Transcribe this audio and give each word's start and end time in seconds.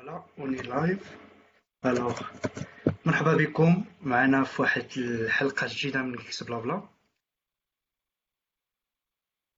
Voilà 0.00 0.24
on 0.38 0.56
est 0.56 0.82
live 0.82 1.16
alors 1.84 2.20
مرحبا 3.06 3.36
بكم. 3.36 3.84
معنا 4.02 4.44
في 4.44 4.62
واحد 4.62 4.88
الحلقة 4.96 5.66
جديدة 5.70 6.02
من 6.02 6.16
Geeks 6.16 6.42
Blabla 6.42 6.88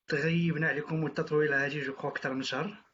تغيبنا 0.07 0.69
عليكم 0.69 1.05
مدة 1.05 1.23
طويلة 1.23 1.65
هادي 1.65 1.81
je 1.81 1.93
crois 1.93 2.11
أكثر 2.11 2.35
من 2.35 2.43
شهر. 2.43 2.85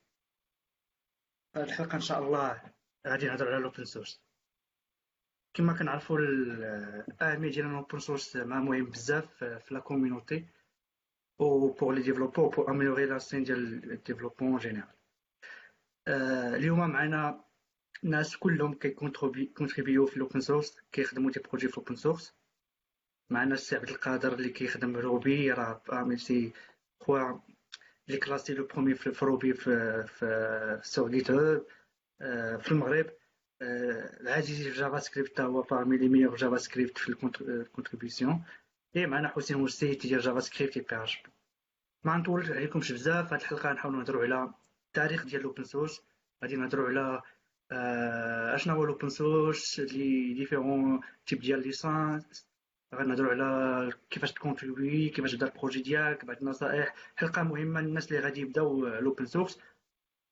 هاد 1.57 1.65
الحلقة 1.65 1.95
إن 1.95 2.01
شاء 2.01 2.19
الله 2.19 2.63
غادي 3.07 3.27
نهضرو 3.27 3.49
على 3.49 3.57
ال 3.57 3.62
open 3.62 3.85
source 3.85 4.21
كما 5.55 5.73
كنعرفو 5.73 6.17
الأهمية 6.17 7.51
ديال 7.51 7.67
ال 7.67 7.73
open 7.73 7.99
source 7.99 8.35
زعما 8.35 8.61
مهم 8.61 8.85
بزاف 8.85 9.45
في 9.45 9.75
la 9.75 9.81
community 9.81 10.49
و 11.39 11.69
pour 11.73 11.93
les 11.93 12.03
développeurs 12.03 12.49
pour 12.57 12.71
améliorer 12.71 13.07
la 13.07 13.19
scène 13.19 13.43
ديال 13.45 13.93
ال 13.93 13.98
développement 13.98 14.59
général 14.59 14.98
اليوم 16.09 16.91
معنا 16.91 17.45
ناس 18.03 18.37
كلهم 18.37 18.75
كي 18.75 18.97
contribu 18.97 19.85
يو 19.85 20.07
في 20.07 20.17
ال 20.17 20.22
open 20.22 20.41
source 20.41 20.77
كيخدموا 20.93 21.31
des 21.31 21.41
projets 21.41 21.69
في 21.69 21.79
ال 21.79 21.82
open 21.82 21.97
source 21.97 22.35
معنا 23.31 23.55
السي 23.55 23.77
عبد 23.77 23.89
القادر 23.89 24.33
اللي 24.33 24.49
كيخدم 24.51 24.97
Ruby 24.97 25.53
راه 25.53 25.83
ميسي 25.91 26.53
خوا 27.01 27.39
اللي 28.09 28.19
classé 28.19 28.55
le 28.55 28.65
premier 28.67 28.95
في 28.95 29.25
Ruby 29.25 29.53
في 29.55 30.03
في 30.07 30.81
sur 30.83 31.11
GitHub 31.11 31.67
في 32.61 32.73
المغرب. 32.73 33.07
العزيزي 33.63 34.71
في 34.71 34.79
JavaScript 34.79 35.41
هو 35.41 35.63
parmi 35.63 35.97
les 35.97 36.09
meilleurs 36.09 36.37
JavaScript 36.37 36.99
في 36.99 37.09
ال 37.09 37.19
contribution 37.19 38.45
et 38.97 39.07
معنا 39.07 39.29
حسين 39.29 39.57
مرسي 39.59 39.95
تيدير 39.95 40.21
JavaScript 40.21 40.77
et 40.77 41.05
PHP 41.05 41.31
ما 42.05 42.17
نطولش 42.17 42.51
عليكمش 42.51 42.93
بزاف 42.93 43.33
هاد 43.33 43.41
الحلقة 43.41 43.73
نحاولوا 43.73 43.99
نهضروا 44.01 44.23
على 44.25 44.55
التاريخ 44.99 45.25
ديال 45.25 45.41
ال 45.41 45.46
open 45.46 45.65
source 45.65 46.03
غادي 46.43 46.57
نهضروا 46.57 46.89
على 46.89 47.23
اشنا 48.55 48.73
هو 48.73 48.85
ال 48.85 48.90
open 48.90 49.09
source 49.09 49.81
les 49.81 50.35
différents 50.35 51.01
types 51.27 51.41
ديال 51.41 51.63
licences 51.63 52.47
غنهضروا 52.95 53.31
على 53.31 53.93
كيفاش 54.11 54.33
ت 54.33 54.40
contribuer 54.40 55.09
كيفاش 55.09 55.33
تبدا 55.33 55.47
ال 55.47 55.52
projet 55.52 55.83
ديالك 55.83 56.25
بعض 56.25 56.37
النصائح. 56.37 56.95
حلقة 57.17 57.43
مهمة 57.43 57.81
للناس 57.81 58.09
اللي 58.09 58.21
غادي 58.21 58.41
يبداو 58.41 58.87
ال 58.87 58.95
open 58.95 59.27
source 59.27 59.59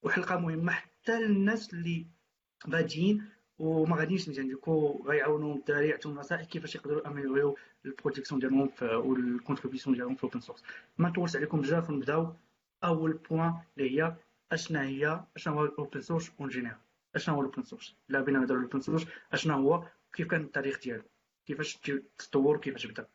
وحلقة 0.02 0.38
مهمة 0.38 0.72
حتى 0.72 1.20
للناس 1.20 1.74
اللي 1.74 2.06
بادين 2.66 3.24
وما 3.58 3.96
غاديش 3.96 4.28
مزيان. 4.28 4.48
donc 4.48 5.04
غيعاونوا 5.06 5.54
الدراري 5.54 5.88
يعطيهم 5.88 6.14
نصائح 6.14 6.44
كيفاش 6.44 6.74
يقدروا 6.74 7.08
amélior 7.08 7.45
يو 7.45 7.56
les 7.84 7.96
projections 7.96 8.40
ديالهم 8.40 8.70
و 8.80 8.87
les 8.87 9.07
contributions 9.07 9.96
ديالهم 9.96 10.14
في 10.14 10.24
ال 10.24 10.27
open 10.27 10.40
source 10.40 10.62
ما 10.98 11.08
نطولش 11.08 11.36
عليكم 11.36 11.60
بزاف 11.60 11.90
ونبداو. 11.90 12.32
أول 12.84 13.12
point 13.12 13.54
اللي 13.78 14.02
هي 14.02 14.16
اشنا 14.52 14.82
هي؟ 14.82 15.24
اشنا 15.36 15.52
هو 15.54 15.64
ال 15.64 15.71
open 15.71 16.00
source 16.00 16.30
en 16.40 16.48
général 16.48 16.78
اشنا 17.14 17.34
هو 17.34 17.40
ال 17.40 17.45
open 17.45 17.62
source 17.62 17.96
لا 18.08 18.20
بينا 18.20 18.38
نهضروا 18.38 18.58
ال 18.58 18.63
open 18.63 18.80
source 18.80 19.06
اشنا 19.32 19.54
هو 19.54 19.88
كيف 20.12 20.28
كان 20.28 20.40
التاريخ 20.44 20.80
ديالو؟ 20.80 21.02
كيفاش 21.46 21.78
تطور؟ 22.18 22.56
وكيفاش 22.56 22.86
بدأ؟ 22.86 23.08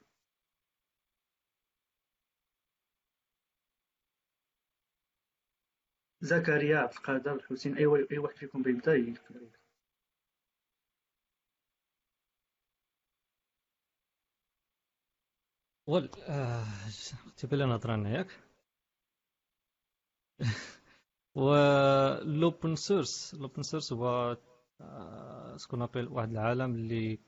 زكريا 6.21 6.77
عبد 6.77 6.93
القادر 6.93 7.33
الحسين 7.35 7.77
أي 7.77 7.85
أي 8.11 8.17
واحد 8.17 8.35
فيكم 8.37 8.61
بيبدأ؟ 8.61 8.93
يقدر 8.95 9.41
ول 15.87 16.09
تبي 17.37 17.55
لنا 17.55 17.65
نهضر 17.65 18.07
ياك 18.07 18.27
والاوبن 21.35 22.75
سورس 22.75 23.33
الاوبن 23.33 23.63
سورس 23.63 23.93
هو 23.93 24.37
سكون 25.55 25.81
أبل 25.81 26.07
واحد 26.07 26.31
العالم 26.31 26.75
اللي 26.75 27.19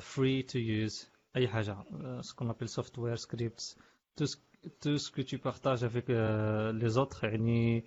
فري 0.00 0.42
تو 0.42 0.58
يوز 0.58 1.10
أي 1.36 1.48
حاجة. 1.48 1.76
سكون 2.20 2.50
أبل 2.50 2.68
سوفت 2.68 2.98
وير 2.98 3.16
سكريبتس 3.16 3.78
تو 4.80 4.96
سكو 4.96 5.22
تو 5.22 5.36
بارطاج 5.36 5.84
افيك 5.84 6.10
لي 6.10 6.88
زوتر 6.88 7.28
يعني 7.28 7.84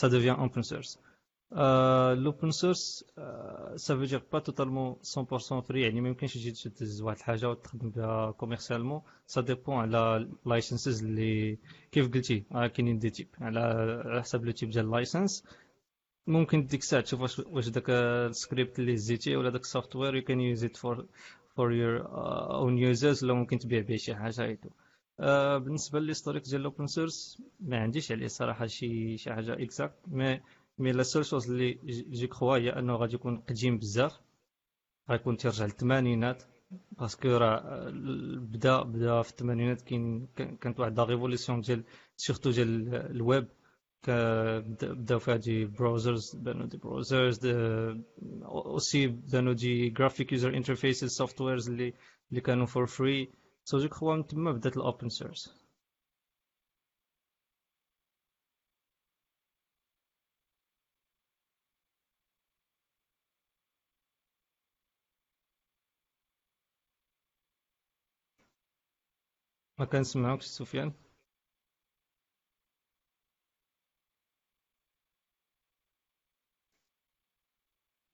ça 0.00 0.08
devient 0.08 0.38
open 0.38 0.62
source. 0.62 0.98
الاوبن 1.52 2.50
سورس 2.50 3.04
سا 3.76 3.94
فو 3.96 4.04
دير 4.04 4.22
با 4.32 4.38
توتالمون 4.38 4.96
100% 5.16 5.60
فري 5.60 5.82
يعني 5.82 6.00
ما 6.00 6.08
يمكنش 6.08 6.34
تجي 6.34 6.50
تهز 6.70 7.02
واحد 7.02 7.16
الحاجة 7.16 7.50
وتخدم 7.50 7.90
بها 7.90 8.30
كوميرسيالمون 8.30 9.00
ça 9.26 9.40
dépend 9.40 9.76
على 9.76 10.16
ال 10.16 10.26
licenses 10.26 11.04
اللي 11.04 11.58
كيف 11.92 12.12
قلتي 12.14 12.40
كاينين 12.74 12.98
des 12.98 13.10
types. 13.10 13.28
على 13.40 14.20
حسب 14.22 14.44
le 14.44 14.52
type 14.52 14.70
ديال 14.70 14.84
ال 14.84 14.92
license 14.92 15.44
ممكن 16.26 16.66
ديك 16.66 16.80
الساعة 16.80 17.02
تشوف 17.02 17.40
واش 17.46 17.68
داك 17.68 17.90
السكريبت 17.90 18.78
اللي 18.78 18.96
زيتي 18.96 19.36
ولا 19.36 19.50
داك 19.50 19.60
ال 19.60 19.96
software 19.96 20.14
you 20.14 20.22
can 20.22 20.40
use 20.40 20.64
it 20.64 20.76
for 20.76 21.06
for 21.56 21.72
your 21.72 22.06
own 22.54 22.78
users 22.78 23.24
ولا 23.24 23.34
ممكن 23.34 23.58
تبيع 23.58 23.80
به 23.80 23.96
شي 23.96 24.14
حاجة 24.14 24.42
هيتو 24.44 24.68
بالنسبة 25.58 25.98
لل 26.00 26.07
historique 26.07 26.42
ديال 26.44 26.60
ال 26.60 26.65
open 26.65 26.86
source 26.86 27.42
ما 27.60 27.78
عنديش 27.78 28.12
عليه 28.12 28.26
صراحة 28.26 28.66
شي 28.66 29.16
شي 29.16 29.32
حاجة 29.32 29.62
exacte 29.62 29.96
mais 30.08 30.40
mais 30.78 30.92
la 30.92 31.02
seule 31.02 31.24
chose 31.24 31.50
اللي 31.50 31.78
je 32.10 32.26
crois 32.26 32.56
هي 32.56 32.70
انه 32.70 32.96
غادي 32.96 33.14
يكون 33.14 33.36
قديم 33.36 33.78
بزاف. 33.78 34.20
غيكون 35.10 35.36
تيرجع 35.36 35.64
للثمانينات 35.64 36.42
parce 36.92 37.15
que 37.15 37.28
راه 37.28 37.90
بدا 38.38 38.82
بدا 38.82 39.22
في 39.22 39.30
الثمانينات 39.30 39.82
كاين 39.82 40.28
كانت 40.36 40.80
واحد 40.80 40.96
la 40.96 41.04
révolution 41.04 41.60
ديال 41.60 41.84
surtout 42.16 42.50
ديال 42.50 42.94
الويب. 42.94 43.48
بداو 44.08 45.18
فيها 45.18 45.36
des 45.36 45.64
browsers 45.64 46.36
بانو 46.36 46.64
des 46.66 46.76
browsers 46.76 47.40
aussi 48.44 49.06
بانو 49.06 49.52
des 49.52 49.88
graphic 49.88 50.32
user 50.32 50.56
interfaces 50.56 51.08
softwares 51.10 51.68
اللي 51.70 51.94
اللي 52.30 52.40
كانوا 52.40 52.66
for 52.66 52.86
free 52.86 53.28
so 53.64 53.78
je 53.78 53.88
crois 53.88 54.14
من 54.16 54.26
تما 54.26 54.52
بدات 54.52 54.76
ال 54.76 54.82
open 54.82 55.08
source 55.08 55.65
ما 69.78 69.84
كنسمعوكش 69.84 70.44
سفيان؟ 70.46 70.92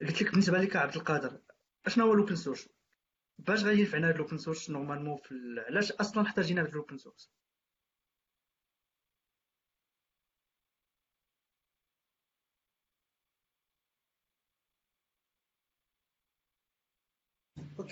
قلت 0.01 0.23
لك 0.23 0.31
بالنسبة 0.31 0.59
لك 0.59 0.77
عبد 0.77 0.97
القادر 0.97 1.41
أشنو 1.87 2.05
هو 2.07 2.13
ال 2.15 2.19
open 2.19 2.37
source 2.37 2.69
باش 3.39 3.65
غادي 3.65 3.81
ينفعنا 3.81 4.07
هذا 4.09 4.15
ال 4.15 4.20
open 4.20 4.39
source 4.39 4.71
normalement 4.71 5.17
في 5.17 5.35
علاش 5.69 5.93
أصلا 5.93 6.23
احتاجينا 6.23 6.63
هذا 6.63 6.69
ال 6.69 6.75
open 6.75 6.99
source 6.99 7.31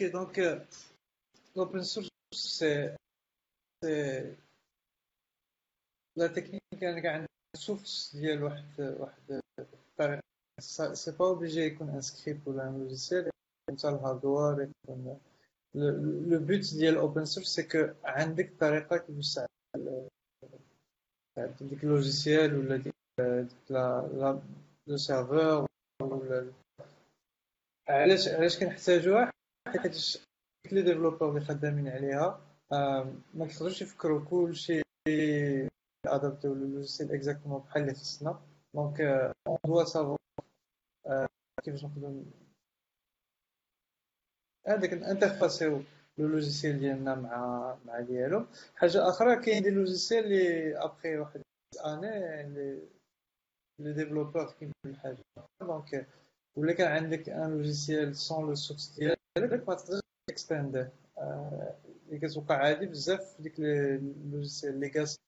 donc 0.09 0.39
euh, 0.39 0.59
l'open 1.57 1.83
source, 1.83 2.09
c'est 2.33 2.97
la 6.17 6.27
technique 6.27 6.63
يعني 6.83 7.09
عندنا 7.09 7.27
source 7.57 8.17
ديال 8.17 8.43
واحد 8.43 8.81
واحد 8.81 9.41
الطريقة 9.59 10.23
c'est 10.95 11.11
pas 11.13 11.25
obligé 11.27 11.61
يكون 11.61 11.89
un 11.89 12.01
script 12.01 12.49
ولا 12.49 12.69
un 12.69 12.79
logiciel 12.79 13.31
مثلا 13.71 13.95
ال 13.97 14.04
hardware 14.04 14.63
يكون 14.89 15.21
le 15.75 16.39
but 16.39 16.75
ديال 16.75 16.95
ال 16.95 17.01
open 17.01 17.25
source 17.25 17.47
c'est 17.47 17.63
que 17.63 17.89
عندك 18.05 18.53
طريقة 18.61 18.97
كيفاش 18.97 19.35
تعمل 19.35 20.09
ديك 21.61 21.85
ال 21.85 21.93
logiciel 21.93 22.59
ولا 22.59 22.77
ديك 22.77 22.95
la 23.71 24.41
le 24.87 24.97
serveur 24.97 25.67
ولا 26.03 26.53
علاش 27.89 28.29
علاش 28.29 28.59
كنحتاجوها؟ 28.59 29.31
حيت 29.69 30.17
لي 30.73 30.83
ديفلوبور 30.83 31.29
اللي 31.29 31.41
خدامين 31.41 31.89
عليها. 31.89 32.41
ما 32.73 33.47
كيقدروش 33.47 33.83
يفكروا 33.83 34.25
كلشي 34.31 34.83
ادابتيو 36.07 36.55
لوجيسيال 36.55 37.13
اكزاكتومون 37.13 37.61
بحال 37.61 37.83
اللي 37.83 37.95
خصنا. 37.95 38.41
دونك 38.75 39.01
اون 39.47 39.59
دوا 39.67 39.85
سافو 39.85 40.17
كيفاش 41.65 41.85
نقدروا 41.85 42.25
هذاك 44.67 44.93
انترفاسيو 44.93 45.83
لو 46.19 46.27
لوجيسيال 46.29 46.79
ديالنا 46.79 47.15
مع 47.15 47.77
مع 47.87 48.01
ديالو. 48.01 48.47
حاجة 48.77 49.09
أخرى 49.09 49.37
كاين 49.43 49.63
دي 49.63 49.71
لوجيسيال 49.71 50.25
اللي 50.25 50.77
ابخي 50.85 51.19
واحد 51.19 51.43
اني 51.87 52.41
اللي 52.41 52.89
لي 53.79 53.93
ديفلوبور 53.93 54.53
كاين 54.61 54.73
الحاجة 54.87 55.19
دونك 55.61 56.07
ولا 56.57 56.73
كان 56.73 56.93
عندك 56.93 57.29
ان 57.29 57.51
لوجيسيال 57.51 58.17
سون 58.17 58.47
لو 58.47 58.55
سورس 58.55 58.95
ديالك 58.99 59.69
ما 59.69 59.75
تقدرش 59.75 60.01
تكستانديه 60.31 60.93
اللي 62.11 62.29
كتوقع 62.29 62.57
عادي 62.57 62.87
بزاف 62.87 63.21
في 63.37 63.43
ديك 63.43 63.61
لوجيسيال 64.33 64.81
ليغاسي 64.81 65.19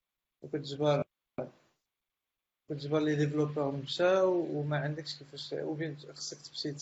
وكتجبر 0.45 1.05
كتجبر 2.71 2.99
لي 3.01 3.17
ديفلوبر 3.17 3.71
مشاو 3.71 4.59
وما 4.59 4.77
عندكش 4.79 5.19
كيفاش 5.19 5.55
أو 5.55 5.75
بين 5.75 5.97
خصك 5.97 6.39
تمشي 6.43 6.75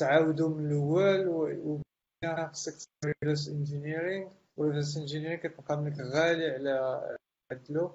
تعاودو 0.00 0.48
من 0.48 0.66
الأول 0.66 1.28
و 1.28 1.80
خصك 2.52 2.88
ريفرس 3.04 3.48
انجينيرينغ 3.48 4.30
وريفرس 4.56 4.96
انجينيرينغ 4.96 5.40
كتبقى 5.42 5.76
منك 5.76 6.00
غالي 6.00 6.50
على 6.50 7.16
عدلو. 7.52 7.90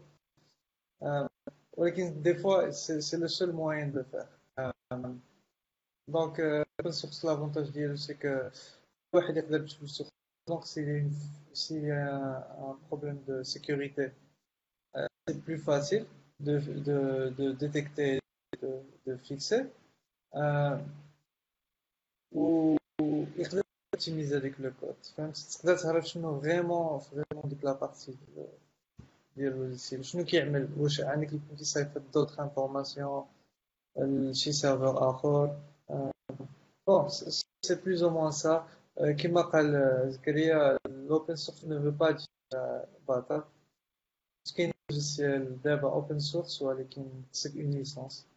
ولكن 1.78 2.22
دي 2.22 2.34
فوا 2.34 2.70
سي 2.70 3.18
لو 3.18 3.28
سول 3.28 3.52
موين 3.54 3.92
دو 3.92 4.04
فير 4.04 4.26
دونك 6.10 6.40
اوبن 6.40 6.92
سورس 6.92 7.26
لافونتاج 7.26 7.70
ديالو 7.70 7.96
سي 7.96 8.14
كو 8.14 8.50
واحد 9.16 9.38
يقدر 9.38 9.60
بفلوسو 10.48 10.48
دونك 10.48 10.66
سي 10.66 11.10
سي 11.54 11.94
ان 11.94 12.76
بروبليم 12.92 13.24
دو 13.28 13.44
سيكوريتي 13.44 14.12
سي 15.30 15.42
بلو 15.48 15.58
فاسيل 15.58 16.06
de, 16.40 16.60
de, 16.60 17.34
de 17.38 17.52
détecter, 17.54 18.20
de, 18.62 18.82
de 19.06 19.16
fixer. 19.18 19.66
Euh, 20.36 20.78
ou 22.32 22.78
يقدر 23.38 23.62
optimiser 23.96 24.36
avec 24.36 24.58
le 24.60 24.72
code. 24.72 25.06
فهمت 25.18 25.38
تقدر 25.38 25.78
تعرف 25.78 26.08
شنو 26.08 26.42
vraiment 26.42 27.00
vraiment 27.00 27.50
ديك 27.50 27.64
la 27.66 27.74
partie 27.74 28.18
ديال 29.38 29.54
ال 29.54 29.60
logiciel 29.60 30.06
شنو 30.06 30.26
كيعمل 30.26 30.70
واش 30.78 31.02
عندك 31.02 31.28
يكون 31.28 31.58
كيصيفط 31.58 32.02
d'autres 32.14 32.40
informations 32.40 33.26
لشي 33.98 34.52
serveur 34.52 35.10
اخر 35.10 35.58
bon 36.88 37.10
c'est 37.10 37.76
plus 37.86 38.04
ou 38.04 38.10
moins 38.10 38.32
ça 38.32 38.68
كيما 39.18 39.42
قال 39.42 39.72
زكريا 40.12 40.78
ال 40.86 40.96
open 40.96 41.36
source 41.36 41.66
ne 41.66 41.82
veut 41.82 41.92
pas 41.92 42.12
dire 42.12 42.28
باطل 43.08 43.44
كاين 44.58 44.72
logiciel 44.90 45.62
دابا 45.62 45.90
open 45.90 46.20
source 46.20 46.62
ولكن 46.62 47.24
خصك 47.34 47.56
une 47.56 47.72
licence 47.72 48.28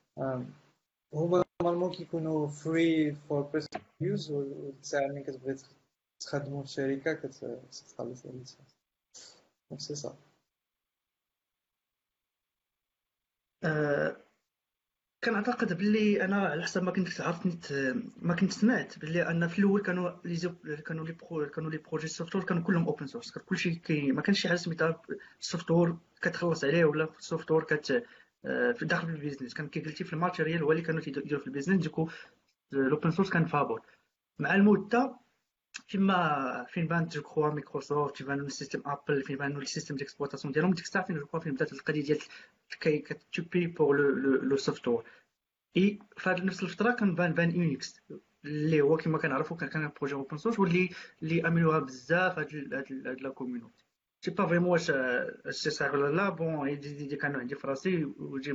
هما 1.14 1.44
normalement 1.62 1.90
كيكونوا 1.92 2.48
free 2.48 3.12
for 3.12 3.42
personal 3.42 3.86
use 4.00 4.30
والساعة 4.30 5.06
ملي 5.08 5.22
كتبغي 5.22 5.56
تخدمو 6.20 6.62
في 6.62 6.68
شركه 6.68 7.12
كتخلص 7.12 8.24
ال 8.26 8.30
licence 8.30 8.58
donc 9.70 9.80
c'est 9.80 9.94
ça 9.94 10.16
كنعتقد 15.26 15.78
باللي 15.78 16.24
أنا 16.24 16.36
على 16.36 16.62
حسب 16.62 16.82
ما 16.82 16.90
كنت 16.90 17.20
عرفت 17.20 17.72
ما 18.22 18.34
كنت 18.34 18.52
سمعت 18.52 18.98
باللي 18.98 19.30
أن 19.30 19.48
في 19.48 19.58
الأول 19.58 19.82
كانوا 19.82 20.10
لي 20.24 20.54
كانوا 20.86 21.06
les 21.06 21.12
pro 21.12 21.46
كانوا 21.46 21.70
les 21.70 21.78
projets 21.78 22.08
software 22.08 22.44
كانوا 22.44 22.62
كلهم 22.62 22.86
open 22.86 23.06
source 23.06 23.38
كلشي 23.38 23.74
كي 23.74 24.12
ما 24.12 24.22
كانش 24.22 24.40
شي 24.40 24.48
حاجة 24.48 24.56
سميتها 24.56 25.02
software 25.40 25.94
كتخلص 26.22 26.64
عليه 26.64 26.84
ولا 26.84 27.08
سوفتوير 27.18 27.62
كت 27.62 28.04
آه، 28.44 28.72
في 28.72 28.84
داخل 28.84 29.08
البيزنس 29.08 29.54
كان 29.54 29.68
كي 29.68 29.80
قلتي 29.80 30.04
في 30.04 30.12
الماتيريال 30.12 30.62
هو 30.62 30.72
اللي 30.72 30.82
كانوا 30.82 31.02
يديروا 31.06 31.40
في 31.40 31.46
البيزنس 31.46 31.82
ديكو 31.82 32.08
الاوبن 32.72 33.10
سورس 33.10 33.30
كان 33.30 33.44
فابور 33.44 33.82
مع 34.38 34.54
المدة 34.54 35.16
فيما 35.88 36.66
فين 36.68 36.86
بانت 36.86 37.14
جو 37.14 37.22
كخوا 37.22 37.50
مايكروسوفت 37.50 38.16
فين 38.16 38.26
بانوا 38.26 38.46
السيستم 38.46 38.82
أبل 38.86 39.22
فين 39.22 39.36
بانوا 39.36 39.62
السيستم 39.62 39.96
ديكسبلوطاسيون 39.96 40.52
ديالهم. 40.52 40.72
ديك 40.72 40.84
الساعة 40.84 41.04
فين 41.06 41.16
جو 41.16 41.26
كخوا 41.26 41.40
فين 41.40 41.54
بدات 41.54 41.72
القضية 41.72 42.02
ديال 42.02 42.18
كي 42.80 42.98
كتبي 42.98 43.66
بور 43.66 43.96
لو 44.42 44.56
سوفتوير 44.56 45.02
اي 45.76 45.98
هذه 46.22 46.44
نفس 46.44 46.62
الفترة 46.62 46.92
كان 46.92 47.14
بان 47.14 47.32
بان 47.34 47.50
يونيكس 47.50 48.00
اللي 48.44 48.80
هو 48.80 48.96
كما 48.96 49.18
كنعرفوا 49.18 49.56
كان 49.56 49.68
كان 49.68 49.92
بروجي 49.96 50.14
اوبن 50.14 50.36
سورس 50.36 50.58
واللي 50.58 50.90
اللي 51.22 51.48
امنوها 51.48 51.78
بزاف 51.78 52.38
هاد 52.38 52.74
هاد 52.74 53.20
لا 53.20 53.30
كوميونيتي 53.30 53.84
سي 54.20 54.30
با 54.30 54.46
فريمون 54.46 54.68
واش 54.70 54.92
سي 55.50 55.70
صحيح 55.70 55.94
ولا 55.94 56.16
لا 56.16 56.28
بون 56.28 56.68
هي 56.68 56.76
دي, 56.76 57.16
كانوا 57.16 57.40
عندي 57.40 57.54
في 57.54 57.66
راسي 57.66 58.04
وجي 58.04 58.52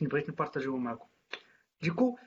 بغيت 0.00 0.30
نبارطاجيهم 0.30 0.84
معكم 0.84 1.06
ديكو 1.82 2.18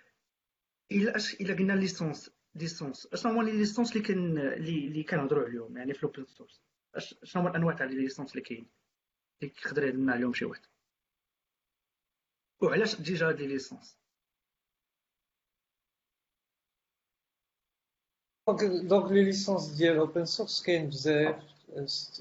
الا 0.92 1.16
الا 1.42 1.54
قلنا 1.54 1.74
ليسونس 1.74 2.31
ليسونس 2.56 3.07
اشنو 3.13 3.31
هما 3.31 3.44
لي 3.44 3.52
ليسونس 3.52 3.92
اللي 3.92 4.04
كان 4.04 4.38
اللي 4.38 5.04
كنهضروا 5.04 5.46
عليهم 5.46 5.78
يعني 5.78 5.94
في 5.94 6.04
الاوبن 6.04 6.25
سورس 6.25 6.62
شنو 7.24 7.42
هما 7.42 7.52
الانواع 7.52 7.75
تاع 7.75 7.86
لي 7.86 7.96
ليسونس 7.96 8.31
اللي 8.31 8.42
كاين 8.42 8.69
اللي 9.42 9.54
يقدر 9.66 9.84
يهضرنا 9.84 10.13
عليهم 10.13 10.34
شي 10.34 10.46
واحد 10.46 10.62
وعلاش 12.62 13.02
ديجا 13.02 13.28
هاد 13.30 13.42
لي 13.42 13.48
ليسونس 13.48 13.98
Donc 18.83 19.12
les 19.12 19.24
licences 19.24 19.68
ديال 19.68 19.98
open 19.98 20.25
source 20.25 20.63
كاين 20.63 20.90
بزاف 20.90 21.44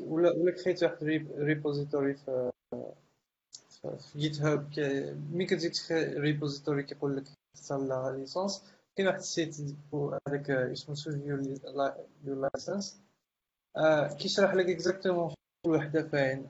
ولا 0.00 0.30
ولا 0.32 0.62
كريت 0.64 0.82
واحد 0.82 1.04
repository 1.38 2.14
في 2.14 2.50
في 3.82 4.18
GitHub 4.18 4.72
ملي 5.32 5.46
كتجي 5.46 5.68
تكري 5.68 6.04
repository 6.04 6.82
كيقول 6.82 7.16
لك 7.16 7.24
اختار 7.54 7.78
la 7.78 8.16
licence 8.18 8.73
كاين 8.96 9.08
واحد 9.08 9.18
ال 9.18 9.26
site 9.26 9.56
هذاك 10.28 10.50
اسمه 10.50 10.94
choose 10.94 11.14
your 11.14 11.58
license 12.24 13.00
كيشرح 14.18 14.54
لك 14.54 14.66
exactement 14.68 15.34
كل 15.66 15.70
وحده 15.70 16.08
فاين 16.08 16.48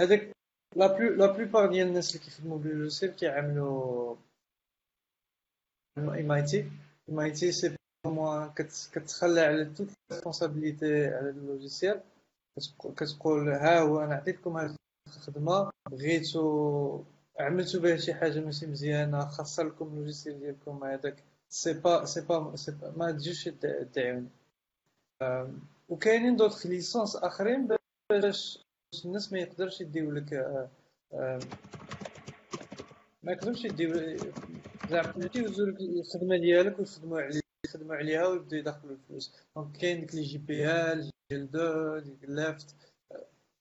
هذاك 0.00 0.32
la 0.76 0.86
plu 0.86 1.14
la 1.14 1.26
plupart 1.32 1.70
ديال 1.70 1.86
الناس 1.88 2.14
اللي 2.14 2.24
كيخدموا 2.24 2.58
بال 2.58 2.70
logiciel 2.70 3.16
كيعملوا 3.16 4.16
ام 5.98 6.30
اي 6.32 6.42
تي 6.42 6.70
ام 7.08 7.20
اي 7.20 7.30
تي 7.30 7.52
سي 7.52 7.76
موان 8.06 8.52
كتخلى 8.92 9.40
على 9.40 9.64
toute 9.64 9.88
responsabilité 10.12 11.06
على 11.06 11.30
ال 11.30 11.38
logiciel 11.38 12.00
كتقول 12.96 13.48
ها 13.48 13.80
هو 13.80 14.00
أنا 14.00 14.14
عطيتكم 14.14 14.56
هاد 14.56 14.76
الخدمه 15.06 15.70
بغيتو 15.90 17.02
عملتو 17.40 17.80
بها 17.80 17.96
شي 17.96 18.14
حاجة 18.14 18.40
ماشي 18.40 18.66
مزيانة؟ 18.66 19.26
خسر 19.26 19.66
لكم 19.66 19.86
ال 19.86 19.92
logiciel 19.92 20.40
ديالكم 20.40 20.84
هذاك. 20.84 21.22
c'est 21.48 21.72
pas 21.72 22.04
c'est 22.04 22.20
pas 22.20 22.54
ما 22.96 23.10
تجيوش 23.12 23.44
تدعيوني 23.44 24.28
وكاينين 25.88 26.36
d'autres 26.36 26.66
licences 26.66 27.16
آخرين 27.16 27.68
باش 28.10 28.58
الناس 29.04 29.32
ما 29.32 29.38
يقدرش 29.38 29.80
يديو 29.80 30.10
لك 30.10 30.32
ما 33.22 33.32
يقدرش 33.32 33.64
يديو 33.64 34.16
زعما 34.90 35.30
يوزو 35.34 35.66
لك 35.66 35.80
الخدمه 35.80 36.36
ديالك 36.36 36.78
ويخدموا 36.78 37.20
عليك 37.20 37.44
يخدموا 37.66 37.96
عليها 37.96 38.26
ويبداو 38.26 38.58
يدخلوا 38.58 38.92
الفلوس. 38.92 39.34
Donc 39.56 39.76
كاين 39.76 40.00
ديك 40.00 40.14
les 40.14 40.38
GPL 40.38 41.02
GL 41.02 41.50
deux 41.50 41.98
ديك 41.98 42.18
left 42.28 42.74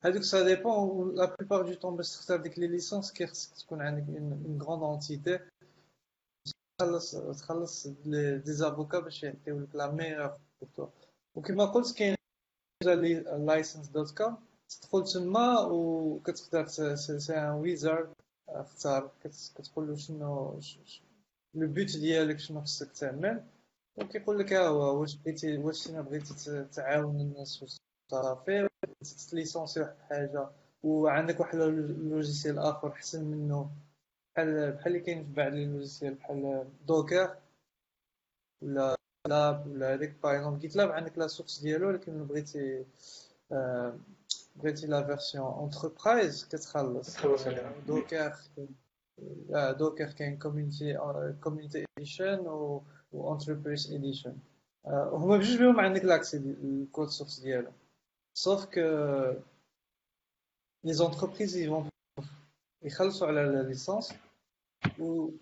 هذوك 0.05 0.23
ça 0.23 0.43
dépend 0.43 1.15
la 1.15 1.35
plupart 1.35 1.61
du 1.67 1.73
temps 1.73 1.95
باش 1.95 2.11
تختار 2.11 2.41
ديك 2.41 2.59
les 2.59 2.67
licences 2.67 3.11
كيخصك 3.11 3.57
تكون 3.57 3.81
عندك 3.81 4.09
une 4.09 4.61
grande 4.61 4.83
entité 4.83 5.39
تخلص 6.79 7.15
تخلص 7.15 7.87
des 7.87 8.53
avocats 8.53 8.99
باش 8.99 9.23
يعطيو 9.23 9.59
لك 9.59 9.75
la 9.75 9.91
meilleure 9.91 10.27
pour 10.27 10.69
toi 10.75 10.87
وكما 11.35 11.65
قلت 11.65 11.97
كاين 11.97 12.15
license 13.45 13.87
dot 13.87 14.17
com 14.17 14.37
تدخل 14.69 15.03
تما 15.03 15.59
وكتقدر 15.59 16.67
c'est 16.95 17.37
un 17.37 17.49
wizard 17.49 18.13
اختار 18.49 19.11
كتقول 19.55 19.87
له 19.87 19.95
شنو 19.95 20.59
le 21.55 21.67
but 21.67 21.97
ديالك 21.97 22.39
شنو 22.39 22.61
خصك 22.61 22.91
تعمل 22.91 23.43
وكيقول 23.97 24.39
لك 24.39 24.53
ها 24.53 24.67
هو 24.67 25.01
واش 25.01 25.15
بغيتي 25.15 25.57
واش 25.57 25.89
أنا 25.89 26.01
بغيتي 26.01 26.63
تعاون 26.63 27.21
الناس 27.21 27.63
واش 27.63 27.77
صافي 28.21 28.67
تليسونسي 29.31 29.79
واحد 29.79 29.93
الحاجة. 29.99 30.47
وعندك 30.83 31.39
واحد 31.39 31.59
logiciel 31.59 32.59
آخر 32.59 32.91
أحسن 32.91 33.25
منه. 33.25 33.69
بحال 34.35 34.71
بحال 34.71 34.87
اللي 34.87 34.99
كاين 34.99 35.23
في 35.25 35.33
بعض 35.33 35.51
les 35.53 35.65
logiciels 35.65 36.13
بحال 36.13 36.67
Docker 36.87 37.35
ولا 38.61 38.95
Lab 39.27 39.67
ولا 39.67 39.93
هذيك 39.93 40.13
par 40.23 40.35
exemple 40.35 40.59
GitLab 40.59 40.91
عندك 40.91 41.17
la 41.17 41.27
source 41.27 41.59
ديالو 41.59 41.87
ولكن 41.87 42.25
بغيتي 42.25 42.85
آه 43.51 43.95
بغيتي 44.55 44.87
la 44.87 45.03
version 45.03 45.63
enterprise 45.63 46.45
كتخلص. 46.51 47.17
Docker 47.87 48.33
Docker 49.79 50.11
كاين 50.11 50.37
community 50.39 50.97
community 51.43 51.85
edition 51.97 52.39
و 52.39 52.83
و 53.13 53.20
enterprise 53.20 53.93
edition 53.93 54.37
هما 54.87 55.37
بجوج 55.37 55.59
بهم 55.59 55.79
عندك 55.79 56.05
l'accès 56.05 56.37
ال 56.37 56.51
code 56.51 57.07
source 57.07 57.39
ديالو 58.35 58.35
سوف 58.35 58.65
كو 58.65 58.81
لي 60.83 60.93
زونتربريز 60.93 61.57
يفون 61.57 61.89
يخلصوا 62.83 63.27
على 63.27 63.41
la 63.43 63.63
licence 63.63 64.13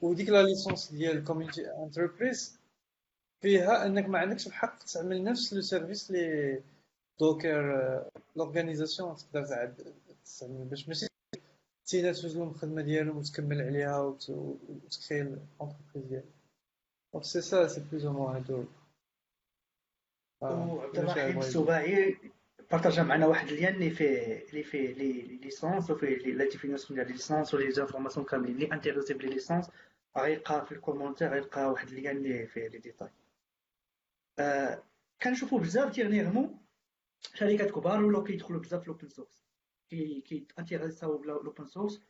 وديك 0.02 0.30
la 0.30 0.44
licence 0.44 0.92
ديال 0.92 1.24
community 1.24 1.72
enterprise 1.72 2.60
فيها 3.42 3.86
انك 3.86 4.10
ما 4.10 4.20
عندكش 4.20 4.48
الحق 4.48 4.80
تعمل 4.84 5.24
نفس 5.24 5.54
le 5.54 5.62
service 5.62 6.12
لي 6.12 6.64
Docker 7.20 7.62
l'organisation 8.36 9.16
تقدر 9.16 9.46
تعد 9.46 9.94
تستعمل 10.24 10.66
باش 10.66 10.88
ماشي 10.88 11.08
تينا 11.86 12.14
توجد 12.14 12.38
لهم 12.38 12.50
الخدمه 12.50 12.82
ديالهم 12.82 13.18
وتكمل 13.18 13.62
عليها 13.62 14.00
وتكري 14.00 15.22
ال 15.22 15.29
entreprise 15.29 16.06
ديالك 16.10 16.42
Donc 17.14 17.26
c'est 17.26 17.42
ça, 17.42 17.68
c'est 17.68 17.86
plus 17.88 18.06
ou 18.06 18.12
moins 18.12 18.36
un 18.36 18.42
dos. 18.42 18.66
عبد 20.44 20.98
الرحيم 20.98 21.40
السباعي 21.40 22.18
بارطاجا 22.72 23.04
معنا 23.04 23.26
واحد 23.28 23.48
ال 23.48 23.52
lien 23.52 23.68
اللي 23.76 23.90
فيه 23.90 24.46
اللي 24.50 24.64
فيه 24.64 24.94
les 24.94 25.22
licences 25.22 25.90
وفيه 25.92 26.18
la 26.18 26.50
définition 26.50 27.00
ديال 27.00 27.12
licences 27.12 27.54
و 27.54 27.72
les 27.72 27.82
informations 27.82 28.26
كاملين 28.26 28.56
اللي 28.56 28.74
intéressés 28.74 29.14
ب 29.14 29.17
les 29.17 29.28
licences 29.30 29.70
غيلقى 30.18 30.66
في 30.66 30.72
ال 30.72 30.76
commentaire 30.76 31.28
غيلقى 31.30 31.72
واحد 31.72 31.88
lien 31.88 32.18
اللي 32.18 32.48
فيه 32.48 32.68
les 32.68 32.78
détails 32.78 33.10
آه 34.40 34.84
كنشوفوا 35.24 35.60
بزاف 35.60 35.94
dernièrement 35.94 36.60
شركات 37.34 37.72
كبار 37.72 38.04
ولاو 38.04 38.24
كيدخلوا 38.24 38.60
بزاف 38.60 38.82
في 38.82 38.88
ال 38.88 38.92
open 38.92 39.08
source 39.08 39.44
كي 39.90 40.22
كيانتيريساو 40.22 41.18
بال 41.18 41.34
open 41.34 41.66
source 41.66 42.02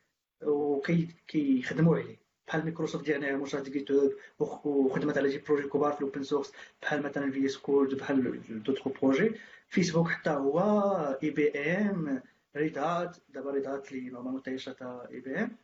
وكيخدموا 0.42 1.96
عليه 1.98 2.21
بحال 2.46 2.64
مايكروسوفت 2.64 3.04
ديالنا 3.04 3.44
شرات 3.46 3.68
GitHub 3.68 4.66
وخدمت 4.66 5.18
على 5.18 5.30
شي 5.32 5.38
projets 5.38 5.68
كبار 5.68 5.92
في 5.92 6.00
ال 6.00 6.04
open 6.04 6.22
source 6.22 6.52
بحال 6.82 7.02
مثلا 7.02 7.30
VS 7.30 7.56
Code 7.56 7.94
بحال 7.94 8.62
d'autres 8.64 8.88
projets. 8.88 9.32
Facebook 9.68 10.08
حتى 10.08 10.30
هو 10.30 10.60
IBM 11.22 12.22
Red 12.56 12.78
Hat 12.78 13.16
دابا 13.28 13.50
Red 13.50 13.66
Hat 13.66 13.92
اللي 13.92 14.10
normalement 14.10 14.42
تاع 14.42 15.08
IBM 15.10 15.56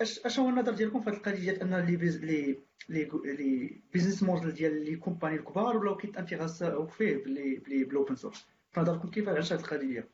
اش 0.00 0.18
أش 0.18 0.38
هو 0.38 0.48
النظر 0.48 0.74
ديالكم 0.74 1.00
في 1.00 1.10
هذه 1.10 1.16
القضية 1.16 1.52
ديال 1.52 1.60
أن 1.62 1.86
les 1.86 1.96
busi 1.96 2.24
les 2.24 2.58
les 2.88 3.80
business 3.92 4.22
models 4.22 4.52
ديال 4.54 4.84
les 4.84 4.96
compagnies 4.96 5.36
الكبار 5.36 5.76
ولاو 5.76 5.96
كيتانتيغاساو 5.96 6.86
فيه 6.86 7.16
ب 7.24 7.32
les 7.32 7.56
ب 7.56 7.63
les 7.63 7.84
بال 7.84 7.95
open 7.95 8.16
source 8.16 8.46
في 8.72 8.80
نظركم 8.80 9.10
كيف 9.10 9.28
علاش 9.28 9.52
هذه 9.52 9.60
القضية؟ 9.60 10.08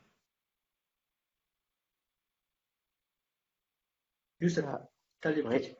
يوسف. 4.41 4.94
انت 5.27 5.33
اللي 5.33 5.43
بغيتي 5.43 5.77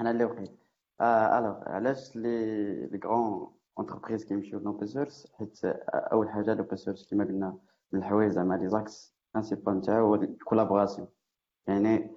أنا 0.00 0.10
اللي 0.10 0.24
بغيت 0.26 0.58
آه 1.00 1.38
alors 1.38 1.68
علاش 1.68 2.16
les 2.16 2.86
les 2.86 3.00
grandes 3.04 3.46
entreprises 3.78 4.24
كيمشيو 4.24 4.58
l'open 4.58 4.86
source 4.86 5.32
حيت 5.38 5.60
أول 5.94 6.28
حاجة 6.28 6.54
l'open 6.54 6.76
source 6.76 7.10
كما 7.10 7.24
قلنا 7.24 7.58
من 7.92 7.98
الحوايج 8.00 8.30
زعما 8.30 8.54
les 8.54 8.68
axes 8.68 9.16
principales 9.34 9.78
نتاعو 9.78 10.06
هو 10.06 10.14
ال 10.14 10.21
collaboration 10.21 11.08
يعني 11.66 12.10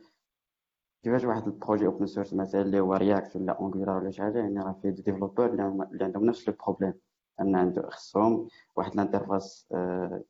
كيفاش 1.03 1.23
واحد 1.25 1.47
ال 1.47 1.53
projet 1.53 1.85
open 1.85 2.05
source 2.05 2.33
مثلا 2.33 2.61
اللي 2.61 2.79
هو 2.79 2.93
React 2.93 3.35
ولا 3.35 3.61
Angular 3.61 3.97
ولا 3.97 4.11
شي 4.11 4.21
حاجة 4.21 4.37
يعني 4.39 4.59
راه 4.59 4.79
فيه 4.81 4.89
des 4.89 5.01
développeurs 5.01 5.45
اللي 5.45 6.03
عندهم 6.03 6.25
نفس 6.25 6.49
ال 6.49 6.54
problème 6.54 6.93
أن 7.41 7.55
عنده 7.55 7.89
خصهم 7.89 8.47
واحد 8.75 8.93
ال 8.93 9.01
interface 9.01 9.67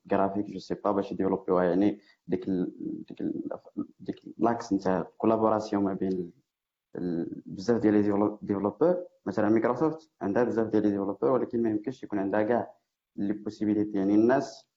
graphique 0.05 0.45
je 0.45 0.59
sais 0.59 0.75
pas 0.75 0.91
باش 0.91 1.11
يديفلوبيوها 1.11 1.63
يعني 1.63 1.99
ديك 2.27 2.45
ديك 3.09 3.23
ديك 3.99 4.21
l'axe 4.37 4.73
نتاع 4.73 5.07
collaboration 5.17 5.83
ما 5.83 5.93
بين 5.93 6.31
بزاف 7.45 7.81
ديال 7.81 7.93
les 7.93 8.37
développeurs. 8.41 9.05
مثلا 9.25 9.49
مايكروسوفت 9.49 10.09
عندها 10.21 10.43
بزاف 10.43 10.67
ديال 10.67 10.83
les 10.83 10.89
développeurs 10.89 11.31
ولكن 11.31 11.63
ما 11.63 11.69
يمكنش 11.69 12.03
يكون 12.03 12.19
عندها 12.19 12.43
كاع 12.43 12.73
les 13.15 13.33
possibilités 13.33 13.97
يعني 13.97 14.15
الناس 14.15 14.67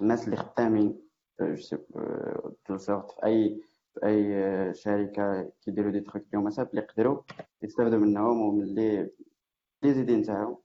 الناس 0.00 0.24
اللي 0.24 0.36
خدامين 0.36 1.00
je 1.40 2.76
sais 2.76 3.02
في 3.02 3.24
أي 3.24 3.60
في 3.94 4.06
أي 4.06 4.74
شركة 4.74 5.52
كيديروا 5.64 5.90
des 5.90 6.00
trucs 6.00 6.34
مساب 6.34 6.70
اللي 6.70 6.82
يقدروا 6.82 7.22
يستافدوا 7.62 7.98
منهم 7.98 8.40
ومن 8.40 8.64
les 8.74 9.10
les 9.82 9.94
idées 9.94 10.16
نتاعهم. 10.16 10.56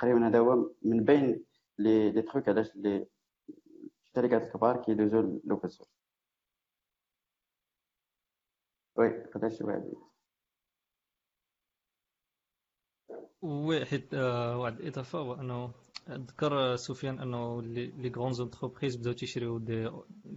تقريبا 0.00 0.28
هذا 0.28 0.38
هو 0.38 0.70
من 0.82 1.04
بين 1.04 1.44
les 1.78 2.10
les 2.12 2.22
trucs 2.22 2.48
علاش 2.48 2.76
les 2.76 3.06
الشركات 4.06 4.42
الكبار 4.42 4.82
كيدوزو 4.82 5.40
l'open 5.44 5.68
source. 5.68 5.90
oui 8.96 9.24
قداش 9.34 9.58
شي 9.58 9.64
واحد 9.64 9.92
oui 13.42 13.84
حيت 13.86 14.14
آه، 14.14 14.58
واحد 14.58 14.80
الاضافه 14.80 15.18
هو 15.18 15.34
أنه 15.34 15.72
ذكر 16.10 16.76
سفيان 16.76 17.18
أنه 17.18 17.62
les 17.62 18.12
grandes 18.16 18.32
entreprises 18.32 18.96
بداو 18.96 19.12
تيشريو 19.12 19.54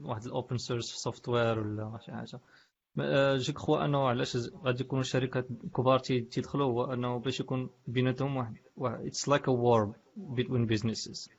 واحد 0.03 0.25
ال 0.25 0.32
open 0.32 0.57
source 0.57 0.85
software 0.85 1.59
ولا 1.60 1.98
شي 2.01 2.12
حاجة. 2.12 2.39
je 3.38 3.53
crois 3.53 3.85
أنه 3.85 4.07
علاش 4.07 4.38
غادي 4.65 4.83
يكونوا 4.83 5.01
الشركات 5.01 5.47
كبار 5.75 6.00
تيدخلوا 6.00 6.65
هو 6.65 6.93
أنه 6.93 7.19
باش 7.19 7.39
يكون 7.39 7.69
بيناتهم 7.88 8.38
واحد 8.38 8.57
it's 9.07 9.29
like 9.29 9.47
a 9.47 9.51
war 9.51 9.95
between 10.17 10.65
businesses 10.65 11.29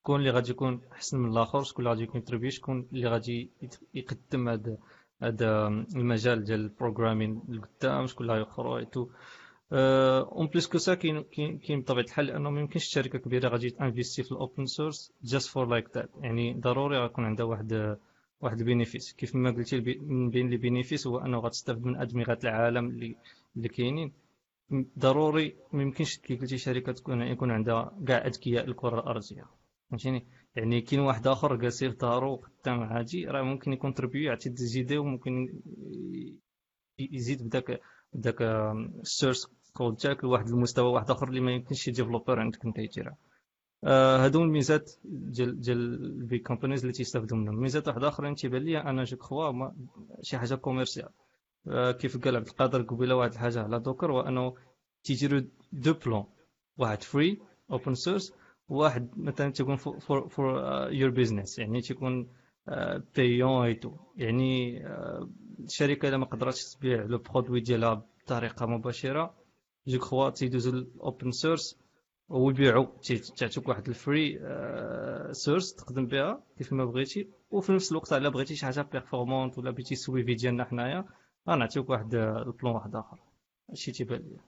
شكون 0.00 0.20
اللي 0.20 0.30
غادي 0.30 0.50
يكون 0.50 0.80
أحسن 0.92 1.18
من 1.18 1.30
الآخر 1.32 1.62
شكون 1.62 1.84
اللي 1.84 1.90
غادي 1.90 2.02
يكونتريبي 2.02 2.50
شكون 2.50 2.88
اللي 2.92 3.08
غادي 3.08 3.50
يقدم 3.94 4.48
هذا 4.48 4.76
هذا 5.22 5.66
المجال 5.96 6.44
ديال 6.44 6.60
ال 6.60 6.67
programming 6.67 7.42
لقدام 7.48 8.06
شكون 8.06 8.30
اللي 8.30 8.38
غيخرج 8.38 8.86
en 9.72 10.46
plus 10.46 10.66
que 10.68 10.78
ça 10.78 10.94
كاين 10.94 11.22
كاين 11.58 11.80
بطبيعة 11.80 12.04
الحال 12.04 12.26
لأنه 12.26 12.50
ما 12.50 12.60
يمكنش 12.60 12.84
شركة 12.84 13.18
كبيرة 13.18 13.48
غادي 13.48 13.70
تانفيستي 13.70 14.22
في 14.22 14.32
ال 14.32 14.39
open 14.39 14.66
source 14.66 15.12
just 15.22 15.48
for 15.48 15.66
like 15.66 15.88
that 15.94 16.10
يعني 16.20 16.54
ضروري 16.54 16.98
غيكون 16.98 17.24
عندها 17.24 17.46
واحد 17.46 17.98
واحد 18.40 18.58
ال 18.58 18.63
bénéfice. 18.63 19.12
كيف 19.12 19.34
ما 19.34 19.50
قلتي 19.50 19.80
من 20.00 20.30
بين 20.30 20.50
les 20.50 20.56
bénéfices 20.56 21.06
هو 21.06 21.18
أنه 21.18 21.38
غتستافد 21.38 21.84
من 21.84 21.96
أدمغة 21.96 22.38
العالم 22.44 22.86
اللي 22.88 23.16
اللي 23.56 23.68
كاينين. 23.68 24.12
ضروري 24.98 25.56
ما 25.72 25.82
يمكنش 25.82 26.18
كي 26.18 26.36
قلتي 26.36 26.58
شركة 26.58 26.92
تكون 26.92 27.22
يكون 27.22 27.50
عندها 27.50 27.98
كاع 28.06 28.26
أذكياء 28.26 28.64
الكرة 28.64 29.00
الأرضية. 29.00 29.44
فهمتيني؟ 29.90 30.26
يعني 30.56 30.80
كاين 30.80 31.00
واحد 31.00 31.26
آخر 31.26 31.56
جالس 31.56 31.84
في 31.84 31.96
دارو 31.96 32.44
عادي 32.66 33.26
راه 33.26 33.42
ممكن 33.42 33.72
يكون 33.72 33.94
تربيو 33.94 34.22
يعطي 34.22 34.48
des 34.48 34.66
idées 34.66 34.98
وممكن 34.98 35.60
يزيد 36.98 37.42
بداك 37.42 37.80
بداك 38.12 38.42
ال 39.02 39.08
source 39.08 39.46
code 39.72 39.96
تاعك 39.96 40.24
لواحد 40.24 40.48
المستوى 40.48 40.92
واحد 40.92 41.10
آخر 41.10 41.28
اللي 41.28 41.40
ما 41.40 41.52
يمكنش 41.52 41.82
شي 41.82 41.90
developer 41.90 42.40
عندك 42.40 42.64
أنت 42.64 42.78
يديرها 42.78 43.16
هادو 43.84 44.42
الميزات 44.42 44.90
ديال 45.04 45.60
ديال 45.60 45.78
ال 46.04 46.15
big 46.15 46.46
companies 46.46 46.80
اللي 46.80 46.92
تيستافدوا 46.92 47.36
منهم. 47.36 47.60
ميزات 47.60 47.88
واحدة 47.88 48.08
أخرى 48.08 48.34
تيبان 48.34 48.62
لي 48.62 48.78
أنا 48.80 49.04
je 49.04 49.16
crois 49.16 49.70
شي 50.22 50.38
حاجة 50.38 50.54
commerciale 50.54 51.08
آه 51.68 51.92
كيف 51.92 52.24
قال 52.24 52.36
عبد 52.36 52.46
القادر 52.48 52.82
قبيلة 52.82 53.16
واحد 53.16 53.32
الحاجة 53.32 53.62
على 53.62 53.80
Docker 53.80 54.12
هو 54.12 54.20
انه 54.20 54.54
تيجيروا 55.04 55.40
deux 55.72 55.92
plans. 55.92 56.24
واحد 56.78 57.02
free 57.02 57.38
open 57.70 57.94
source 57.94 58.32
واحد 58.68 59.08
مثلا 59.16 59.50
تيكون 59.52 59.76
for 59.76 60.28
for 60.28 60.62
your 60.92 61.10
business 61.10 61.58
يعني 61.58 61.80
تيكون 61.80 62.28
payant 63.16 63.64
et 63.64 63.74
tout 63.74 63.92
يعني 64.16 64.82
الشركة 65.60 66.08
إلا 66.08 66.16
ما 66.16 66.24
قدرتش 66.26 66.74
تبيع 66.74 67.02
le 67.02 67.18
produit 67.18 67.60
ديالها 67.60 68.06
بطريقة 68.24 68.66
مباشرة 68.66 69.34
je 69.86 69.98
crois 69.98 70.30
تيدوزو 70.30 70.70
ال 70.70 70.82
open 70.82 71.30
source 71.30 71.78
ويبيعوا 72.28 72.86
تعطيك 73.36 73.68
واحد 73.68 73.88
ال 73.88 73.98
free 73.98 74.38
source 75.32 75.74
تخدم 75.74 76.06
بها 76.06 76.44
كيف 76.58 76.72
ما 76.72 76.84
بغيتي. 76.84 77.30
وفي 77.50 77.72
نفس 77.72 77.92
الوقت 77.92 78.12
الا 78.12 78.28
بغيتي 78.28 78.56
شي 78.56 78.66
حاجة 78.66 78.82
performante 78.82 79.58
ولا 79.58 79.70
بغيتي 79.70 79.94
suivi 79.94 80.34
ديالنا 80.34 80.64
حنايا 80.64 81.04
غنعطيوك 81.48 81.90
واحد 81.90 82.14
ال 82.14 82.26
plan 82.26 82.74
واحد 82.74 82.96
آخر. 82.96 83.18
هادشي 83.70 83.92
تيبان 83.92 84.20
ليا. 84.22 84.40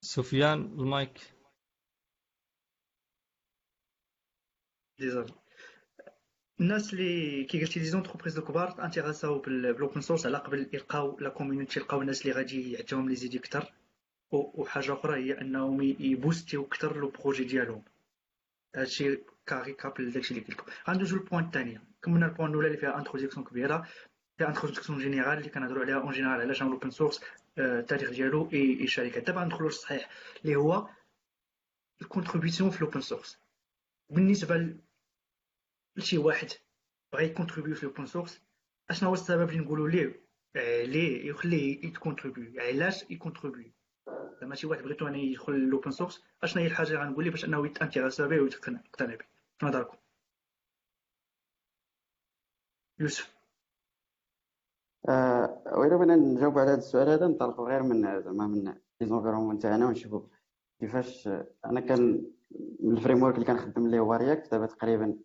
سفيان 0.00 0.60
ال 0.80 0.88
mic. 0.88 1.18
désolé 4.98 5.41
الناس 6.62 6.92
اللي 6.92 7.44
كي 7.44 7.60
قلتي 7.60 7.80
les 7.80 7.86
entreprises 7.86 8.38
الكبار 8.38 8.84
انتيغاساو 8.84 9.38
بال 9.38 9.59
open 9.59 10.00
source 10.00 10.26
على 10.26 10.38
قبل 10.38 10.70
يلقاو 10.72 11.18
la 11.20 11.28
community 11.28 11.80
يلقاو 11.80 12.00
الناس 12.00 12.22
اللي 12.22 12.32
غادي 12.32 12.72
يعطيهم 12.72 13.08
les 13.08 13.14
idées 13.14 13.38
أكثر. 13.38 13.72
وحاجة 14.32 14.92
أخرى 14.92 15.24
هي 15.24 15.40
أنهم 15.40 15.82
يبوستيو 15.82 16.64
أكثر 16.64 16.96
le 16.96 17.08
projet 17.08 17.44
ديالهم. 17.44 17.82
هادشي 18.76 19.18
كا 19.46 19.72
récap 19.72 20.04
ل 20.04 20.10
داكشي 20.10 20.34
اللي 20.34 20.46
قلت 20.46 20.50
لكم. 20.50 20.72
غندوزو 20.88 21.16
لل 21.16 21.24
point 21.24 21.44
الثانية 21.44 21.82
كملنا 22.02 22.26
ال 22.26 22.30
point 22.30 22.50
الأولى 22.50 22.66
اللي 22.66 22.78
فيها 22.78 22.98
introduction 22.98 23.46
كبيرة. 23.46 23.88
فيها 24.38 24.48
introduction 24.48 24.98
générale 24.98 25.38
اللي 25.38 25.48
كنهضروا 25.48 25.82
عليها 25.82 26.00
en 26.00 26.12
général 26.12 26.40
على 26.40 26.54
شنو 26.54 26.68
ال 26.68 26.72
open 26.72 26.90
source 26.90 27.20
التاريخ 27.58 28.10
ديالو 28.10 28.48
اي 28.52 28.84
الشركات 28.84 29.26
دابا 29.26 29.44
ندخلوا 29.44 29.68
للصحيح 29.68 30.10
اللي 30.44 30.56
هو 30.56 30.88
ال 32.02 32.07
contribution 32.07 32.70
في 32.70 32.82
ال 32.82 32.86
open 32.86 33.00
source 33.00 33.38
بالنسبة 34.10 34.56
لشي 35.96 36.18
واحد 36.18 36.48
بغا 37.12 37.20
يكونتريبيو 37.22 37.74
في 37.74 37.82
ال 37.82 37.87
open 37.87 38.06
source 38.06 38.40
اشنا 38.90 39.08
هو 39.08 39.12
السبب 39.12 39.48
اللي 39.48 39.60
نقولوا 39.60 39.88
ليه؟ 39.88 40.22
ليه 40.84 41.28
يخليه 41.30 41.86
يكونتريبيو 41.86 42.60
علاش 42.60 43.10
يكونتريبيو؟ 43.10 43.72
زعما 44.40 44.54
شي 44.54 44.66
واحد 44.66 44.82
بغيتو 44.82 45.06
أنا 45.08 45.16
يدخل 45.18 45.52
ل 45.52 45.60
open 45.60 45.90
source 45.90 46.22
اشنا 46.42 46.62
هي 46.62 46.66
الحاجة 46.66 46.88
اللي 46.88 46.98
غنقول 47.00 47.24
ليه 47.24 47.30
باش 47.30 47.44
أنه 47.44 47.66
يتانتيغاسا 47.66 48.26
به 48.26 48.40
ويقتنع 48.40 48.80
به 49.14 49.24
في 49.58 49.66
نظركم 49.66 49.96
يوسف. 52.98 53.36
آه 55.08 55.62
وإلا 55.66 55.96
بغينا 55.96 56.16
نجاوب 56.16 56.58
على 56.58 56.70
هذا 56.70 56.78
السؤال 56.78 57.08
هذا 57.08 57.26
نطلقوا 57.26 57.68
غير 57.68 57.82
من 57.82 58.22
زعما 58.22 58.46
من 58.46 58.64
les 59.00 59.06
environnements 59.06 59.58
تاعنا 59.58 59.86
ونشوفوا 59.86 60.28
كيفاش 60.80 61.28
أنا 61.66 61.80
كان 61.80 62.32
ال 62.84 63.22
framework 63.22 63.34
اللي 63.34 63.46
كنخدم 63.46 63.88
ليه 63.88 64.00
هو 64.00 64.14
React 64.14 64.50
دابا 64.50 64.66
تقريبا 64.66 65.18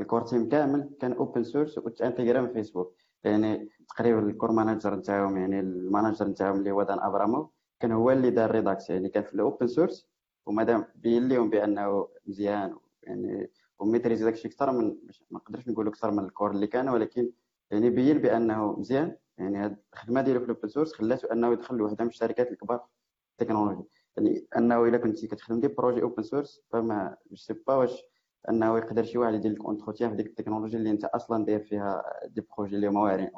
ال 0.00 0.04
core 0.04 0.22
team 0.22 0.48
كامل 0.48 0.90
كان 1.00 1.12
open 1.12 1.44
source 1.44 1.78
وتانتيغرا 1.78 2.40
من 2.40 2.52
فيسبوك 2.52 2.96
يعني 3.24 3.68
تقريبا 3.88 4.18
ال 4.18 4.25
core 4.25 4.52
manager 4.52 4.94
نتاعهم 4.94 5.36
يعني 5.36 5.60
ال 5.60 5.68
manager 5.68 6.28
نتاعهم 6.28 6.56
اللي 6.58 6.70
هو 6.70 6.82
دان 6.82 6.98
أبراموف 7.00 7.50
كان 7.80 7.92
هو 7.92 8.10
اللي 8.10 8.30
دار 8.30 8.50
Redux 8.50 8.90
يعني 8.90 9.08
كان 9.08 9.22
في 9.22 9.34
ال 9.34 9.40
open 9.40 9.66
source 9.66 10.08
ومادام 10.46 10.84
بين 10.94 11.28
لهم 11.28 11.50
بأنه 11.50 12.08
مزيان 12.26 12.76
يعني 13.02 13.50
و 13.78 13.83
maîtrisé 13.83 14.24
داكشي 14.24 14.48
أكثر 14.48 14.72
من 14.72 14.86
ما 15.30 15.38
نقدرش 15.38 15.68
نقول 15.68 15.86
أكثر 15.88 16.10
من 16.10 16.24
ال 16.24 16.29
core 16.29 16.50
اللي 16.50 16.66
كان 16.66 16.88
ولكن 16.88 17.30
يعني 17.70 17.90
بين 17.90 18.18
بأنه 18.18 18.72
مزيان. 18.78 19.16
يعني 19.38 19.58
هاد 19.58 19.76
الخدمة 19.92 20.22
ديالو 20.22 20.40
في 20.40 20.44
ال 20.46 20.50
open 20.50 20.68
source 20.68 20.92
خلاته 20.92 21.32
أنه 21.32 21.52
يدخل 21.52 21.74
لوحده 21.76 22.04
من 22.04 22.10
الشركات 22.10 22.52
الكبار 22.52 22.78
في 22.78 23.42
التكنولوجي 23.42 23.88
يعني 24.16 24.46
أنه 24.56 24.84
إلا 24.84 24.98
كنتي 24.98 25.26
كتخدم 25.26 25.60
des 25.60 25.68
projets 25.68 26.02
open 26.02 26.22
source 26.22 26.62
فما 26.70 27.16
je 27.30 27.36
sais 27.36 27.54
pas 27.66 27.74
واش 27.74 28.02
أنه 28.48 28.78
يقدر 28.78 29.04
شي 29.04 29.18
واحد 29.18 29.34
يدير 29.34 29.52
لك 29.52 29.64
entretien 29.64 30.10
في 30.10 30.16
ديك 30.16 30.26
التكنولوجي 30.26 30.76
اللي 30.76 30.90
أنت 30.90 31.04
أصلا 31.04 31.44
داير 31.44 31.60
فيها 31.64 32.02
des 32.26 32.40
projets 32.40 32.76
اللي 32.76 32.86
هما 32.88 33.30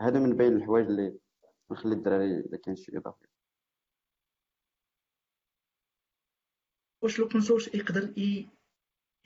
هذا 0.00 0.20
من 0.20 0.36
بين 0.36 0.56
الحوايج 0.56 0.86
اللي 0.86 1.18
نخلي 1.70 1.94
الدراري 1.94 2.40
إذا 2.40 2.56
كاين 2.56 2.76
شي 2.76 2.98
إضافة. 2.98 3.26
واش 7.02 7.18
ال 7.18 7.22
open 7.22 7.40
source 7.40 7.74
يقدر 7.74 8.14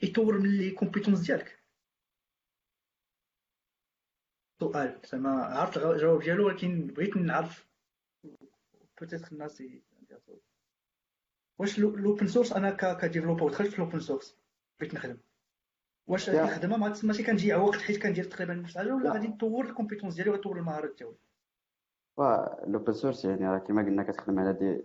يطور 0.03 0.39
من 0.39 0.49
les 0.57 0.71
compétences 0.71 1.19
ديالك؟ 1.19 1.63
سؤال 4.59 5.01
زعما 5.05 5.43
عرفت 5.45 5.77
الجواب 5.77 6.21
ديالو 6.21 6.47
ولكن 6.47 6.87
بغيت 6.87 7.17
نعرف 7.17 7.67
peut-être 8.99 9.31
الناس 9.31 9.63
واش 11.59 11.79
ال 11.79 11.89
open 11.89 12.27
source 12.27 12.53
أنا 12.53 12.93
ك 13.01 13.06
developer 13.06 13.49
دخلت 13.49 13.67
في 13.67 13.79
ال 13.79 13.83
open 13.83 13.99
source 13.99 14.37
بغيت 14.79 14.93
نخدم. 14.93 15.17
واش 16.07 16.29
هذه 16.29 16.43
الخدمه 16.43 16.77
ماشي 17.03 17.23
كنجي 17.23 17.55
وقت 17.55 17.75
حيت 17.75 18.01
كندير 18.03 18.23
تقريبا 18.23 18.53
نفس 18.53 18.77
الحاجة 18.77 18.95
ولا 18.95 19.13
غادي 19.13 19.27
نطور 19.27 19.65
ال 19.65 19.69
compétences 19.69 20.15
ديالي 20.15 20.29
وغطور 20.29 20.57
المهارات 20.57 20.95
ديالي. 20.97 21.15
ال 22.67 22.72
open 22.72 22.93
source 22.93 23.25
يعني 23.25 23.47
راه 23.47 23.57
كما 23.57 23.81
قلنا 23.81 24.03
كتخدم 24.03 24.39
على 24.39 24.53
des 24.53 24.81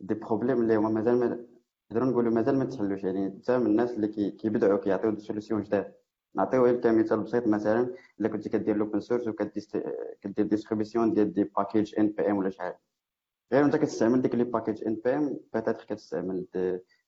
des 0.00 0.14
problèmes 0.14 0.62
اللي 0.62 0.76
هما 0.76 0.88
مازال 0.88 1.20
ما 1.20 1.46
نقدروا 1.90 2.10
نقولوا 2.10 2.32
مازال 2.32 2.58
ما 2.58 2.64
تحلوش. 2.64 3.04
يعني 3.04 3.26
انت 3.26 3.50
من 3.50 3.66
الناس 3.66 3.90
اللي 3.90 4.30
كيبدعوا 4.30 4.78
كيعطيو 4.78 5.10
des 5.10 5.20
solutions 5.20 5.62
جداد. 5.62 5.94
نعطيو 6.34 6.64
غير 6.64 6.80
كمثال 6.80 7.20
بسيط 7.20 7.46
مثلا 7.46 7.94
إلا 8.20 8.28
كنتي 8.28 8.48
كدير 8.48 8.76
l'open 8.76 9.00
source 9.00 9.28
وكدير 9.28 10.46
distribution 10.46 11.14
ديال 11.14 11.32
des 11.32 11.44
packages 11.44 11.98
npm 11.98 12.36
ولا 12.36 12.50
شحال 12.50 12.74
غير 13.52 13.64
أنت 13.64 13.76
كتستعمل 13.76 14.22
ديك 14.22 14.34
les 14.34 14.44
packages 14.44 14.84
npm 14.84 15.40
peut-être 15.54 15.84
كتستعمل 15.84 16.46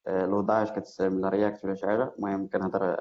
Lodash 0.08 0.72
كتستعمل 0.72 1.32
React 1.32 1.64
ولا 1.64 1.74
شي 1.74 1.86
حاجة 1.86 2.14
المهم 2.18 2.48
كنهضر 2.48 2.96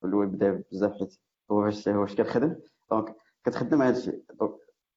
في 0.00 0.06
ال 0.06 0.14
web 0.14 0.38
dev 0.38 0.62
بزاف 0.72 0.92
حيت 0.92 1.18
هو 1.50 1.56
واش 1.56 1.86
واش 1.86 2.14
كنخدم 2.14 2.56
donc 2.90 3.16
كتخدم 3.44 3.82
هذا 3.82 3.98
الشيء. 3.98 4.24
donc 4.40 4.52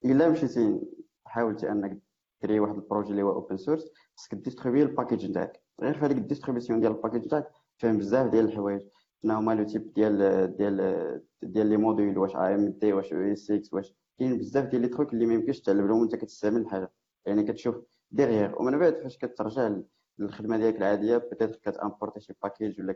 إلا 0.06 0.30
مشيتي 0.30 0.80
حاولتي 1.26 1.72
أنك 1.72 2.00
تكري 2.40 2.60
واحد 2.60 2.76
ال 2.76 2.81
projet 2.81 3.12
اللي 3.12 3.24
هو 3.24 3.32
open 3.32 3.58
source 3.58 3.92
خصك 4.16 4.36
ديستريبي 4.36 4.84
ال 4.84 4.90
package 4.90 5.30
نتاعك. 5.30 5.62
غير 5.82 5.94
في 5.94 6.06
هذيك 6.06 6.18
ال 6.18 6.23
distribution 6.23 6.80
ديال 6.80 6.92
ال 6.92 6.96
package 6.96 7.26
نتاعك 7.26 7.52
فاهم 7.78 7.98
بزاف 7.98 8.32
ديال 8.32 8.46
الحوايج. 8.46 8.82
شنو 9.24 9.34
هما 9.34 9.54
le 9.56 9.64
type 9.64 9.94
ديال 9.94 10.58
ديال 10.58 11.22
ديال 11.44 11.68
les 11.68 11.78
modules 11.78 12.18
واش 12.18 12.36
AMD 12.36 12.94
واش 12.94 13.14
ES 13.14 13.40
6 13.40 13.62
واش 13.72 13.96
كاين 14.20 14.38
بزاف 14.38 14.66
ديال 14.66 14.82
les 14.82 14.88
trucs 14.88 15.14
اللي 15.14 15.26
ما 15.26 15.34
يمكنش 15.34 15.62
تعلمهم 15.62 16.00
وانت 16.02 16.16
كتستعمل 16.16 16.62
الحاجة. 16.62 16.92
يعني 17.26 17.44
كتشوف 17.44 17.76
ديغيغ 18.12 18.62
ومن 18.62 18.80
بعد 18.80 18.94
فاش 18.94 19.18
كترجع 19.18 19.76
الخدمة 20.20 20.58
ديالك 20.58 20.78
العادية 20.78 21.18
peut-être 21.18 21.56
كتامبورتي 21.56 22.20
شي 22.20 22.34
package 22.44 22.82
ولا 22.82 22.96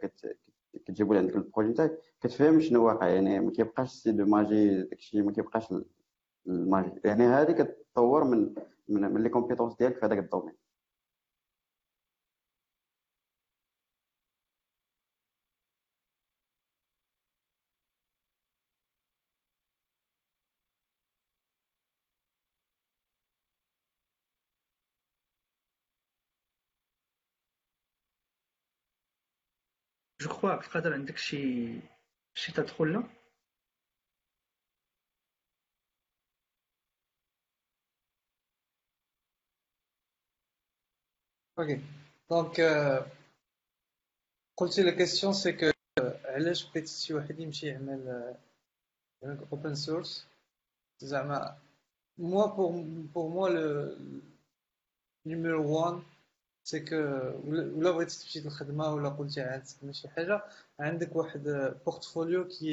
كتجيبو 0.85 1.13
عندك 1.13 1.35
ال 1.35 1.40
projet 1.40 1.69
نتاعك 1.69 1.99
كتفهم 2.21 2.59
شنو 2.59 2.85
واقع. 2.87 3.07
يعني 3.07 3.39
ما 3.39 3.51
كيبقاش 3.51 3.89
c'est 3.91 4.11
de 4.11 4.25
magie 4.25 4.83
داكشي 4.83 5.21
ما 5.21 5.31
كيبقاش 5.31 5.73
ال 6.47 6.55
magie. 6.55 7.01
يعني 7.05 7.23
هذه 7.23 7.51
كتطور 7.51 8.23
من 8.23 8.53
من, 8.89 9.01
من 9.13 9.23
les 9.23 9.29
compétences 9.29 9.75
ديالك 9.75 9.99
في 9.99 10.05
هذاك 10.05 10.17
ال 10.17 10.22
domaine 10.22 10.55
je 30.21 30.29
crois 30.29 30.49
عبد 30.49 30.63
القادر 30.63 30.93
عندك 30.93 31.17
شي 31.17 31.71
شي 32.33 32.51
تدخل 32.51 32.93
لا 32.93 33.03
OK 41.59 41.81
donc 42.29 42.61
قلتي 44.57 44.81
la 44.83 44.91
question 44.91 45.33
c'est 45.33 45.53
que 45.53 45.71
علاش 46.25 46.69
بغيت 46.71 46.87
شي 46.87 47.13
واحد 47.13 47.39
يمشي 47.39 47.67
يعمل 47.67 48.35
يعمل 49.23 49.47
open 49.51 49.75
source 49.75 50.27
زعما 50.99 51.57
moi 52.17 52.45
pour 52.45 52.83
pour 53.13 53.29
moi 53.29 53.49
le 53.49 53.97
numéro 55.25 55.85
1 55.85 56.03
c'est 56.67 56.79
que 56.79 56.95
ولا 57.47 57.91
بغيتي 57.91 58.19
تمشي 58.19 58.39
للخدمه 58.39 58.93
ولا 58.93 59.09
قلتي 59.09 59.41
عاد 59.41 59.63
تخدم 59.63 59.91
شي 59.91 60.07
حاجة 60.09 60.41
عندك 60.79 61.15
واحد 61.15 61.43
بورتفوليو 61.85 62.47
كي 62.47 62.71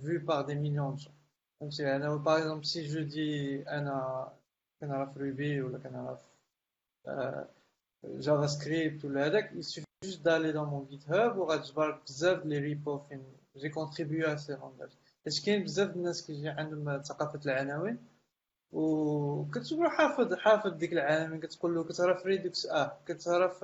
في 0.00 0.18
بار 0.18 0.42
دي 0.46 0.54
مليون 0.54 0.96
دو 0.96 1.10
فهمتي 1.60 1.96
أنا 1.96 2.16
باغ 2.16 2.38
اكزومبل 2.38 2.66
سي 2.66 2.86
جو 2.86 3.02
دي 3.02 3.62
أنا 3.68 4.28
كنعرف 4.80 5.16
روبي 5.18 5.62
ولا 5.62 5.78
كنعرف 5.78 6.18
جافا 8.04 8.46
سكريبت 8.46 9.04
ولا 9.04 9.26
هذاك 9.26 9.52
يسوفي 9.52 9.86
جوست 10.04 10.24
دالي 10.24 10.52
دون 10.52 10.68
مون 10.68 10.86
جيت 10.90 11.08
هاب 11.10 11.38
وغتجبر 11.38 11.90
بزاف 12.06 12.46
لي 12.46 12.58
ريبو 12.58 12.98
فين 12.98 13.22
جي 13.56 13.68
كونتريبيو 13.68 14.26
ا 14.26 14.36
سي 14.36 14.52
لونغاج 14.52 14.90
حيت 15.24 15.44
كاين 15.44 15.64
بزاف 15.64 15.96
الناس 15.96 16.26
كيجي 16.26 16.48
عندهم 16.48 17.02
ثقافه 17.02 17.40
العناوين 17.46 17.98
وكتقول 18.72 19.90
حافظ 19.90 20.34
حافظ 20.34 20.72
ديك 20.72 20.92
العناوين 20.92 21.40
كتقول 21.40 21.74
له 21.74 21.84
كتعرف 21.84 22.26
ريدوكس 22.26 22.66
آه 22.66 22.98
كتعرف 23.06 23.58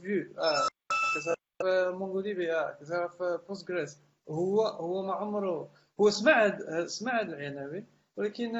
فيو 0.00 0.34
آه 0.38 0.68
كتعرف 1.14 1.94
مونغو 1.94 2.20
دي 2.20 2.34
بي 2.34 2.52
آه 2.52 2.78
كتعرف 2.80 3.22
بوستغريس 3.22 3.98
هو 4.30 4.62
هو 4.66 5.02
ما 5.06 5.14
عمره 5.14 5.70
هو 6.00 6.10
سمع 6.10 6.44
هاد 6.44 6.86
سمع 6.86 7.20
هاد 7.20 7.28
العناوين 7.28 7.86
ولكن 8.16 8.52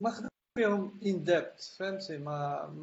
ما 0.00 0.10
خدم 0.10 0.28
فيهم 0.58 1.00
ان 1.06 1.24
ديبت 1.24 1.76
فهمتي؟ 1.78 2.18
ما 2.18 2.74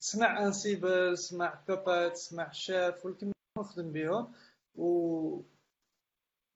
سمع 0.00 0.46
انسيبل 0.46 1.18
سمع 1.18 1.60
بابات 1.68 2.16
سمع 2.16 2.50
شاف 2.52 3.06
ولكن 3.06 3.32
ما 3.58 3.64
خدم 3.64 3.92
بهم 3.92 4.32
و 4.74 5.40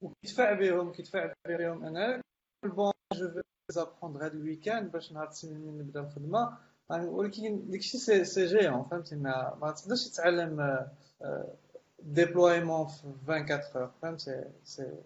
وكيدفع 0.01 0.53
بهم 0.53 0.91
كيدفع 0.91 1.33
بهم 1.47 1.85
أنا. 1.85 2.21
بون 2.63 2.91
جو 3.13 3.29
في 3.29 3.41
زابخوندغ 3.71 4.25
هاد 4.25 4.35
الويكاند 4.35 4.91
باش 4.91 5.11
نهار 5.11 5.27
السنين 5.29 5.77
نبدا 5.77 5.99
الخدمه 5.99 6.57
ولكن 6.89 7.69
داكشي 7.69 7.97
سي 7.97 8.25
سي 8.25 8.45
جيون 8.45 8.83
فهمتي 8.83 9.15
ما, 9.15 9.57
ما 9.61 9.71
تقدرش 9.71 10.07
تتعلم 10.07 10.87
ديبلويمون 11.99 12.87
في 12.87 13.07
24 13.29 13.83
اور 13.83 13.91
فهمتي 14.01 14.45
سي 14.63 15.03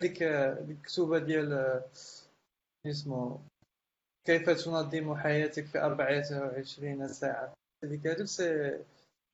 ديك 0.00 0.22
ديك 0.22 0.78
الكتوبه 0.78 1.18
ديال 1.18 1.82
اسمه 2.86 3.40
كيف 4.24 4.50
تنظم 4.50 5.14
حياتك 5.14 5.66
في 5.66 5.78
24 5.78 7.08
ساعة 7.08 7.54
هذيك 7.84 8.06
هذوك 8.06 8.26
سي 8.26 8.78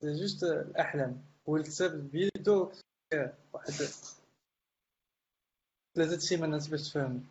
جوست 0.03 0.43
الأحلام 0.43 1.23
هو 1.49 1.57
الكتاب 1.57 2.11
بيدو 2.11 2.71
واحد 3.53 3.73
ثلاثة 5.97 6.17
سيمانات 6.17 6.69
باش 6.69 6.89
تفهم 6.89 7.23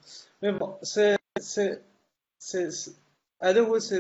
mais 0.42 0.50
bon 0.52 0.76
c'est 0.82 1.16
c'est 1.38 1.78
c'est 2.38 2.92
هذا 3.42 3.60
هو 3.60 3.78
سي 3.78 3.96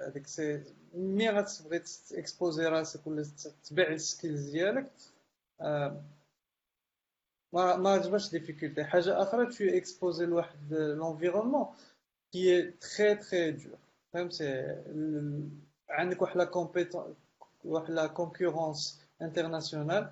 هذاك 0.00 0.26
سي 0.26 0.62
مي 0.94 1.30
غتبغي 1.30 1.78
t'exposer 1.78 2.66
راسك 2.66 3.06
ولا 3.06 3.26
تبيع 3.64 3.92
ال 3.92 4.00
skills 4.00 4.50
ديالك 4.50 4.90
ما 7.52 7.76
ما 7.76 7.90
عجبش 7.90 8.30
difficulté 8.30 8.84
حاجة 8.84 9.22
أخرى 9.22 9.46
t'exposer 9.46 10.26
لواحد 10.26 10.72
l'environnement 10.74 11.66
qui 12.32 12.48
est 12.48 12.78
très 12.80 13.16
très 13.16 13.52
dur. 13.52 13.76
فهمتي 14.12 14.76
عندك 15.88 16.22
واحد 16.22 16.36
la 16.36 16.44
compétition 16.44 17.14
واحد 17.64 17.90
la 17.90 18.06
concurrence 18.06 19.00
internationale 19.22 20.10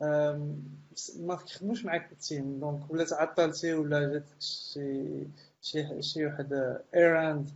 ما 0.00 1.36
كيخدموش 1.46 1.84
معاك 1.84 2.12
التيم 2.12 2.60
دونك 2.60 2.90
ولا 2.90 3.04
تعطلتي 3.04 3.74
ولا 3.74 4.12
جاتك 4.12 4.40
شي 4.40 5.26
شي 5.62 6.02
شي 6.02 6.26
واحد 6.26 6.52
ايراند 6.94 7.50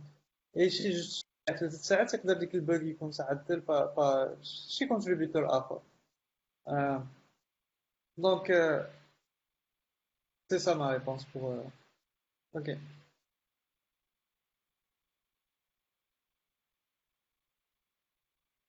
اي 0.57 0.69
شي 0.69 0.89
جوج 0.89 1.21
ثلاث 1.59 1.73
ساعات 1.75 2.15
تقدر 2.15 2.33
ديك 2.33 2.55
الباغ 2.55 2.83
يكون 2.83 3.11
تعدل 3.11 3.61
ف 3.61 3.71
شي 4.43 4.87
كونتريبيتور 4.87 5.57
اخر 5.57 5.81
دونك 8.17 8.47
سي 10.49 10.59
سا 10.59 10.73
ما 10.73 10.91
ريبونس 10.93 11.25
بور 11.35 11.69
أوكي 12.55 12.77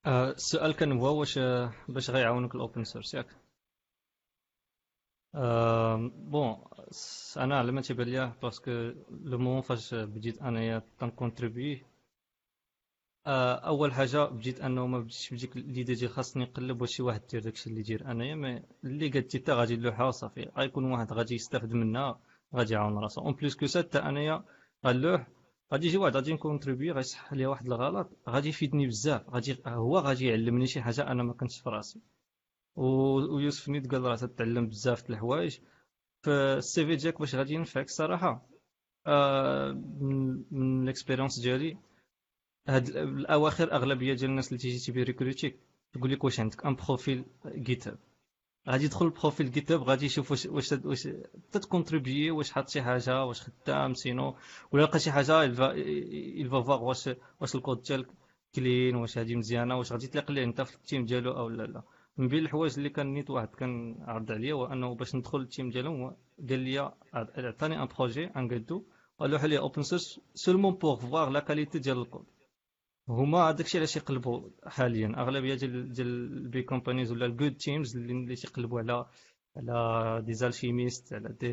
السؤال 0.07 0.75
كان 0.75 0.91
هو 0.91 1.19
واش 1.19 1.39
باش 1.89 2.09
غيعاونوك 2.09 2.55
ال 2.55 2.61
open 2.61 2.83
source 2.83 3.13
ياك؟ 3.13 3.44
bon 5.35 6.57
أنا 7.37 7.57
على 7.59 7.71
ما 7.71 7.81
تيبان 7.81 8.07
ليا 8.07 8.33
parce 8.41 8.60
que 8.60 8.71
le 9.23 9.37
moment 9.37 9.61
فاش 9.61 9.93
بديت 9.93 10.41
انايا 10.41 10.81
تنكونتريبي 10.99 11.83
اول 13.27 13.93
حاجة 13.93 14.25
بديت 14.25 14.61
انه 14.61 14.87
ما 14.87 14.99
بديتش 14.99 15.33
بديك 15.33 15.57
l'idée 15.57 15.93
ديال 15.93 16.09
خاصني 16.09 16.43
نقلب 16.43 16.81
واش 16.81 16.95
شي 16.95 17.03
واحد 17.03 17.21
دير 17.31 17.41
داكشي 17.41 17.69
اللي 17.69 17.81
دير 17.81 18.11
انايا 18.11 18.35
mais 18.35 18.63
اللي 18.83 19.09
قالتي 19.09 19.39
حتى 19.39 19.51
غادي 19.51 19.75
نلوحها 19.75 20.05
وصافي 20.07 20.51
غيكون 20.57 20.91
واحد 20.91 21.13
غادي 21.13 21.35
يستافد 21.35 21.73
منها 21.73 22.19
غادي 22.55 22.73
يعاون 22.73 22.97
راسو 22.97 23.21
en 23.21 23.33
plus 23.33 23.55
que 23.55 23.65
ça 23.65 23.79
حتى 23.81 23.99
انايا 23.99 24.43
غنلوح 24.85 25.27
غادي 25.73 25.87
يجي 25.87 25.97
واحد 25.97 26.15
غادي 26.15 26.33
نكونتريبي 26.33 26.91
غيصحح 26.91 27.33
لي 27.33 27.45
واحد 27.45 27.65
الغلط 27.65 28.09
غادي 28.29 28.49
يفيدني 28.49 28.87
بزاف 28.87 29.29
غادي 29.29 29.57
هو 29.67 29.97
غادي 29.97 30.27
يعلمني 30.27 30.67
شي 30.67 30.81
حاجة 30.81 31.07
أنا 31.07 31.23
ما 31.23 31.33
كنتش 31.33 31.59
في 31.59 31.69
راسي 31.69 32.01
ويوسف 32.75 33.69
نيت 33.69 33.91
قال 33.91 34.01
راه 34.01 34.15
تتعلم 34.15 34.67
بزاف 34.67 35.07
د 35.07 35.11
الحوايج. 35.11 35.59
فالسي 36.23 36.85
في 36.85 36.95
ديالك 36.95 37.19
باش 37.19 37.35
غادي 37.35 37.53
ينفعك 37.53 37.85
الصراحه 37.85 38.45
آه 39.07 39.71
من 40.51 40.83
الاكسبيريونس 40.83 41.39
ديالي 41.39 41.77
هاد 42.67 42.87
الأواخر 42.89 43.71
أغلبية 43.73 44.13
ديال 44.13 44.29
الناس 44.29 44.47
اللي 44.47 44.57
تيجي 44.57 44.79
تيبي 44.79 45.03
ريكروتيك 45.03 45.59
تقول 45.93 46.11
لك 46.11 46.23
واش 46.23 46.39
عندك 46.39 46.65
ان 46.65 46.75
بروفيل 46.75 47.25
جيت 47.47 47.87
هاب 47.87 47.97
غادي 48.69 48.85
يدخل 48.85 49.05
البروفيل 49.05 49.51
جيت 49.51 49.71
هاب 49.71 49.83
غادي 49.83 50.05
يشوف 50.05 50.31
واش 50.31 50.45
واش 50.45 50.73
واش 50.73 51.07
واش 52.31 52.51
حاط 52.51 52.69
شي 52.69 52.81
حاجة 52.81 53.25
واش 53.25 53.41
خدام 53.41 53.93
سينو. 53.93 54.35
ولا 54.71 54.83
لقى 54.83 54.99
شي 54.99 55.11
حاجة 55.11 55.55
va 55.55 56.65
voir 56.65 56.81
واش 56.81 57.09
واش 57.41 57.55
الكود 57.55 57.81
ديالك 57.81 58.07
كلين 58.55 58.95
واش 58.95 59.17
هادي 59.17 59.35
مزيانة 59.35 59.77
واش 59.77 59.91
غادي 59.91 60.07
تليق 60.07 60.31
ليه 60.31 60.43
انت 60.43 60.61
في 60.61 60.75
التيم 60.75 61.05
ديالو 61.05 61.31
أو 61.31 61.49
لا 61.49 61.63
لا. 61.63 61.83
من 62.17 62.27
بين 62.27 62.39
الحوايج 62.39 62.73
اللي 62.77 62.89
كان 62.89 63.13
نيت 63.13 63.29
واحد 63.29 63.47
كان 63.55 63.95
عرض 64.01 64.31
عليا 64.31 64.53
هو 64.53 64.65
أنه 64.65 64.95
باش 64.95 65.15
ندخل 65.15 65.39
التيم 65.39 65.69
ديالهم 65.69 66.15
قال 66.49 66.59
لي 66.59 66.91
عطاني 67.13 67.81
ان 67.81 67.87
بروجي 67.97 68.25
ان 68.25 68.47
قدو 68.49 68.83
قالوا 69.19 69.39
لي 69.39 69.57
اوبن 69.57 69.83
سورس 69.83 70.19
سولمون 70.33 70.73
بوغ 70.73 70.95
فوار 70.95 71.29
لا 71.29 71.39
كاليتي 71.39 71.79
ديال 71.79 71.97
الكود. 72.01 72.25
هما 73.09 73.51
الشيء 73.51 73.79
علاش 73.81 73.95
يقلبوا 73.97 74.49
حاليا. 74.65 75.13
أغلبية 75.17 75.55
ديال 75.55 75.91
ديال 75.93 76.07
البي 76.07 76.63
كومبانيز 76.63 77.11
ولا 77.11 77.25
الجود 77.25 77.55
تيمز 77.55 77.97
اللي 77.97 78.35
تيقلبوا 78.35 78.79
على 78.79 79.05
على 79.57 80.21
des 80.25 80.33
alchimistes 80.33 81.13
على 81.13 81.29
des 81.39 81.49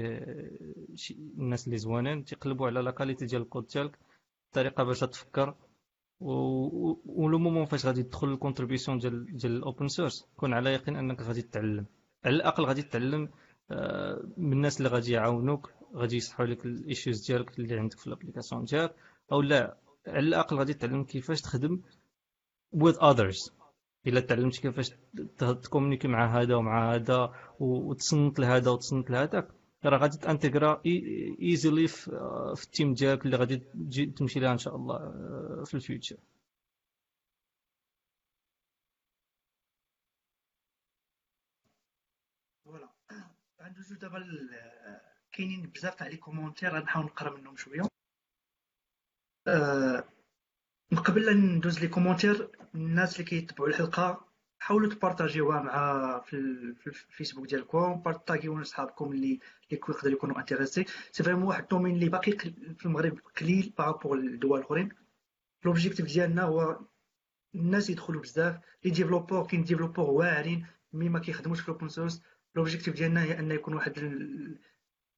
الناس 1.38 1.66
اللي 1.66 1.78
زوانين 1.78 2.24
تيقلبوا 2.24 2.66
على 2.66 2.80
la 2.80 2.90
qualité 2.90 3.26
ديال 3.26 3.42
الكود 3.42 3.66
ديالك 3.66 3.98
الطريقة 4.46 4.84
باش 4.84 5.00
تفكر 5.00 5.54
و 6.24 7.28
le 7.28 7.38
moment 7.38 7.64
فاش 7.64 7.86
غادي 7.86 8.02
تدخل 8.02 8.28
ال 8.28 8.34
contribution 8.34 8.98
ديال 8.98 9.36
ديال 9.36 9.56
ال 9.56 9.63
open 9.63 9.88
source 9.88 10.26
كون 10.36 10.54
على 10.54 10.72
يقين 10.72 10.96
أنك 10.96 11.22
غادي 11.22 11.42
تتعلم 11.42 11.86
على 12.24 12.36
الأقل 12.36 12.64
غادي 12.64 12.82
تتعلم 12.82 13.28
آه، 13.70 14.22
من 14.36 14.52
الناس 14.52 14.78
اللي 14.78 14.88
غادي 14.88 15.12
يعاونوك 15.12 15.72
غادي 15.94 16.16
يصححوا 16.16 16.46
لك 16.46 16.64
ال 16.66 16.75
issues 16.75 17.26
ديالك 17.26 17.58
اللي 17.58 17.78
عندك 17.78 17.98
في 17.98 18.06
ال 18.06 18.11
application 18.11 18.64
ديالك 18.64 18.94
أو 19.32 19.42
لا. 19.42 19.76
على 20.06 20.18
الأقل 20.18 20.56
غادي 20.56 20.74
تعلم 20.74 21.04
كيفاش 21.04 21.40
تخدم 21.40 21.80
with 22.76 22.96
others. 22.96 23.52
إلا 24.06 24.20
تعلمت 24.20 24.56
كيفاش 24.56 24.90
تكومونيكي 25.38 26.08
مع 26.08 26.40
هذا 26.40 26.54
ومع 26.54 26.94
هذا 26.94 27.34
وتصنت 27.60 28.38
لهذا 28.38 28.70
وتصنت 28.70 29.10
لهذاك. 29.10 29.48
راه 29.84 29.98
غادي 29.98 30.18
تانتيغرا 30.18 30.82
easily 31.42 31.88
في, 31.88 32.10
في 32.56 32.64
ال 32.64 32.70
team 32.70 32.94
ديالك 32.94 33.24
اللي 33.26 33.36
غادي 33.36 33.56
تمشي 34.16 34.40
لها 34.40 34.52
ان 34.52 34.58
شاء 34.58 34.76
الله 34.76 34.96
آه، 34.96 35.64
في 35.66 35.74
ال 35.74 35.79
future. 35.79 36.16
voilà 42.64 42.88
غندوزو 43.62 43.94
دابا 43.94 44.18
كاينين 45.32 45.62
بزاف 45.70 45.94
تاع 45.94 46.06
les 46.06 46.16
commentaires 46.16 46.70
غنحاول 46.74 47.04
نقرا 47.06 47.30
منهم 47.38 47.56
شوية 47.56 47.82
من 50.92 50.98
قبل 50.98 51.36
ندوز 51.36 51.80
les 51.80 51.88
commentaires 51.88 52.50
الناس 52.74 53.12
اللي 53.12 53.24
كيتبعوا 53.24 53.68
الحلقة 53.68 54.31
حاولوا 54.62 54.90
تبارطاجيوها 54.94 55.62
مع 55.62 56.20
في 56.20 56.86
الفيسبوك 56.86 57.46
ديالكم 57.46 57.94
بارطاجيوها 57.94 58.62
لصحابكم 58.62 59.12
اللي 59.12 59.40
اللي 59.72 59.80
يقدروا 59.88 60.12
يكونوا 60.12 60.38
intéressés. 60.38 60.84
c'est 61.12 61.22
vraiment 61.22 61.42
واحد 61.44 61.62
ال 61.62 61.66
domaine 61.66 61.94
اللي 61.94 62.08
باقي 62.08 62.32
في 62.78 62.86
المغرب 62.86 63.18
قليل 63.40 63.72
par 63.78 63.90
rapport 63.90 64.16
للدول 64.16 64.58
الاخرين 64.58 64.88
l'objectif 65.64 66.06
ديالنا 66.06 66.42
هو 66.42 66.80
الناس 67.54 67.90
يدخلوا 67.90 68.22
بزاف 68.22 68.60
les 68.84 68.90
développeurs 68.90 69.46
كاين 69.46 69.64
développeurs 69.64 70.10
واعرين 70.10 70.66
mais 70.92 71.08
ما 71.08 71.18
كيخدموش 71.18 71.60
في 71.60 71.68
ال 71.68 71.72
open 71.72 71.88
source 71.88 72.22
l'objectif 72.54 72.94
ديالنا 72.94 73.22
هي 73.22 73.38
أن 73.38 73.50
يكون 73.50 73.74
واحد 73.74 73.92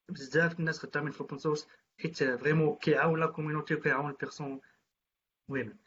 بزاف 0.09 0.61
الناس 0.61 0.78
خدامين 0.78 1.11
في 1.12 1.20
ال 1.20 1.24
open 1.24 1.38
source 1.38 1.68
حيت 2.00 2.24
فريمون 2.24 2.76
كيعاون 2.76 3.20
لا 3.20 3.26
كوميونيتي 3.26 3.74
وكيعاون 3.74 4.11
البيرسون 4.11 4.61
المهم 5.48 5.78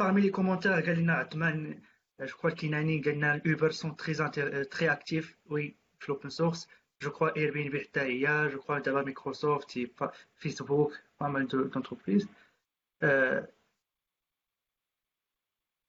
parmi 0.00 0.20
les 0.22 0.30
commentaires 0.30 0.86
قال 0.86 0.98
لنا 0.98 1.12
عثمان 1.14 1.82
je 2.20 2.32
crois 2.32 2.52
qu'Inani 2.52 3.02
Uber 3.44 3.72
sont 3.72 3.94
très 3.94 4.16
très 4.74 4.88
actifs. 4.88 5.36
Oui 5.50 5.76
l'open 6.06 6.30
source. 6.30 6.68
Je 7.00 7.08
crois 7.08 7.32
Airbnb 7.36 7.74
je 7.74 8.56
crois 8.56 8.80
دابا 8.80 9.04
Microsoft 9.04 9.78
Facebook 10.42 10.92
pas 11.18 11.28
mal 11.28 11.46
d'entreprises. 11.46 12.28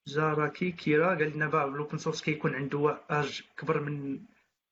زاراكي 0.06 0.72
كيرا 0.72 1.06
قال 1.14 1.32
لنا 1.36 1.46
بقى 1.48 1.64
الاوبن 1.64 1.98
سورس 1.98 2.22
كيكون 2.22 2.54
عنده 2.54 2.98
اج 3.10 3.42
كبر 3.56 3.80
من 3.80 4.20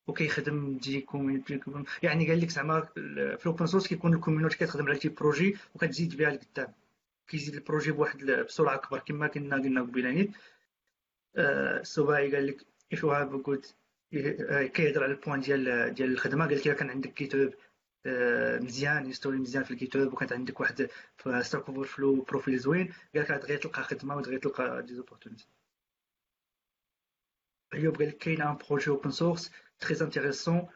وكيخدم 0.07 0.77
دي 0.77 1.05
يعني 2.03 2.27
قال 2.29 2.41
لك 2.41 2.49
زعما 2.49 2.81
في 2.81 2.97
الاوبن 3.41 3.67
سورس 3.67 3.87
كيكون 3.87 4.13
الكوميونيتي 4.13 4.57
كتخدم 4.57 4.85
على 4.87 4.99
شي 5.01 5.09
بروجي 5.09 5.57
وكتزيد 5.75 6.17
بها 6.17 6.29
لقدام 6.29 6.73
كيزيد 7.27 7.55
البروجي 7.55 7.91
بواحد 7.91 8.25
بسرعة 8.25 8.75
اكبر 8.75 8.99
كما 8.99 9.27
كنا 9.27 9.55
قلنا 9.55 9.81
قبيله 9.81 10.11
نيت 10.11 10.31
السباعي 11.37 12.35
قال 12.35 12.47
لك 12.47 12.61
you 12.95 12.97
have 12.99 13.33
a 13.33 13.47
good 13.49 13.65
كيهضر 14.67 15.03
على 15.03 15.11
البوان 15.13 15.39
ديال 15.39 15.93
ديال 15.93 16.11
الخدمة 16.11 16.45
قال 16.47 16.55
لك 16.57 16.75
كان 16.75 16.89
عندك 16.89 17.13
كيتوب 17.13 17.53
مزيان 18.61 19.05
هيستوري 19.05 19.37
مزيان 19.37 19.63
في 19.63 19.71
الكيتوب 19.71 20.13
وكانت 20.13 20.33
عندك 20.33 20.59
واحد 20.59 20.89
ستاك 21.41 21.69
اوفر 21.69 21.83
فلو 21.83 22.21
بروفيل 22.21 22.57
زوين 22.59 22.93
قال 23.15 23.23
لك 23.23 23.31
غير 23.31 23.57
تلقى 23.57 23.83
خدمة 23.83 24.15
وغير 24.15 24.39
تلقى 24.39 24.81
دي 24.83 24.93
زوبورتونيتي 24.95 25.47
أيوب 27.73 27.97
قال 27.97 28.07
لك 28.07 28.17
كاين 28.17 28.41
un 28.41 28.57
projet 28.69 28.89
open 28.89 29.11
source 29.11 29.51
très 29.79 30.01
intéressant 30.01 30.67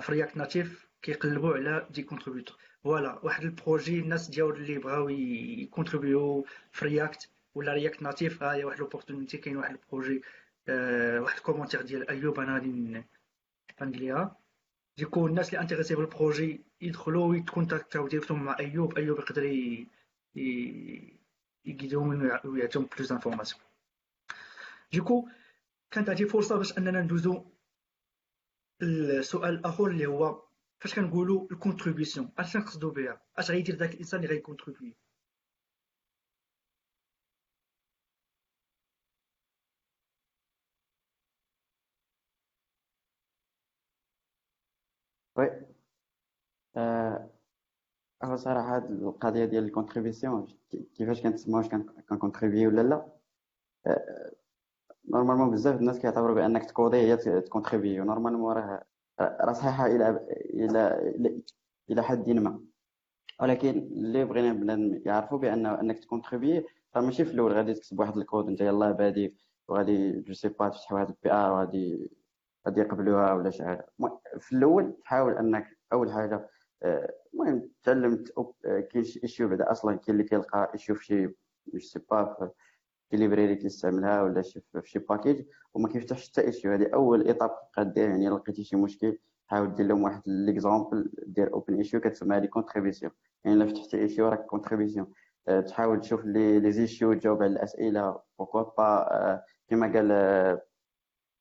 في 0.00 0.12
React 0.12 0.36
Native 0.36 0.88
كيقلبوا 1.02 1.54
على 1.54 1.86
des 1.90 2.02
contributeurs 2.02 2.56
voilà 2.84 3.18
واحد 3.24 3.44
ال 3.44 3.52
projet 3.52 4.00
الناس 4.00 4.28
ديال 4.28 4.50
اللي 4.50 4.78
بغاو 4.78 5.08
يكونتريبيو 5.08 6.46
في 6.72 6.84
React 6.84 7.30
ولا 7.54 7.72
React 7.72 8.02
Native 8.02 8.42
ها 8.42 8.54
هي 8.54 8.64
واحد 8.64 8.78
l'opportunité 8.78 9.38
كاين 9.38 9.56
واحد 9.56 9.70
ال 9.74 9.81
projet 9.81 10.22
واحد 11.20 11.36
ال 11.36 11.40
commentaire 11.40 11.82
ديال 11.82 12.08
ايوب 12.10 12.40
أنا 12.40 12.54
غادي 12.54 13.04
نقليها 13.82 14.36
du 14.98 15.07
coup 15.07 15.26
الناس 15.26 15.48
اللي 15.48 15.60
intéressés 15.60 15.94
بال 15.94 16.10
projet 16.10 16.60
يدخلوا 16.80 17.26
ويتكونتاكتاو 17.26 18.08
directement 18.08 18.42
مع 18.44 18.56
ايوب 18.60 18.98
ايوب 18.98 19.18
يقدر 19.18 19.44
يقيدهم 21.64 22.30
ويعطيهم 22.44 22.88
plus 22.96 23.12
d'informations 23.12 23.60
d'accord 24.92 25.28
كانت 25.90 26.10
هذه 26.10 26.24
فرصه 26.24 26.56
باش 26.56 26.78
اننا 26.78 27.02
ندوزو 27.02 27.44
السؤال 28.82 29.54
الآخر 29.54 29.86
اللي 29.86 30.06
هو 30.06 30.42
فاش 30.80 30.94
كنقولوا 30.94 31.48
ال 31.52 31.58
contribution 31.58 32.32
اش 32.38 32.52
كنقصدوا 32.52 32.92
بها 32.92 33.20
اش 33.38 33.50
غيدير 33.50 33.74
داك 33.74 33.94
الانسان 33.94 34.20
اللي 34.20 34.34
غي 34.34 34.44
contribuer 34.44 34.96
oui 45.36 45.48
آه 46.76 47.30
هو 48.24 48.36
صراحة 48.36 48.76
هاد 48.76 48.90
القضية 48.90 49.44
ديال 49.44 49.64
ال 49.64 49.70
contribution 49.70 50.46
كيفاش 50.94 51.22
كنتسمى 51.22 51.54
واش 51.54 51.68
كن 52.08 52.18
contribuer 52.18 52.66
ولا 52.66 52.80
لا؟ 52.80 53.06
آه 53.86 54.32
normalement 55.12 55.50
بزاف 55.50 55.80
الناس 55.80 55.98
كيعتبروا 55.98 56.34
بأنك 56.34 56.64
ت 56.64 56.69
coder 56.69 56.96
هي 56.96 57.16
ت 57.16 57.24
contribuer 57.24 58.00
و 58.00 58.04
normalement 58.04 58.52
راه 58.54 58.84
راه 59.20 59.52
صحيحة 59.52 59.86
إلى 59.86 60.26
إلى 60.54 61.42
إلى 61.90 62.02
حد 62.02 62.30
ما. 62.30 62.60
ولكن 63.40 63.68
اللي 63.78 64.24
بغينا 64.24 64.52
بنادم 64.52 65.02
يعرفوا 65.06 65.38
بان 65.38 65.66
أنك 65.66 65.98
ت 65.98 66.04
contribuer 66.04 66.66
راه 66.96 67.02
ماشي 67.02 67.24
في 67.24 67.30
الأول 67.32 67.52
غادي 67.52 67.74
تكتب 67.74 67.98
واحد 67.98 68.16
الكود 68.16 68.46
أنت 68.48 68.60
يلاه 68.60 68.92
بادي 68.92 69.36
وغادي 69.68 70.20
je 70.20 70.32
sais 70.34 70.48
pas 70.48 70.68
تفتح 70.68 70.92
واحد 70.92 71.08
ال 71.08 71.32
PR 71.32 71.52
وغادي 71.52 72.10
غادي 72.66 72.80
يقبلوها 72.80 73.32
ولا 73.32 73.50
شي 73.50 73.64
حاجة. 73.64 73.86
في 74.38 74.52
الأول 74.52 74.96
تحاول 75.04 75.32
أنك 75.38 75.78
أول 75.92 76.12
حاجة 76.12 76.50
المهم 76.84 77.68
تعلمت 77.82 78.32
كاين 78.92 79.04
شي 79.04 79.20
issue 79.22 79.48
بعدا 79.48 79.70
أصلا 79.72 79.96
كاين 79.96 80.16
اللي 80.16 80.28
كيلقى 80.28 80.70
issue 80.74 80.94
في 80.94 81.04
شي 81.04 81.34
مش 81.74 81.92
سي 81.92 81.98
با 82.10 82.24
في 82.24 82.50
شي 83.10 83.16
library 83.16 83.56
كيستعملها 83.56 84.22
ولا 84.22 84.42
شي 84.42 84.60
في 84.60 84.88
شي 84.88 84.98
package 84.98 85.44
وما 85.74 85.88
كيفتحش 85.88 86.30
حتى 86.30 86.40
issue 86.40 86.72
هذه 86.72 86.90
أول 86.94 87.26
étape 87.26 87.50
دير 87.78 88.08
يعني 88.08 88.28
لقيتي 88.28 88.64
شي 88.64 88.76
مشكل 88.76 89.18
حاول 89.46 89.74
دير 89.74 89.86
لهم 89.86 90.02
واحد 90.02 90.22
l'exemple 90.26 91.10
دير 91.26 91.52
open 91.54 91.74
issue 91.74 92.00
كتسمى 92.00 92.36
هذه 92.36 92.46
contribution 92.46 93.12
يعني 93.44 93.56
إلا 93.56 93.66
فتحتي 93.66 93.98
issue 93.98 94.28
راك 94.28 94.46
contribution 94.46 95.12
تحاول 95.66 96.00
تشوف 96.00 96.24
les 96.24 96.60
les 96.60 96.72
issues 96.72 97.12
تجاوب 97.12 97.42
على 97.42 97.52
الأسئلة 97.52 98.20
pourquoi 98.38 98.62
pas 98.62 99.42
كما 99.68 99.92
قال 99.92 100.60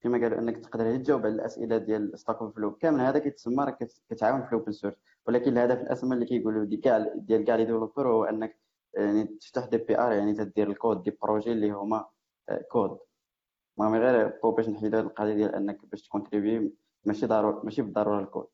كما 0.02 0.18
قالوا 0.18 0.40
إنك 0.40 0.58
تقدر 0.58 0.98
تجاوب 0.98 1.26
على 1.26 1.36
الأسئلة 1.36 1.78
ديال 1.78 2.20
Stack 2.20 2.36
Overflow 2.36 2.76
كامل 2.76 3.02
هذا 3.02 3.20
كيتسمى 3.20 3.64
راك 3.64 3.88
كتعاون 4.10 4.42
في 4.42 4.48
ال 4.48 4.53
open 4.53 4.72
source 4.72 4.96
ولكن 5.28 5.52
الهدف 5.58 5.82
الأسمى 5.82 6.16
اللي 6.16 6.26
كيقولوا 6.26 6.66
دي 6.66 6.78
كاع 6.78 7.00
ديال 7.16 7.46
كاع 7.46 7.56
les 7.56 7.66
développeurs 7.66 8.08
هو 8.10 8.24
أنك 8.24 8.60
يعني 8.94 9.26
تفتح 9.26 9.66
des 9.66 9.78
PR 9.78 10.12
يعني 10.12 10.34
تدير 10.34 10.70
ال 10.72 10.78
code 10.78 11.04
des 11.04 11.12
projets 11.24 11.52
اللي 11.52 11.72
هما 11.72 12.10
كود. 12.72 13.00
المهم 13.80 13.96
غير 13.96 14.40
باش 14.44 14.70
نحيدو 14.70 14.98
هذه 14.98 15.06
القضية 15.06 15.34
ديال 15.34 15.56
أنك 15.56 15.86
باش 15.86 16.04
ت 16.04 16.10
contribuer 16.10 16.74
ماشي 17.06 17.26
ضروري 17.26 17.62
ماشي 17.66 17.82
بالضرورة 17.82 18.20
الكود. 18.24 18.48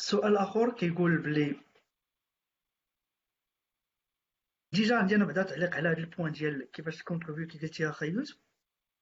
السؤال 0.00 0.32
الآخر 0.32 0.72
كيقول 0.72 1.18
بلي 1.22 1.56
déjà 4.72 4.96
عندي 4.96 5.14
أنا 5.14 5.24
بعدا 5.24 5.42
تعليق 5.42 5.74
على 5.74 5.88
هذا 5.88 5.98
ال 5.98 6.04
point 6.04 6.32
ديال 6.32 6.70
كيفاش 6.70 6.96
ت 6.96 7.00
contribuer 7.00 7.46
كي 7.46 7.58
قلتيها 7.58 7.92
خيوت 7.92 8.38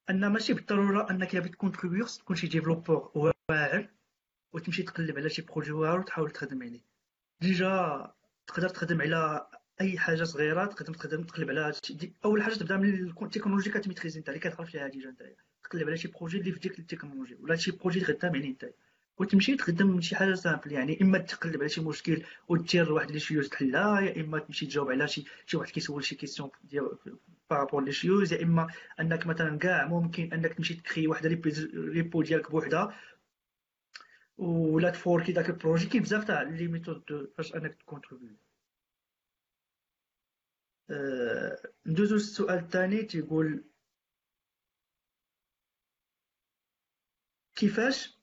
أن 0.09 0.27
ماشي 0.27 0.53
بالضرورة 0.53 1.09
أنك 1.11 1.35
بغيت 1.35 1.53
ت 1.53 1.58
contribuer 1.58 2.05
خصك 2.05 2.21
تكون 2.21 2.35
شي 2.35 2.47
développeur 2.47 3.11
واعر 3.49 3.89
وتمشي 4.53 4.83
تقلب 4.83 5.17
على 5.17 5.29
شي 5.29 5.41
projet 5.41 5.71
واعر 5.71 5.99
وتحاول 5.99 6.31
تخدم 6.31 6.63
عليه. 6.63 6.81
déjà 7.41 8.13
تقدر 8.47 8.69
تخدم 8.69 9.01
على 9.01 9.47
أي 9.81 9.97
حاجة 9.99 10.23
صغيرة 10.23 10.65
تقدر 10.65 10.93
تخدم 10.93 11.23
تقلب 11.23 11.49
على 11.49 11.73
أول 12.25 12.43
حاجة 12.43 12.53
تبدأ 12.53 12.77
من 12.77 13.09
التكنولوجي 13.23 13.69
كت 13.69 13.79
maîtriser 13.79 14.23
اللي 14.27 14.39
كتعرف 14.39 14.71
فيها 14.71 14.87
déjà 14.87 15.09
أنت. 15.09 15.35
تقلب 15.63 15.87
على 15.87 15.97
شي 15.97 16.07
projet 16.07 16.37
اللي 16.37 16.51
في 16.51 16.59
ديك 16.59 16.79
التكنولوجي 16.79 17.35
ولا 17.35 17.55
شي 17.55 17.71
projet 17.71 18.01
اللي 18.01 18.13
خدام 18.13 18.35
عليه 18.35 18.49
أنت. 18.49 18.65
وتمشي 19.21 19.55
تخدم 19.55 20.01
شي 20.01 20.15
حاجة 20.15 20.33
simple 20.33 20.71
يعني 20.71 21.01
إما 21.01 21.17
تقلب 21.17 21.59
على 21.59 21.69
شي 21.69 21.81
مشكل 21.81 22.23
ودير 22.49 22.91
واحد 22.93 23.11
les 23.11 23.19
issues 23.19 23.49
تحلها 23.49 23.99
يا 24.01 24.21
إما 24.21 24.39
تمشي 24.39 24.65
تجاوب 24.65 24.91
على 24.91 25.07
شي 25.07 25.25
شي 25.45 25.57
واحد 25.57 25.71
كيسول 25.71 26.03
شي 26.03 26.15
question 26.15 26.49
ديال 26.63 26.97
par 27.49 27.59
rapport 27.59 27.83
les 27.83 27.91
issues 27.91 28.33
يا 28.33 28.43
إما 28.43 28.67
أنك 28.99 29.27
مثلا 29.27 29.57
كاع 29.59 29.87
ممكن 29.87 30.33
أنك 30.33 30.53
تمشي 30.53 30.73
ت 30.73 30.79
créer 30.79 31.07
واحد 31.07 31.25
repo 31.75 32.21
ديالك 32.21 32.51
بوحدها. 32.51 32.97
ولا 34.37 34.89
ت 34.89 34.95
forker 34.95 35.31
داك 35.31 35.49
ال 35.49 35.54
projet 35.54 35.87
كاين 35.87 36.03
بزاف 36.03 36.23
تاع 36.23 36.41
les 36.41 36.67
méthodes 36.67 37.31
فاش 37.37 37.55
أنك 37.55 37.75
ت 37.75 37.80
contribuer 37.80 38.29
أه 40.89 41.57
ندوزو 41.85 42.15
للسؤال 42.15 42.59
الثاني 42.59 43.03
تيقول 43.03 43.63
كيفاش 47.55 48.20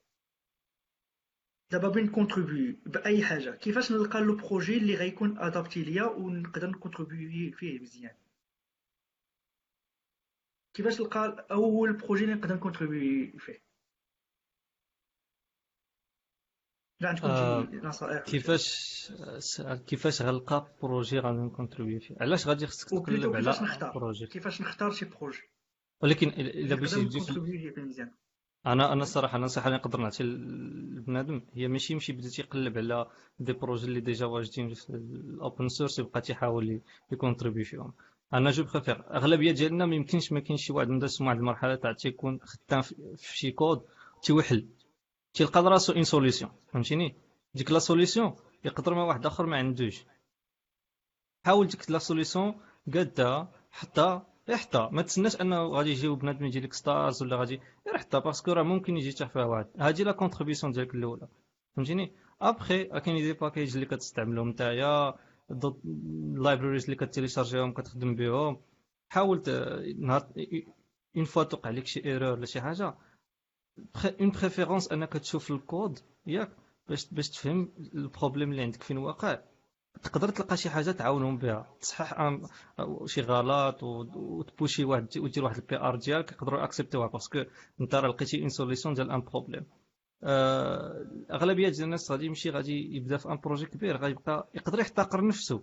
دابا 1.70 1.88
بغيت 1.88 2.04
ن 2.04 2.11
contribuer 2.11 2.76
بأي 2.86 3.24
حاجة. 3.24 3.50
كيفاش 3.50 3.92
نلقى 3.92 4.20
le 4.20 4.36
projet 4.36 4.76
اللي 4.76 4.94
غيكون 4.94 5.38
adapté 5.38 5.82
ليا 5.82 6.04
ونقدر 6.04 6.70
ن 6.70 6.78
contribuer 6.78 7.52
فيه 7.52 7.80
مزيان. 7.80 8.14
كيفاش 10.74 11.00
نلقى 11.00 11.46
أول 11.50 11.92
projet 11.92 12.24
اللي 12.24 12.34
نقدر 12.34 12.54
ن 12.54 12.62
contribuer 12.62 13.38
فيه؟ 13.38 13.62
لا 17.00 17.08
عندكم 17.08 17.26
آه 17.26 17.68
نصائح؟ 17.72 18.22
كيفاش 18.24 19.12
كيفاش 19.86 20.22
غنلقى 20.22 20.74
projet 20.82 21.18
غادي 21.18 21.38
ن 21.38 21.44
contribuer 21.44 22.00
فيه؟ 22.00 22.16
علاش 22.20 22.46
غادي 22.46 22.66
خصك 22.66 22.88
تقلب 22.88 23.36
على 23.36 23.92
projet؟ 23.94 24.26
كيفاش 24.26 24.60
نختار 24.60 24.90
شي 24.90 25.04
projet؟ 25.04 25.42
ولكن 26.02 26.28
الا 26.28 26.74
بغيتي 26.76 27.04
تجي 27.04 28.06
أنا 28.72 28.92
أنا 28.92 29.02
الصراحة 29.02 29.36
النصيحه 29.36 29.66
اللي 29.66 29.78
نقدر 29.78 30.00
نعطي 30.00 30.24
لبنادم. 30.24 31.42
هي 31.54 31.68
ماشي 31.68 31.92
يمشي 31.92 32.12
بدا 32.12 32.28
تيقلب 32.28 32.78
على 32.78 33.06
des 33.38 33.52
projets 33.52 33.86
اللي 33.86 34.00
déjà 34.00 34.26
واجدين 34.26 34.74
في 34.74 34.90
ال 34.90 35.06
open 35.06 35.68
source 35.68 35.98
يبقى 35.98 36.20
تيحاول 36.20 36.80
ي 37.12 37.17
contribuer 37.17 37.64
فيهم. 37.64 37.92
أنا 38.34 38.50
je 38.50 38.64
préfère 38.64 39.04
أغلبية 39.16 39.52
ديالنا 39.52 39.86
ما 39.86 39.94
يمكنش 39.96 40.32
ما 40.32 40.40
كاينش 40.40 40.66
شي 40.66 40.72
واحد 40.72 40.88
مدرس 40.88 41.20
واحد 41.20 41.36
المرحلة 41.36 41.74
تاع 41.74 41.92
تيكون 41.92 42.40
خدام 42.42 42.82
في 43.16 43.36
شي 43.38 43.50
كود 43.50 43.82
تيوحل 44.22 44.66
تيلقى 45.34 45.62
راسو 45.62 45.92
une 45.92 46.04
solution 46.04 46.50
فهمتيني؟ 46.72 47.14
ديك 47.54 47.72
la 47.72 47.78
solution 47.78 48.36
يقدر 48.64 48.94
ما 48.94 49.04
واحد 49.04 49.26
آخر 49.26 49.46
ما 49.46 49.56
عندوش. 49.56 50.04
حاول 51.46 51.66
ديك 51.66 51.90
la 51.90 51.98
solution 51.98 52.54
قادها 52.94 53.52
حتى 54.56 54.88
ما 54.92 55.02
تسناش 55.02 55.40
انه 55.40 55.66
غادي 55.66 55.90
يجيو 55.90 56.16
بنادم 56.16 56.44
يجي 56.46 56.60
لك 56.60 56.72
stars 56.72 57.22
ولا 57.22 57.36
غادي 57.36 57.60
غير 57.86 57.98
حتى 57.98 58.20
parce 58.20 58.40
que 58.40 58.52
راه 58.52 58.62
ممكن 58.62 58.96
يجي 58.96 59.12
حتى 59.12 59.28
فيها 59.28 59.44
واحد. 59.44 59.66
هادي 59.78 60.04
la 60.04 60.12
contribution 60.12 60.72
ديالك 60.72 60.94
الأولى. 60.94 61.28
فهمتيني؟ 61.76 62.12
ابخي 62.40 62.84
كاين 62.84 63.16
des 63.16 63.32
packages 63.32 63.74
اللي 63.74 63.86
كتستعملهم 63.86 64.48
نتايا 64.48 65.14
ال 65.50 65.64
libraries 65.64 66.84
اللي 66.84 66.96
كت 66.96 67.06
télécharger 67.06 67.62
هم 67.62 67.72
كتخدم 67.72 68.14
بهم. 68.14 68.60
حاول 69.08 69.42
نهار 69.98 70.28
une 71.16 71.24
fois 71.24 71.42
توقع 71.42 71.70
لك 71.70 71.86
شي 71.86 72.04
error 72.04 72.32
ولا 72.32 72.46
شي 72.46 72.60
حاجة 72.60 72.94
en 74.20 74.30
préférence 74.30 74.92
أنك 74.92 75.12
تشوف 75.12 75.50
الكود 75.50 75.98
ياك 76.26 76.50
باش 76.88 77.08
باش 77.12 77.30
تفهم 77.30 77.72
ال 77.94 78.00
problème 78.00 78.50
اللي 78.50 78.62
عندك 78.62 78.82
فين 78.82 78.98
واقع. 78.98 79.38
تقدر 80.02 80.28
تلقى 80.28 80.56
شي 80.56 80.70
حاجة 80.70 80.90
تعاونهم 80.90 81.38
بها. 81.38 81.76
تصحح 81.80 82.38
شي 83.06 83.20
غلط 83.20 83.82
وت 83.82 84.08
pusher 84.08 84.84
واحد 84.84 85.18
ودير 85.18 85.44
واحد 85.44 85.56
ال 85.56 85.76
PR 85.76 85.96
ديالك 85.96 86.32
يقدروا 86.32 86.64
accepter 86.64 86.98
وها 86.98 87.06
parce 87.06 87.30
que 87.30 87.44
أنت 87.80 87.94
راه 87.94 88.08
لقيتي 88.08 88.40
une 88.40 88.48
solution 88.48 88.94
ديال 88.94 89.10
un 89.10 89.20
problème 89.20 89.66
أغلبية 91.30 91.68
ديال 91.68 91.84
الناس 91.84 92.10
غادي 92.10 92.26
يمشي 92.26 92.50
غادي 92.50 92.96
يبدا 92.96 93.16
في 93.16 93.28
un 93.28 93.36
projet 93.44 93.66
كبير 93.66 93.96
غيبقى 93.96 94.48
يقدر 94.54 94.80
يحتقر 94.80 95.26
نفسه. 95.26 95.62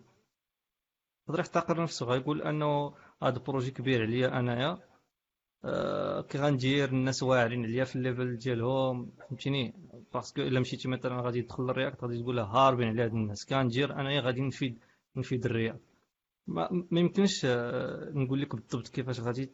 يقدر 1.28 1.40
يحتقر 1.40 1.82
نفسه. 1.82 2.06
غيقول 2.06 2.42
أنه 2.42 2.94
هذا 3.24 3.40
projet 3.40 3.72
كبير 3.72 4.02
عليا 4.02 4.40
أنايا. 4.40 4.80
آه، 5.66 6.22
كي 6.22 6.38
غندير 6.38 6.90
الناس 6.90 7.24
واعرين 7.24 7.64
عليا 7.66 7.84
في 7.84 7.96
ال 7.96 8.03
level 8.03 8.38
ديالهم 8.38 9.12
فهمتيني؟ 9.20 9.74
parce 10.16 10.32
que 10.32 10.42
إلا 10.42 10.60
مشيتي 10.60 10.88
مثلا 10.88 11.22
غادي 11.22 11.42
تدخل 11.42 11.64
لل 11.64 11.75
React 11.75 12.04
غادي 12.04 12.22
تقول 12.22 12.40
هاربين 12.40 12.88
على 12.88 13.04
هاد 13.04 13.14
الناس. 13.14 13.46
كندير 13.46 14.00
انايا 14.00 14.22
غادي 14.22 14.42
نفيد 14.42 14.80
نفيد 15.16 15.46
ال 15.46 15.51
React. 15.51 15.82
ما, 16.48 16.70
ما 16.92 17.10
آه، 17.46 18.12
نقول 18.14 18.42
لك 18.42 18.56
بالضبط 18.56 18.88
كيفاش 18.88 19.20
غادي 19.20 19.52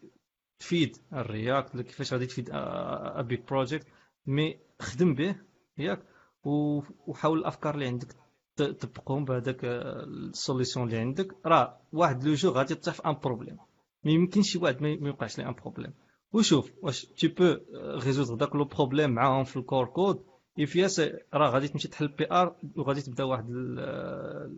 تفيد 0.60 0.98
ال 1.14 1.24
React 1.24 1.76
ولا 1.76 1.84
كيفاش 1.84 2.14
غادي 2.14 2.26
تفيد 2.26 2.50
a 2.54 3.22
big 3.22 3.50
project 3.50 3.88
mais 4.26 4.60
خدم 4.80 5.14
به 5.16 5.36
ياك 5.78 6.04
وحاول 6.44 7.40
الأفكار 7.40 7.74
اللي 7.74 7.88
عندك 7.88 8.16
تطبقهم 8.56 9.26
بهذاك 9.26 9.66
آه، 9.66 10.04
ال 10.04 10.13
solution 10.13 10.88
اللي 10.88 10.98
عندك. 10.98 11.36
راه 11.46 11.82
واحد 11.94 12.24
le 12.24 12.34
jour 12.34 12.50
غادي 12.50 12.76
تطيح 12.76 12.94
في 12.94 13.06
un 13.06 13.14
problème 13.24 13.58
ما 14.04 14.12
يمكنش 14.12 14.52
شي 14.52 14.58
واحد 14.60 14.82
ما 14.82 15.08
يوقعش 15.08 15.38
ليه 15.38 15.48
un 15.48 15.54
problème 15.54 15.94
وشوف 16.34 16.72
واش 16.82 17.06
tu 17.06 17.28
peux 17.28 17.58
résoudre 18.06 18.36
داك 18.36 18.56
le 18.56 18.64
problème 18.66 19.10
معاهم 19.10 19.44
في 19.44 19.58
ال 19.58 19.63
core 19.63 19.86
code 19.86 20.24
يفياس 20.58 21.00
راه 21.34 21.50
غادي 21.50 21.68
تمشي 21.68 21.88
تحل 21.88 22.08
PR 22.08 22.56
وغادي 22.76 23.02
تبدا 23.02 23.24
واحد 23.24 23.50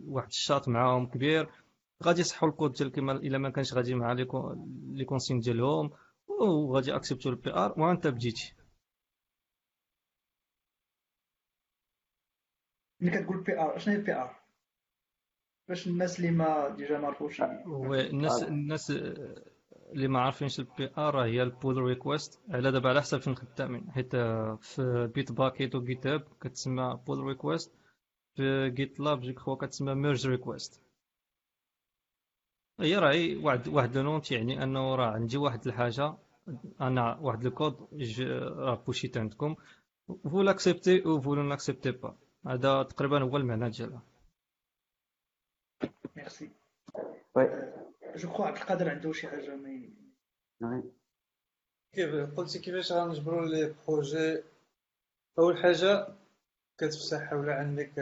واحد 0.06 0.28
الشاط 0.28 0.68
معاهم 0.68 1.06
كبير. 1.06 1.50
غادي 2.02 2.20
يصحوا 2.20 2.48
الكود 2.48 2.72
ديالك 2.72 2.94
كما 2.94 3.12
إلا 3.12 3.38
ما 3.38 3.50
كانش 3.50 3.74
غادي 3.74 3.94
مع 3.94 4.12
les 4.12 5.04
consignes 5.04 5.40
ديالهم 5.40 5.90
وغادي 6.40 6.96
accepter 6.96 7.26
و 7.26 7.30
ال 7.30 7.50
PR 7.54 7.74
وأنت 7.80 8.06
بديتي 8.06 8.54
ملي 13.00 13.10
كتقول 13.10 13.42
PR 13.42 13.78
شنو 13.78 13.94
هي 13.94 14.00
PR 14.00 14.36
باش 15.68 15.86
الناس 15.86 16.18
اللي 16.18 16.30
ما 16.30 16.68
déjà 16.68 16.98
ما 16.98 17.06
عرفوش. 17.06 17.40
oui 17.66 18.10
الناس 18.10 18.42
الناس 18.42 18.90
اللي 19.94 20.08
ما 20.08 20.20
عارفينش 20.20 20.60
ال 20.60 20.90
PR 20.98 21.24
هي 21.24 21.42
ال 21.42 21.49
pull 21.49 21.76
request 21.76 22.40
على 22.50 22.72
دابا 22.72 22.88
على 22.88 23.00
حسب 23.00 23.18
فين 23.18 23.36
خدامين 23.36 23.90
حيت 23.90 24.16
في 24.60 25.10
Bitbucket 25.14 25.74
و 25.74 26.06
GitHub 26.06 26.24
كتسمى 26.40 27.00
pull 27.06 27.18
request 27.18 27.72
في 28.36 28.70
GitLab 28.70 29.20
je 29.20 29.34
crois 29.34 29.54
كتسمى 29.56 29.94
merge 29.94 30.26
request 30.26 30.80
هي 32.80 32.96
راهي 32.98 33.36
واحد 33.36 33.68
واحد 33.68 33.98
le 33.98 34.20
يعني 34.30 34.62
أنه 34.62 34.94
راه 34.94 35.10
عندي 35.10 35.36
واحد 35.36 35.66
الحاجة. 35.66 36.14
أنا 36.80 37.18
واحد 37.20 37.46
الكود 37.46 37.88
راه 38.58 38.74
push 38.74 39.02
يت 39.02 39.16
عندكم 39.16 39.56
vous 40.30 40.42
l'acceptez 40.42 41.04
أو 41.04 41.20
vous 41.20 41.34
l'acceptez 41.34 41.90
pas 41.90 42.16
هذا 42.46 42.82
تقريبا 42.82 43.22
هو 43.22 43.36
المعنى 43.36 43.70
ديالها 43.70 44.02
merci 46.16 46.50
oui 47.34 47.72
je 48.16 48.28
crois 48.28 48.46
عبد 48.46 48.56
القادر 48.56 48.90
عنده 48.90 49.12
شي 49.12 49.28
حاجة 49.28 49.56
ما 49.56 49.68
كيف 51.92 52.36
قلتي 52.36 52.58
كيفاش 52.58 52.92
غنجبروا 52.92 53.46
les 53.46 53.74
projets؟ 53.88 54.42
أول 55.38 55.58
حاجة 55.58 56.06
كتفتح 56.78 57.32
ولا 57.32 57.54
عندك 57.54 57.92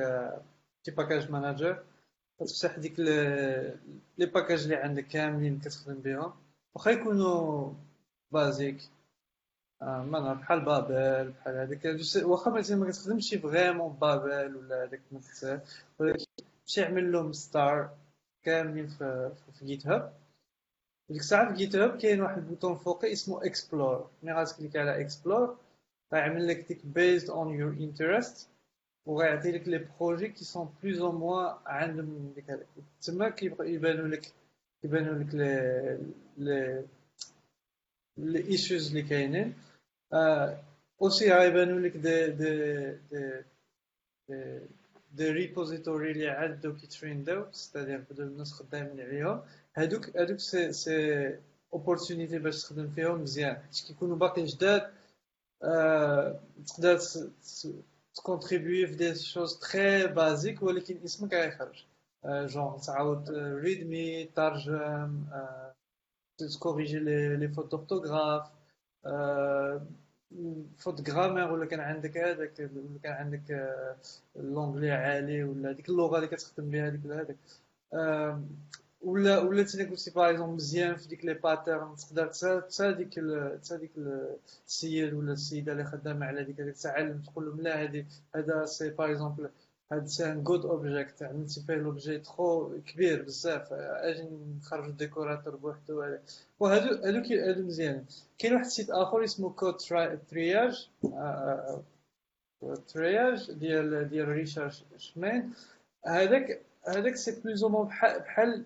tes 0.85 0.91
package 0.91 1.31
manager 1.31 1.85
كتفتح 2.41 2.79
ديك 2.79 3.01
les 4.19 4.27
packages 4.27 4.63
اللي 4.63 4.77
عندك 4.77 5.07
كاملين 5.07 5.61
كتخدم 5.61 5.95
بهم 5.95 6.33
واخا 6.75 6.91
يكونوا 6.91 7.73
basiques 8.31 8.83
ما 9.83 10.21
نعرف 10.21 10.39
بحال 10.39 10.65
Babel 10.65 11.31
بحال 11.31 11.57
هذاك 11.57 11.97
واخا 12.25 12.51
مثلا 12.51 12.77
ما 12.77 12.91
كتخدمش 12.91 13.35
vraiment 13.35 13.93
Babel 13.93 14.57
ولا 14.57 14.85
هذاك 14.85 15.01
ولكن 15.99 16.25
تمشي 16.67 16.85
عمل 16.85 17.13
لهم 17.13 17.33
star 17.33 17.97
كاملين 18.43 18.87
في 18.87 19.33
GitHub 19.63 20.13
ديك 21.13 21.21
الساعة 21.21 21.49
في 21.49 21.57
GitHub 21.57 21.99
كاين 21.99 22.21
واحد 22.21 22.37
ال 22.39 22.44
bouton 22.44 22.77
فوقي 22.77 23.13
اسمه 23.13 23.47
Explore 23.47 24.11
ملي 24.23 24.33
غاتكليك 24.33 24.77
على 24.77 25.01
Explore 25.01 25.57
غيعمل 26.13 26.49
لك 26.49 26.69
ديك 26.69 26.87
based 26.87 27.31
on 27.31 27.55
your 27.55 27.71
interest 27.73 28.49
وغيعطي 29.07 29.53
لك 29.53 29.69
les 29.69 29.87
projets 30.01 30.29
qui 30.29 30.45
sont 30.45 30.75
plus 30.83 31.01
ou 31.01 31.13
moins 31.13 31.55
عندهم 31.67 32.33
ديك 32.35 32.67
تما 33.03 33.29
كيبانوا 33.29 34.09
لك 34.09 34.33
كيبانوا 34.83 35.15
لك 35.15 35.35
لي 35.35 35.99
لي 36.39 36.85
لي 38.19 38.49
ايشوز 38.49 38.89
اللي 38.89 39.03
كاينين. 39.03 39.55
aussi 41.03 41.33
غيبانوا 41.33 41.81
لك 41.81 41.97
des 41.97 42.27
des 42.27 42.97
des 43.11 43.43
des 45.13 45.31
repository 45.31 46.11
اللي 46.13 46.29
عاد 46.29 46.77
كيترينداو 46.81 47.53
c'est-à-dire 47.53 48.05
بداو 48.11 48.27
الناس 48.27 48.53
خدامين 48.53 49.01
عليهم. 49.01 49.43
هادوك 49.77 50.17
هادوك 50.17 50.39
c'est 50.39 50.73
c'est 50.73 51.39
opportunité 51.73 52.39
باش 52.39 52.63
تخدم 52.63 52.89
فيهم 52.91 53.23
مزيان. 53.23 53.57
حيت 53.57 53.85
كيكونوا 53.87 54.17
باقي 54.17 54.45
جداد 54.45 54.91
تقدر 56.67 56.99
تكونتريبيي 58.15 58.87
في 58.87 58.95
des 58.95 59.15
choses 59.15 59.59
très 59.59 60.07
basiques 60.07 60.63
ولكن 60.63 60.99
اسمك 61.05 61.35
غيخرج 61.35 61.85
جون 62.27 62.81
تعاود 62.81 63.31
README 63.65 64.25
ترجم 64.25 65.25
تكوريجي 66.39 66.99
لي 66.99 67.49
فوت 67.49 67.71
دورتوغراف 67.71 68.49
فوت 70.79 71.11
غرامير 71.11 71.53
ولا 71.53 71.67
كان 71.67 71.81
عندك 71.81 72.19
هذاك 72.19 72.59
ولا 72.59 72.99
كان 73.03 73.13
عندك 73.13 73.73
لونجلي 74.37 74.91
عالي 74.91 75.45
ولا 75.45 75.73
ديك 75.73 75.89
اللغة 75.89 76.17
اللي 76.17 76.29
كتخدم 76.29 76.71
بها 76.71 76.89
هذيك 76.89 77.01
هذاك. 77.07 77.37
ولا 79.03 79.39
ولا 79.39 79.63
تاني 79.63 79.85
قلتي 79.85 80.11
باغ 80.11 80.31
اكزومبل 80.31 80.55
مزيان 80.55 80.97
في 80.97 81.09
ديك 81.09 81.25
لي 81.25 81.35
باترن 81.35 81.97
تقدر 81.97 82.27
حتى 82.27 82.93
ديك 82.93 83.15
حتى 83.55 83.77
ديك 83.77 83.91
السيد 84.67 85.15
ولا 85.15 85.33
السيده 85.33 85.73
اللي 85.73 85.85
خدامه 85.85 86.27
على 86.27 86.45
ديك 86.45 86.61
هذيك 86.61 86.77
تعلم 86.77 87.23
تقول 87.23 87.47
لهم 87.47 87.61
لا 87.61 87.83
هذه 87.83 88.07
هذا 88.35 88.65
سي 88.67 88.91
باغ 88.91 89.11
اكزومبل 89.11 89.51
هاد 89.93 90.07
سي 90.07 90.33
ان 90.33 90.45
جود 90.45 90.65
اوبجيكت 90.65 91.23
عملتي 91.23 91.61
فيه 91.67 91.75
لوبجي 91.75 92.19
ترو 92.19 92.81
كبير 92.87 93.23
بزاف 93.23 93.73
أجي 93.73 94.29
نخرج 94.59 94.85
الديكوراتور 94.85 95.57
بوحدو 95.57 96.05
وهادو 96.61 96.95
هادو 97.05 97.35
هادو 97.35 97.63
مزيان. 97.63 98.05
كاين 98.39 98.53
واحد 98.53 98.65
السيت 98.65 98.91
آخر 98.91 99.25
اسمه 99.25 99.51
كود 99.51 99.77
ترياج 100.31 100.89
ترياج 102.89 103.53
ديال 103.53 104.09
ديال 104.09 104.29
ريشارش 104.29 104.85
شمين 104.97 105.53
هذاك 106.07 106.61
هذاك 106.89 107.17
سي 107.17 107.41
بلوز 107.41 107.65
أو 107.65 107.85
بحال 107.85 108.65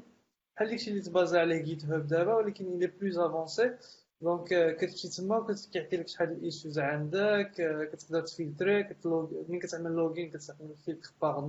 بحال 0.57 0.69
داكشي 0.69 0.91
اللي 0.91 1.03
تبازا 1.03 1.41
عليه 1.41 1.63
جيت 1.63 1.85
هاب 1.85 2.07
دابا 2.07 2.35
ولكن 2.35 2.67
إلى 2.67 2.87
بلوز 2.87 3.19
افونسي 3.19 3.77
دونك 4.21 4.77
كتمشي 4.77 5.09
تما 5.09 5.57
كيعطي 5.73 5.97
لك 5.97 6.09
شحال 6.09 6.33
الايشوز 6.33 6.79
عندك 6.79 7.53
كتقدر 7.93 8.21
تفلتري 8.21 8.85
كتلوغ 8.85 9.31
ملي 9.49 9.59
كتعمل 9.59 9.91
لوغين 9.91 10.31
كتعمل 10.31 10.75
فيلتر 10.85 11.11
باغ 11.23 11.41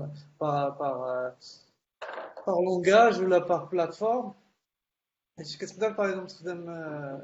par 0.41 0.69
par 0.69 1.31
par 2.47 2.63
langage 2.63 3.21
ولا 3.21 3.37
par 3.37 3.65
plateforme 3.65 4.33
حيت 5.37 5.57
كتقدر 5.57 5.89
par 5.89 6.25
تخدم 6.25 6.65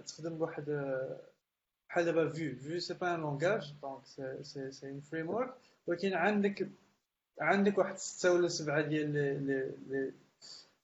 تخدم 0.08 0.38
بواحد 0.38 0.65
بحال 1.89 2.06
دابا 2.06 2.30
Vue 2.30 2.56
Vue 2.56 2.80
c'est 2.80 2.93
pas 2.93 3.15
un 3.15 3.21
langage 3.21 3.73
donc 3.82 4.06
c'est 4.41 4.71
c'est 4.71 4.89
un 4.89 5.02
framework 5.02 5.54
ولكن 5.88 6.13
عندك 6.13 6.67
عندك 7.41 7.78
واحد 7.78 7.98
ستة 7.98 8.34
ولا 8.34 8.48
سبعة 8.48 8.82
ديال 8.82 9.13
les 9.89 10.13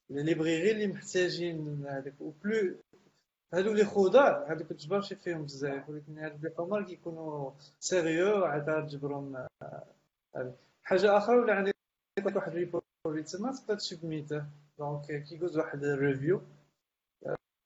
les 0.09 0.23
librairies 0.23 0.71
اللي 0.71 0.87
محتاجين 0.87 1.85
هذاك 1.87 2.13
و 2.21 2.32
bleu 2.32 2.75
هادو 3.53 3.71
اللي 3.71 3.85
خضار 3.85 4.51
هادو 4.51 4.63
كتجبرش 4.63 5.13
فيهم 5.13 5.43
بزاف 5.43 5.89
ولكن 5.89 6.17
هادو 6.17 6.35
اللي 6.35 6.51
حمر 6.57 6.83
كيكونوا 6.83 7.51
sérieux 7.79 8.45
عاد 8.45 8.87
تجبرهم 8.87 9.47
حاجة 10.83 11.17
أخرى 11.17 11.37
ولا 11.37 11.53
عندك 11.53 12.35
واحد 12.35 12.51
repo 12.51 12.83
تما 13.05 13.51
تقدر 13.51 13.75
تسبميته 13.75 14.45
donc 14.79 15.23
كيجوز 15.29 15.57
واحد 15.57 15.83
ال 15.83 15.92
review 15.92 16.41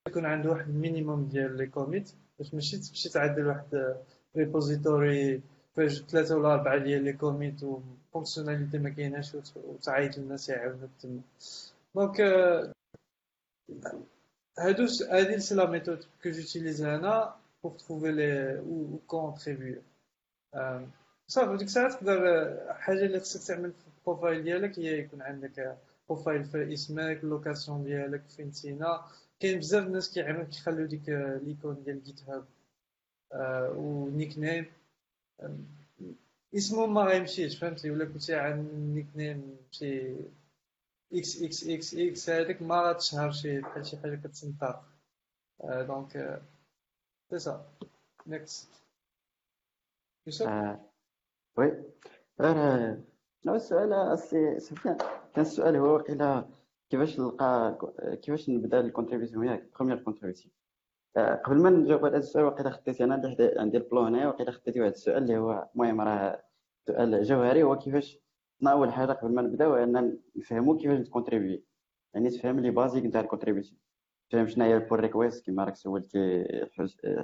يكون 0.08 0.26
عنده 0.26 0.50
واحد 0.50 0.68
ال 0.68 0.76
minimum 0.76 1.28
ديال 1.28 1.56
les 1.56 1.66
commits 1.66 2.12
باش 2.38 2.54
ماشي 2.54 2.76
تمشي 2.76 3.08
تعدل 3.08 3.46
واحد 3.46 3.94
repository 4.36 5.42
فاش 5.76 6.02
ثلاثة 6.02 6.36
ولا 6.36 6.54
أربعة 6.54 6.78
ديال 6.78 7.04
les 7.04 7.12
commits 7.12 7.62
و 7.62 7.70
fonctionnalité 7.70 8.78
ما 8.78 8.90
كايناش 8.90 9.36
وتعيط 9.56 10.18
للناس 10.18 10.48
يعاونوك 10.48 10.90
تما. 11.00 11.20
donc 11.94 12.20
هادو 14.58 14.86
هادي 15.10 15.40
c'est 15.40 15.54
la 15.54 15.70
méthode 15.70 16.04
que 16.22 16.30
j'utilise 16.30 16.82
هنا 16.82 17.36
بوغ 17.62 17.76
تروفي 17.76 18.12
لي 18.12 18.58
و 18.58 18.98
كونتريبيو 19.06 19.82
صافي 21.28 21.56
ديك 21.56 21.66
الساعة 21.66 21.92
تقدر 21.92 22.20
حاجة 22.72 23.04
اللي 23.06 23.20
خصك 23.20 23.48
تعمل 23.48 23.72
في 23.72 23.86
البروفايل 23.98 24.42
ديالك 24.42 24.78
هي 24.78 24.98
يكون 24.98 25.22
عندك 25.22 25.78
بروفايل 26.08 26.44
في 26.44 26.72
اسمك 26.72 27.24
اللوكاسيون 27.24 27.84
ديالك 27.84 28.22
فين 28.36 28.50
تينا 28.50 29.04
كاين 29.40 29.58
بزاف 29.58 29.86
الناس 29.86 30.14
كيعملوا 30.14 30.44
كيخليو 30.44 30.86
ديك 30.86 31.08
ليكون 31.42 31.82
ديال 31.84 32.02
جيت 32.02 32.20
هاب 32.28 32.44
ونيك 33.76 34.38
نيم 34.38 34.66
اسمهم 36.56 36.94
ما 36.94 37.02
غيمشيش 37.02 37.58
فهمتي 37.58 37.90
ولا 37.90 38.04
كنتي 38.04 38.34
عن 38.34 38.68
نيك 38.94 39.06
نيم 39.16 39.56
شي 39.70 40.14
إكس 41.12 41.42
إكس 41.42 41.68
إكس 41.68 41.94
إكس 41.94 42.30
هذاك 42.30 42.62
ما 42.62 42.82
غاتشهر 42.82 43.32
شي 43.32 43.60
بحال 43.60 43.86
شي 43.86 43.96
حاجة 43.96 44.16
كتسنطر 44.16 44.82
donc 45.64 46.42
c'est 47.30 47.38
ça 47.38 47.66
next 48.26 48.68
يوسف 50.26 50.78
oui 51.58 51.84
أنا 52.40 53.00
السؤال 53.48 53.92
السي 53.92 54.60
سفيان 54.60 54.96
كان 55.34 55.44
السؤال 55.44 55.76
هو 55.76 55.94
واقيلا 55.94 56.44
كيفاش 56.90 57.20
نلقى 57.20 57.78
كيفاش 58.22 58.48
نبدا 58.50 58.80
ال 58.80 58.85
contribution 58.85 59.46
ياك 59.46 59.68
première 59.76 59.98
contribution 59.98 60.52
قبل 61.16 61.62
ما 61.62 61.70
نجاوب 61.70 62.04
على 62.04 62.10
هذا 62.16 62.18
السؤال 62.18 62.44
واقيلا 62.44 62.70
خديتي 62.70 63.04
أنا 63.04 63.36
عندي 63.56 63.76
ال 63.76 63.82
plan 63.82 64.06
هنايا 64.06 64.26
واقيلا 64.26 64.50
خديتي 64.50 64.80
واحد 64.80 64.92
السؤال 64.92 65.22
اللي 65.22 65.38
هو 65.38 65.68
المهم 65.74 66.00
راه 66.00 66.44
سؤال 66.86 67.22
جوهري 67.22 67.62
هو 67.62 67.78
كيفاش 67.78 68.18
اول 68.72 68.92
حاجة 68.92 69.12
قبل 69.12 69.34
ما 69.34 69.42
نبداو 69.42 69.74
ان 69.74 70.18
نفهموا 70.36 70.78
كيفاش 70.78 70.98
نكونتريبيي 70.98 71.64
يعني 72.14 72.30
تفهم 72.30 72.60
les 72.60 72.70
basiques 72.70 73.04
نتاع 73.04 73.20
ال 73.20 73.24
contribution. 73.24 73.78
تفهم 74.30 74.46
شنو 74.48 74.64
هي 74.64 74.76
ال 74.76 74.81
pull 74.81 75.00
request 75.00 75.46
كما 75.46 75.64
راك 75.64 75.76
سولتي 75.76 76.44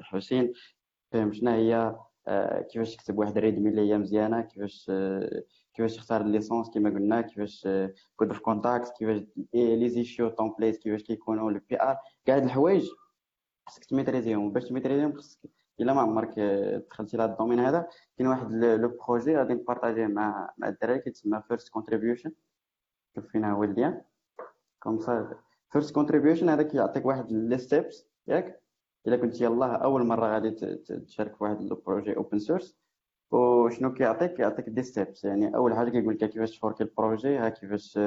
حسين. 0.02 0.52
فهم 1.12 1.32
شنو 1.32 1.50
هي 1.50 1.96
آه، 2.28 2.62
كيفاش 2.62 2.96
تكتب 2.96 3.18
واحد 3.18 3.36
ال 3.36 3.41
README 3.41 3.70
اللي 3.70 3.80
هي 3.80 3.98
مزيانة. 3.98 4.40
كيفاش 4.40 4.86
آه، 4.90 5.42
كيفاش 5.74 5.96
تختار 5.96 6.20
ال 6.20 6.26
licence 6.26 6.70
كما 6.70 6.90
قلنا. 6.90 7.20
كيفاش 7.20 7.68
code 8.16 8.28
of 8.28 8.38
conduct. 8.38 8.92
كيفاش 8.98 9.22
les 9.54 9.88
issues 9.88 10.28
template 10.28 10.76
كيفاش 10.76 11.02
كيكونوا 11.02 11.50
ال 11.50 11.82
PR. 11.82 11.96
كاع 12.24 12.38
الحوايج 12.38 12.88
خصك 13.66 13.84
تميتريزيهم. 13.84 14.52
باش 14.52 14.64
تميتريزيهم 14.64 15.12
خصك 15.12 15.38
إلا 15.80 15.92
ما 15.92 16.00
عمرك 16.00 16.38
دخلتي 16.90 17.16
لهذا 17.16 17.32
ال 17.32 17.36
domaine 17.36 17.60
هذا 17.60 17.88
كاين 18.18 18.28
واحد 18.28 18.52
le 18.52 18.88
projet 18.88 19.36
غادي 19.36 19.54
نبارطاجيه 19.54 20.06
مع 20.06 20.54
مع 20.58 20.68
الدراري 20.68 20.98
كيتسمى 20.98 21.42
first 21.48 21.68
contribution 21.68 22.32
شوف 23.14 23.26
فين 23.26 23.44
هو 23.44 23.64
ال 23.64 23.71
lien 23.71 24.00
comme 24.80 24.98
ça 25.00 25.34
first 25.72 25.94
contribution 25.94 26.48
هذا 26.48 26.62
كيعطيك 26.62 27.06
واحد 27.06 27.32
les 27.32 27.58
steps 27.58 28.06
ياك. 28.28 28.60
إلا 29.06 29.16
كنت 29.16 29.40
يلاه 29.40 29.76
أول 29.76 30.06
مرة 30.06 30.26
غادي 30.26 30.50
تشارك 31.06 31.36
في 31.36 31.44
واحد 31.44 31.60
ال 31.60 31.68
projet 31.68 32.16
open 32.16 32.38
source 32.38 32.76
وشنو 33.30 33.94
كيعطيك؟ 33.94 34.34
كيعطيك 34.34 34.68
des 34.68 34.82
steps 34.82 35.24
يعني 35.24 35.56
أول 35.56 35.74
حاجة 35.74 35.90
كيقول 35.90 36.14
لك 36.14 36.30
كيفاش 36.30 36.56
تفوركي 36.58 36.84
ال 36.84 36.92
projet 36.92 37.38
ها 37.38 37.48
كيفاش 37.48 37.98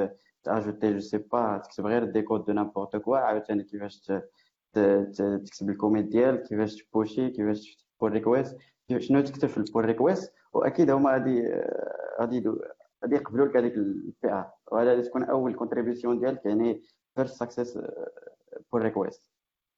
تأجوتي 0.42 0.92
je 0.92 1.00
sais 1.00 1.18
pas 1.18 1.58
تكتب 1.58 1.86
غير 1.86 2.04
des 2.04 2.22
codes 2.22 2.44
de 2.44 2.52
n'importe 2.52 2.96
quoi 2.96 3.18
عاوتاني 3.18 3.62
كيفاش 3.64 4.12
تكتب 5.44 5.70
ال 5.70 5.75
commit 5.75 6.04
ديالك 6.04 6.42
كيفاش 6.42 6.76
تبوشي 6.76 7.30
كيفاش 7.30 7.76
تكتب 7.76 8.06
request 8.12 8.56
شنو 8.98 9.20
تكتب 9.20 9.48
في 9.48 9.58
ال 9.58 9.63
pull 9.63 9.84
request 9.84 10.32
وأكيد 10.52 10.90
هما 10.90 11.10
غادي 11.12 11.42
غادي 12.20 12.48
غادي 13.04 13.14
يقبلوا 13.16 13.46
لك 13.46 13.56
هذيك 13.56 13.74
الفئة. 13.74 14.54
وهذا 14.72 14.90
غادي 14.90 15.02
تكون 15.02 15.24
أول 15.24 15.54
contribution 15.54 16.20
ديالك 16.20 16.46
يعني 16.46 16.82
first 17.14 17.40
success 17.40 17.78
pull 18.72 18.82
request 18.82 19.30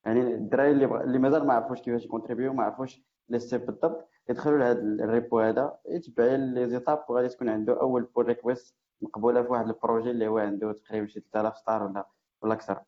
يعني 0.04 0.20
الدراري 0.34 0.70
اللي 0.70 0.84
اللي 1.04 1.18
مازال 1.18 1.46
ما 1.46 1.54
عرفوش 1.54 1.80
كيفاش 1.80 2.04
يكونتريبيو 2.04 2.52
ما 2.52 2.62
عرفوش 2.64 3.02
les 3.28 3.38
steps 3.38 3.66
بالضبط 3.66 4.08
يدخلوا 4.30 4.58
لهذا 4.58 4.80
ال 4.80 4.92
repo 4.92 5.40
هذا 5.40 5.78
يتبع 5.88 6.24
les 6.34 6.68
étapes 6.68 7.04
وغادي 7.08 7.28
تكون 7.28 7.48
عنده 7.48 7.80
أول 7.80 8.02
pull 8.02 8.26
request 8.26 8.76
مقبولة 9.02 9.42
في 9.42 9.48
واحد 9.48 9.66
ال 9.68 9.74
projet 9.74 10.10
اللي 10.10 10.28
هو 10.28 10.38
عنده 10.38 10.72
تقريبا 10.72 11.06
شي 11.06 11.20
3000 11.20 11.56
star 11.58 11.82
ولا 11.82 12.06
ولا 12.42 12.54
أكثر. 12.54 12.82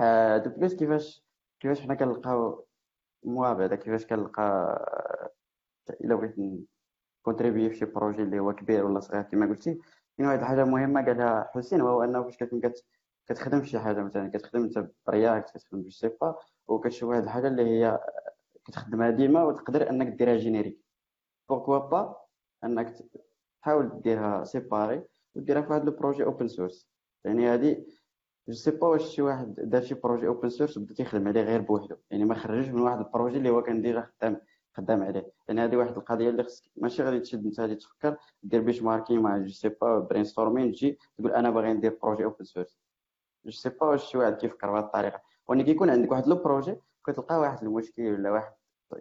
آه 0.00 0.38
de 0.38 0.50
plus 0.50 0.74
كيفاش 0.74 1.24
كيفاش 1.60 1.80
حنا 1.80 1.94
كنلقاو 1.94 2.66
moi 3.24 3.52
بعدا 3.52 3.76
كيفاش 3.76 4.06
كنلقى 4.06 4.42
إلا 5.90 6.14
بغيت 6.14 6.34
contribuer 7.22 7.70
في 7.70 7.76
شي 7.76 7.84
projet 7.84 8.22
اللي 8.22 8.38
هو 8.38 8.52
كبير 8.54 8.86
ولا 8.86 9.00
صغير 9.00 9.22
كما 9.22 9.46
قلتي 9.46 9.80
كاين 10.18 10.28
واحد 10.28 10.38
الحاجة 10.38 10.64
مهمة 10.64 11.06
قالها 11.06 11.50
حسين 11.54 11.82
وهو 11.82 12.04
أنه 12.04 12.22
فاش 12.22 12.36
كتكون 12.36 12.60
كتخدم 13.26 13.64
شي 13.64 13.78
حاجة 13.78 14.02
مثلا 14.02 14.30
كتخدم 14.30 14.62
انت 14.62 14.90
ب 15.06 15.13
React 15.13 15.50
كتخدم 15.50 15.82
je 15.82 15.90
sais 15.90 16.08
pas 16.08 16.38
وكتشوف 16.68 17.10
واحد 17.10 17.22
الحاجة 17.22 17.48
اللي 17.48 17.62
هي 17.62 18.00
كتخدمها 18.64 19.10
ديما 19.10 19.44
وتقدر 19.44 19.90
أنك 19.90 20.06
ديرها 20.06 20.36
générique 20.36 20.80
pourquoi 21.48 21.78
pas 21.78 22.16
أنك 22.64 22.94
تحاول 23.62 24.00
ديرها 24.00 24.44
séparé 24.44 25.02
وديرها 25.34 25.62
في 25.62 25.68
واحد 25.72 25.88
ال 25.88 25.93
projet 25.93 26.24
open 26.24 26.48
source 26.48 26.90
يعني 27.24 27.48
هذه 27.48 27.86
je 28.50 28.56
sais 28.56 28.70
pas 28.70 28.86
واش 28.86 29.02
شي 29.02 29.22
واحد 29.22 29.54
دار 29.54 29.82
شي 29.82 29.94
projet 29.94 30.26
open 30.26 30.48
source 30.48 30.76
وبدا 30.76 30.94
تيخدم 30.94 31.28
عليه 31.28 31.42
غير 31.42 31.60
بوحدو 31.60 31.96
يعني 32.10 32.24
ما 32.24 32.34
خرجش 32.34 32.68
من 32.68 32.80
واحد 32.80 32.98
ال 32.98 33.03
projet 33.03 33.36
اللي 33.38 33.50
هو 33.50 33.62
كان 33.62 33.82
déjà 33.82 34.02
خدام 34.02 34.40
خدام 34.72 35.02
عليه. 35.02 35.32
يعني 35.48 35.60
هذه 35.60 35.76
واحد 35.76 35.96
القضية 35.96 36.30
اللي 36.30 36.44
خصك 36.44 36.70
ماشي 36.76 37.02
غادي 37.02 37.20
تشد 37.20 37.44
انت 37.44 37.60
غادي 37.60 37.74
تفكر 37.74 38.16
دير 38.42 38.60
بيش 38.60 38.82
ماركين 38.82 39.20
مع 39.20 39.38
je 39.38 39.48
sais 39.48 39.68
pas 39.68 39.98
brainstorming 39.98 40.72
تجي 40.72 40.98
تقول 41.18 41.32
أنا 41.32 41.50
باغي 41.50 41.72
ندير 41.72 41.98
projet 42.02 42.24
open 42.24 42.44
source 42.44 42.78
je 43.44 43.50
sais 43.50 43.68
pas 43.68 43.86
واش 43.86 44.04
شي 44.04 44.18
واحد 44.18 44.36
كيفكر 44.36 44.72
بهذه 44.72 44.84
الطريقة. 44.84 45.20
وإن 45.48 45.62
كيكون 45.62 45.90
عندك 45.90 46.10
واحد 46.10 46.26
le 46.26 46.36
projet 46.36 46.76
كتلقى 47.06 47.40
واحد 47.40 47.62
المشكل 47.64 48.02
ولا 48.02 48.30
واحد 48.30 48.52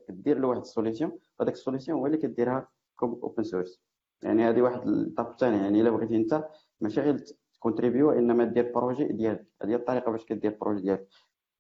كدير 0.08 0.40
له 0.40 0.48
واحد 0.48 0.62
ال 0.62 0.67
solution 0.67 1.12
وهذاك 1.40 1.54
السوليسيون 1.54 2.00
هو 2.00 2.06
اللي 2.06 2.18
كديرها 2.18 2.68
comme 2.96 3.20
open 3.24 3.44
source 3.44 3.82
يعني 4.24 4.50
هذه 4.50 4.62
واحد 4.62 4.88
ال 4.88 4.95
étape 4.95 5.30
الثاني 5.32 5.58
يعني 5.58 5.82
إلا 5.82 5.90
بغيتي 5.90 6.16
أنت 6.16 6.48
ماشي 6.82 7.02
غير 7.02 7.24
ت 7.60 7.64
contribuer 7.64 8.12
إنما 8.12 8.44
دير 8.44 8.72
projet 8.76 9.04
ديالك. 9.04 9.46
هذه 9.62 9.76
الطريقة 9.76 10.12
باش 10.12 10.26
كدير 10.26 10.58
projet 10.62 10.82
ديالك. 10.82 11.08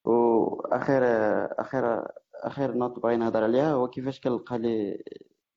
واخر 0.04 1.04
آخر 1.62 2.08
آخر 2.36 2.74
note 2.74 3.00
بغينا 3.00 3.26
نهضر 3.26 3.44
عليها 3.44 3.74
هو 3.74 3.88
كيفاش 3.90 4.22
كنلقى 4.22 4.58
لي 4.58 5.04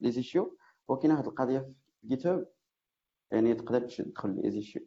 les 0.01 0.11
issues. 0.11 0.57
وكاين 0.88 1.12
واحد 1.12 1.26
القضية 1.26 1.59
في 1.59 1.74
GitHub 2.07 2.47
يعني 3.30 3.55
تقدر 3.55 3.80
تدخل 3.80 4.40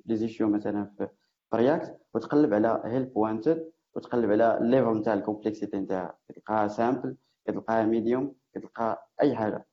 les 0.05 0.15
issues 0.15 0.49
مثلا 0.49 0.85
في 0.97 1.09
React 1.55 1.97
وتقلب 2.13 2.53
على 2.53 2.81
help 2.85 3.17
wanted 3.17 3.71
وتقلب 3.95 4.31
على 4.31 4.57
ال 4.57 4.64
level 4.64 4.97
نتاع 4.97 5.13
ال 5.13 5.19
complexité 5.19 5.77
نتاعها 5.77 6.17
كتلقاها 6.29 6.67
simple 6.67 7.17
كتلقاها 7.47 7.85
medium 7.85 8.35
كتلقى 8.53 9.09
أي 9.21 9.35
حاجة. 9.35 9.65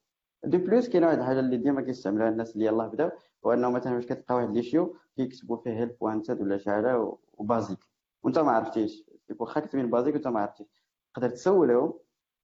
de 0.45 0.59
plus 0.59 0.89
كاين 0.89 1.05
واحد 1.05 1.19
الحاجة 1.19 1.41
اللي 1.41 1.57
ديما 1.57 1.81
كيستعملوها 1.81 2.29
الناس 2.29 2.55
اللي 2.55 2.67
يلاه 2.67 2.87
بداو 2.87 3.11
هو 3.47 3.53
أنه 3.53 3.71
مثلا 3.71 3.95
فاش 3.95 4.07
كتلقى 4.07 4.35
واحد 4.35 4.51
l'issue 4.51 4.97
كيكتبوا 5.17 5.57
فيه 5.57 5.71
help 5.71 5.97
wanted 6.01 6.41
ولا 6.41 6.59
شي 6.59 6.71
حاجة 6.71 7.17
و 7.33 7.39
basic. 7.39 7.79
وانت 8.23 8.39
ما 8.39 8.51
عرفتيش. 8.53 9.05
واخا 9.39 9.61
كتبين 9.61 9.91
basic 9.91 10.15
وانت 10.15 10.29
ما 10.29 10.41
عرفتيش. 10.41 10.67
تقدر 11.15 11.31
تسولهم 11.31 11.95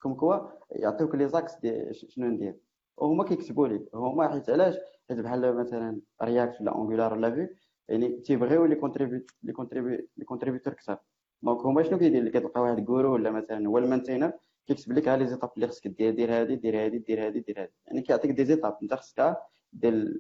comme 0.03 0.14
quoi 0.14 0.37
يعطيوك 0.71 1.14
les 1.14 1.29
axes 1.29 1.53
شنو 1.93 2.27
ندير. 2.27 2.61
وهما 2.97 3.25
كيكتبوا 3.25 3.69
لي 3.69 3.89
هما 3.95 4.29
حيت 4.29 4.51
علاش؟ 4.51 4.77
حيت 5.09 5.19
بحال 5.19 5.57
مثلا 5.57 6.01
React 6.23 6.61
ولا 6.61 6.79
Angular 6.79 7.12
ولا 7.14 7.31
في 7.31 7.49
يعني 7.89 8.09
تيبغيو 8.21 8.64
les 8.64 8.75
contri- 8.75 9.27
les 9.43 9.53
contri- 9.53 10.09
les 10.16 10.25
contributeurs 10.25 10.75
كثر 10.75 10.99
donc 11.43 11.61
هما 11.61 11.83
شنو 11.83 11.99
كيدير 11.99 12.19
اللي 12.19 12.31
كتلقى 12.31 12.61
واحد 12.61 12.85
كورو 12.85 13.12
ولا 13.14 13.31
مثلا 13.31 13.69
هو 13.69 13.79
ال 13.79 13.83
maintainer 13.83 14.33
كيكتب 14.66 14.93
لك 14.93 15.09
ها 15.09 15.16
les 15.16 15.27
étapes 15.27 15.51
اللي 15.57 15.69
خصك 15.69 15.89
دير 15.89 16.14
دير 16.14 16.33
هادي 16.41 16.57
دير 16.57 16.85
هادي 16.85 16.99
دير 16.99 17.27
هادي 17.27 17.41
دير 17.41 17.62
هادي. 17.62 17.73
يعني 17.87 18.03
كيعطيك 18.03 18.31
des 18.31 18.45
étapes 18.45 18.79
انت 18.83 18.95
خصك 18.95 19.37
دير 19.73 20.19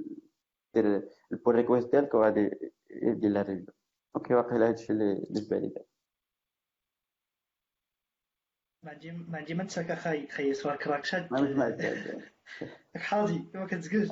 دير 0.74 1.08
البول 1.32 1.54
ريكويست 1.54 1.90
ديالك 1.90 2.14
وغادي 2.14 2.50
يدير 2.90 3.30
لها 3.30 3.42
ريفيو 3.42 3.74
أوكي 4.16 4.34
واقيلا 4.34 4.68
هادشي 4.68 4.92
اللي 4.92 5.40
في 5.40 5.48
بالي 5.50 5.74
ما 8.82 8.90
عندي 8.90 9.12
ما 9.12 9.38
عندي 9.38 9.54
ما 9.54 9.64
نساك 9.64 9.90
اخاي 9.90 10.28
خاي 10.28 10.54
سوار 10.54 10.76
كراكشات 10.76 11.32
ما 11.32 11.38
سمعت 11.38 11.82
حاضي 12.96 13.50
ما 13.54 13.66
كتزقلش 13.66 14.10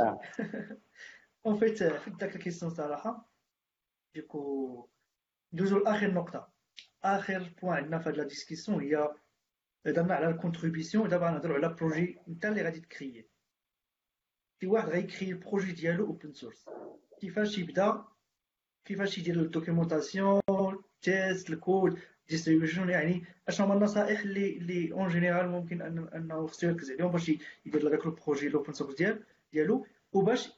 اون 1.47 1.59
فيت 1.59 1.83
فيت 1.83 2.15
داك 2.15 2.37
الكيستيون 2.37 2.75
صراحة 2.75 3.31
ديكو 4.15 4.89
دوزو 5.53 5.79
لاخر 5.79 6.11
نقطه 6.11 6.53
اخر 7.05 7.55
بوان 7.63 7.75
عندنا 7.77 7.99
في 7.99 8.09
هاد 8.09 8.17
لا 8.17 8.25
ديسكسيون 8.25 8.81
هي 8.81 9.15
هضرنا 9.87 10.15
على 10.15 10.29
الكونتريبيسيون 10.29 11.05
ودابا 11.05 11.27
غنهضروا 11.27 11.57
على 11.57 11.69
بروجي 11.75 12.19
انت 12.29 12.45
اللي 12.45 12.63
غادي 12.63 12.81
تكريي 12.81 13.29
شي 14.61 14.67
واحد 14.67 14.89
غي 14.89 15.01
créer 15.01 15.31
ال 15.31 15.37
projet 15.37 15.73
ديالو 15.73 16.07
open 16.07 16.33
source 16.33 16.65
كيفاش 17.21 17.59
يبدا 17.59 18.05
كيفاش 18.85 19.19
يدير 19.19 19.37
ال 19.37 19.44
documentation 19.44 20.41
test 21.03 21.51
ال 21.51 21.60
code 21.60 21.99
distribution 22.29 22.89
يعني 22.89 23.25
اشنو 23.49 23.67
هما 23.67 23.75
النصائح 23.75 24.21
اللي 24.21 24.57
اللي 24.57 24.93
en 24.93 25.09
général 25.09 25.49
ممكن 25.49 25.83
ان 25.83 26.09
انه 26.09 26.47
خصو 26.47 26.67
يركز 26.67 26.91
عليهم 26.91 27.11
باش 27.13 27.29
يدير 27.29 27.89
لك 27.89 28.07
ال 28.07 28.12
projet 28.12 28.47
ال 28.47 28.52
open 28.52 28.73
source 28.73 28.95
ديال 28.95 29.25
ديالو 29.53 29.87
وباش 30.13 30.53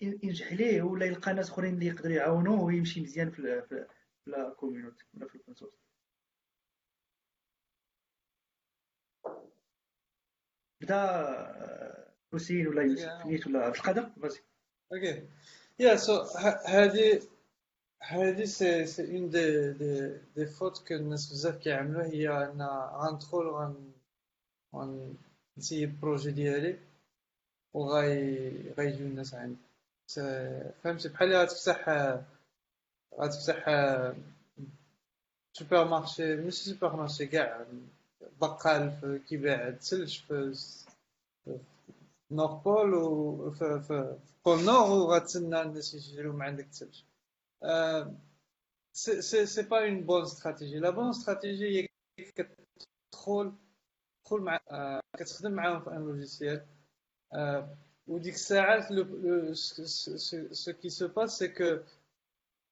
ينجح 0.00 0.52
ليه 0.52 0.82
ولا 0.82 1.06
يلقى 1.06 1.34
ناس 1.34 1.50
اخرين 1.50 1.74
اللي 1.74 1.86
يقدروا 1.86 2.14
يعاونوه 2.16 2.62
ويمشي 2.62 3.00
مزيان 3.00 3.30
في 3.30 3.62
في 3.68 3.86
la 4.26 4.50
community 4.50 5.04
ولا 5.14 5.26
في 5.28 5.34
ال 5.34 5.38
open 5.38 5.54
source 5.54 5.74
بدا 10.80 12.05
حسين 12.36 12.68
ولا 12.68 12.82
يوسف 12.82 13.26
نيت 13.26 13.46
ولا 13.46 13.64
عبد 13.64 13.74
القادر؟ 13.74 14.10
vas-y 14.22 14.40
okay 14.92 15.22
يا 15.78 15.96
سو 15.96 16.22
هذه 16.66 17.22
هذه 18.02 18.44
c'est 18.44 18.86
c'est 18.86 19.02
un 19.16 19.30
des 19.30 19.72
des 19.72 20.12
des 20.36 20.46
fautes 20.46 20.88
que 20.88 20.94
الناس 20.94 21.32
بزاف 21.32 21.56
كيعملوها 21.56 22.06
هي 22.06 22.28
ان 22.28 22.62
غندخل 23.02 23.46
غن 23.48 23.92
غن 24.74 25.14
نسيب 25.58 26.00
projet 26.00 26.30
ديالي 26.30 26.78
وغاي 27.74 28.50
غيجيو 28.78 29.06
الناس 29.06 29.34
عندي 29.34 29.56
فهمتي 30.82 31.08
بحال 31.08 31.36
غتفتح 31.36 31.88
غتفتح 33.20 33.64
supermarché 35.52 36.36
ماشي 36.36 36.64
supermarché 36.64 37.26
كاع 37.26 37.66
بقال 38.40 39.20
كيبيع 39.28 39.68
الثلج 39.68 40.18
في 40.18 40.54
نور 42.30 42.46
بول 42.54 42.94
و 42.94 43.50
في 43.50 44.18
بول 44.44 44.64
نور 44.64 44.90
وغتسنى 44.90 45.62
الناس 45.62 45.94
يشريو 45.94 46.32
من 46.32 46.42
عندك 46.42 46.64
الثلج 46.66 47.02
سي 48.92 49.46
سي 49.46 49.62
با 49.62 49.78
اون 49.84 50.00
بون 50.06 50.22
استراتيجي 50.22 50.78
لا 50.78 50.90
بون 50.90 51.08
استراتيجي 51.08 51.88
هي 52.18 52.22
كتدخل 52.32 53.52
تدخل 54.24 54.40
مع 54.40 54.60
كتخدم 55.18 55.52
معاهم 55.52 55.80
في 55.80 55.90
ان 55.90 55.96
لوجيسيال 56.04 56.66
وديك 58.08 58.34
الساعات 58.34 58.92
سو 60.52 60.72
كي 60.72 60.88
سو 60.88 61.08
باس 61.08 61.38
سي 61.38 61.48
كو 61.48 61.78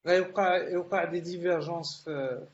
غيوقع 0.07 0.57
يوقع 0.57 1.05
دي 1.05 1.20
ديفيرجونس 1.20 2.05
في 2.05 2.46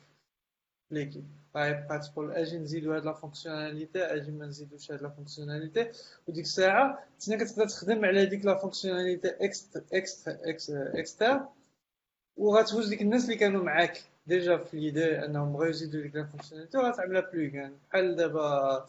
l'équipe 0.91 1.25
غيبقى 1.57 1.99
تقول 1.99 2.33
أجي 2.33 2.59
نزيدو 2.59 2.93
هاد 2.95 3.05
la 3.05 3.13
fonctionnalité 3.13 3.99
أجي 4.05 4.31
ما 4.31 4.47
نزيدوش 4.47 4.93
هاد 4.93 5.03
la 5.03 5.09
fonctionnalité 5.09 5.91
وديك 6.29 6.45
الساعة 6.45 7.05
تسنى 7.19 7.37
كتبدا 7.37 7.67
تخدم 7.67 8.05
على 8.05 8.27
ديك 8.27 8.45
la 8.45 8.55
fonctionnalité 8.59 9.29
ext- 9.41 9.85
ext- 9.93 10.29
externe 10.95 11.41
وغتوز 12.37 12.89
ديك 12.89 13.03
الناس 13.03 13.25
اللي 13.25 13.37
كانوا 13.37 13.65
معاك 13.65 14.03
déjà 14.27 14.57
في 14.57 14.81
l'idée 14.81 15.25
انهم 15.25 15.53
بغاو 15.53 15.69
يزيدو 15.69 16.01
ديك 16.01 16.15
la 16.17 16.25
fonctionnalité 16.25 16.79
وغتعملها 16.79 17.21
plugin 17.33 17.73
بحال 17.91 18.17
دابا 18.17 18.87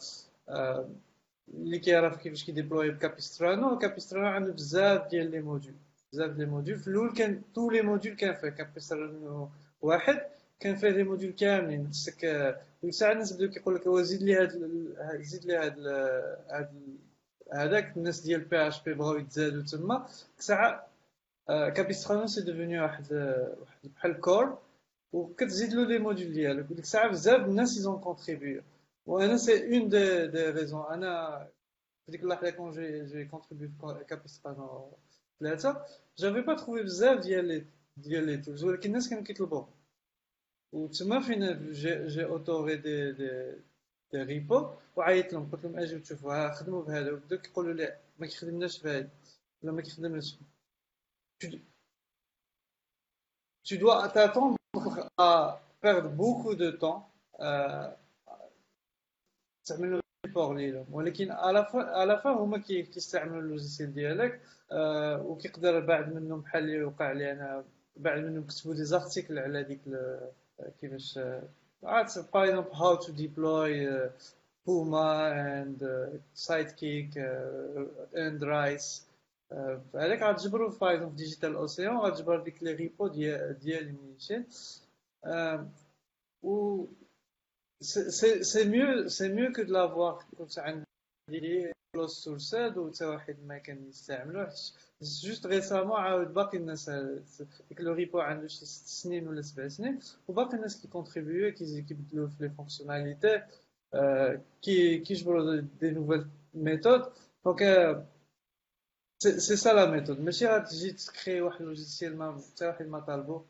اللي 1.54 1.78
كيعرف 1.78 2.16
كيفاش 2.16 2.44
كي 2.44 2.53
déployer 2.53 2.90
ب 2.90 2.98
Capistrano 2.98 3.78
Capistrano 3.78 4.26
عنده 4.26 4.52
بزاف 4.52 5.08
ديال 5.10 5.30
les 5.30 5.40
modules 5.40 5.74
بزاف 6.12 6.30
ديال 6.30 6.38
les 6.38 6.46
modules 6.46 6.78
في 6.78 6.88
الأول 6.88 7.12
كان 7.14 7.42
tous 7.54 7.70
les 7.70 7.82
modules 7.82 8.16
كان 8.16 8.34
فيه 8.34 8.48
Capistrano 8.48 9.48
واحد 9.82 10.20
كان 10.62 10.76
فيه 10.76 10.88
لي 10.88 11.02
موديول 11.04 11.32
كاملين 11.32 11.88
خصك 11.88 12.24
ديك 12.82 12.90
الساعة 12.90 13.12
الناس 13.12 13.32
بداو 13.32 13.50
كيقول 13.50 13.74
لك 13.74 13.88
زيد 13.88 14.22
لي 14.22 14.34
هاد 14.34 14.50
زيد 15.20 15.44
لي 15.44 15.56
هاد 15.56 15.78
هاد 16.50 16.98
هذاك 17.52 17.96
الناس 17.96 18.20
ديال 18.20 18.40
بي 18.40 18.68
اش 18.68 18.82
بي 18.82 18.94
بغاو 18.94 19.16
يتزادوا 19.16 19.62
تما 19.62 19.98
ديك 19.98 20.38
الساعة 20.38 20.88
كابيسترانو 21.48 22.26
سي 22.26 22.40
دوفوني 22.40 22.80
واحد 22.80 23.12
واحد 23.60 23.88
بحال 23.96 24.20
كور 24.20 24.58
وكتزيد 25.12 25.72
له 25.72 25.84
لي 25.84 25.98
موديول 25.98 26.32
ديالك 26.32 26.70
وديك 26.70 26.84
الساعة 26.84 27.08
بزاف 27.10 27.46
الناس 27.46 27.76
يزون 27.76 28.00
كونتريبيو 28.00 28.62
وأنا 29.06 29.36
سي 29.36 29.78
اون 29.78 29.88
دي 29.88 30.26
دي 30.26 30.50
ريزون 30.50 30.86
أنا 30.86 31.38
في 32.06 32.12
ديك 32.12 32.22
اللحظه 32.22 32.50
كون 32.50 32.70
جي 32.70 33.04
جي 33.04 33.24
كونتريبيو 33.24 33.70
كابيسترانو 34.08 34.92
ثلاثة 35.40 35.84
جافي 36.18 36.40
با 36.40 36.54
تخوي 36.54 36.82
بزاف 36.82 37.18
ديال 37.20 37.44
لي 37.44 37.64
ديال 37.96 38.26
لي 38.26 38.36
تولز 38.36 38.64
ولكن 38.64 38.88
الناس 38.88 39.08
كانوا 39.08 39.24
كيطلبوهم 39.24 39.66
وتما 40.72 41.20
فين 41.20 41.70
جي, 41.72 42.06
جي 42.06 42.24
اوتوري 42.24 42.76
دي 42.76 43.12
دي 43.12 43.52
دي 44.12 44.22
ريبو 44.22 44.70
وعيط 44.96 45.32
لهم 45.32 45.50
قلت 45.50 45.64
لهم 45.64 45.78
اجيو 45.78 45.98
تشوفوا 45.98 46.52
خدموا 46.54 46.82
بهذا 46.82 47.12
وبداو 47.12 47.38
كيقولوا 47.38 47.72
لي 47.74 47.96
ما 48.18 48.26
كيخدمناش 48.26 48.82
بهذا 48.82 49.08
ولا 49.62 49.72
ما 49.72 49.82
كيخدمناش 49.82 50.36
tu 53.64 53.78
dois 53.78 54.08
t'attendre 54.08 54.56
à 55.18 55.60
perdre 55.80 56.08
beaucoup 56.08 56.54
de 56.54 56.70
temps 56.70 57.08
تعمل 59.64 60.00
ريبور 60.26 60.56
ليهم 60.56 60.86
ولكن 60.92 61.30
على 61.30 61.66
على 61.74 62.20
فا 62.20 62.30
هما 62.30 62.58
كيستعملوا 62.58 63.40
اللوجيسيال 63.40 63.94
ديالك 63.94 64.40
وكيقدر 65.26 65.80
بعد 65.80 66.14
منهم 66.14 66.40
بحال 66.40 66.64
اللي 66.64 66.84
وقع 66.84 67.12
لي 67.12 67.32
أنا 67.32 67.64
بعد 67.96 68.18
منهم 68.24 68.46
كتبوا 68.46 68.74
دي 68.74 68.84
زارتيكل 68.84 69.38
على 69.38 69.62
ديك 69.62 69.80
كيفاش 70.80 71.18
عرفت 71.82 72.32
باغ 72.32 72.44
اكزومبل 72.44 72.74
هاو 72.74 72.94
تو 72.94 73.12
ديبلوي 73.12 74.10
بوما 74.66 75.32
اند 75.62 75.80
سايد 76.34 76.68
اند 78.16 78.44
رايس 78.44 79.06
هذاك 79.94 80.22
غتجبرو 80.22 80.68
باغ 80.68 80.94
اكزومبل 80.94 81.16
ديجيتال 81.16 81.54
اوسيون 81.54 81.96
غتجبر 81.96 82.40
ديك 82.40 82.62
لي 82.62 82.72
ريبو 82.72 83.08
ديال 83.08 83.58
ديال 83.58 83.94
ميشيل 84.12 84.44
و 86.42 86.84
سي 87.80 88.64
ميو 88.64 89.08
سي 89.08 89.28
ميو 89.28 89.52
كو 89.52 89.62
دو 89.62 90.18
كنت 90.38 90.58
عندي 90.58 91.72
كلوز 91.96 92.10
سورس 92.10 92.54
و 92.54 92.90
حتى 92.90 93.04
واحد 93.04 93.36
ما 93.46 93.58
كان 93.58 93.88
يستعملو 93.88 94.48
juste 95.02 95.46
récemment 95.46 96.00
عاود 96.00 96.34
باقي 96.34 96.58
الناس 96.58 96.90
ديك 96.90 97.80
le 97.80 97.92
repo 97.92 98.20
عنده 98.20 98.48
شي 98.48 98.66
ست 98.66 98.86
سنين 98.86 99.28
ولا 99.28 99.42
سبع 99.42 99.68
سنين 99.68 100.00
وباقي 100.28 100.56
الناس 100.56 100.82
كي 100.82 100.88
contribuer 100.88 101.52
كيبدلو 101.54 102.28
في 102.28 102.34
les 102.40 102.50
fonctionnalités 102.50 103.42
كي 104.62 104.98
كيجبرو 104.98 105.60
des 105.80 105.90
nouvelles 105.90 106.26
méthodes 106.54 107.12
donc 107.44 107.62
c'est 109.18 109.56
ça 109.56 109.72
la 109.72 109.90
méthode 109.90 110.20
ماشي 110.20 110.46
غتجي 110.46 110.92
ت 110.92 111.00
créer 111.00 111.40
واحد 111.40 111.62
logiciel 111.62 112.16
ما 112.18 112.40
حتى 112.54 112.66
واحد 112.66 112.86
ما 112.86 113.00
طالبو 113.00 113.42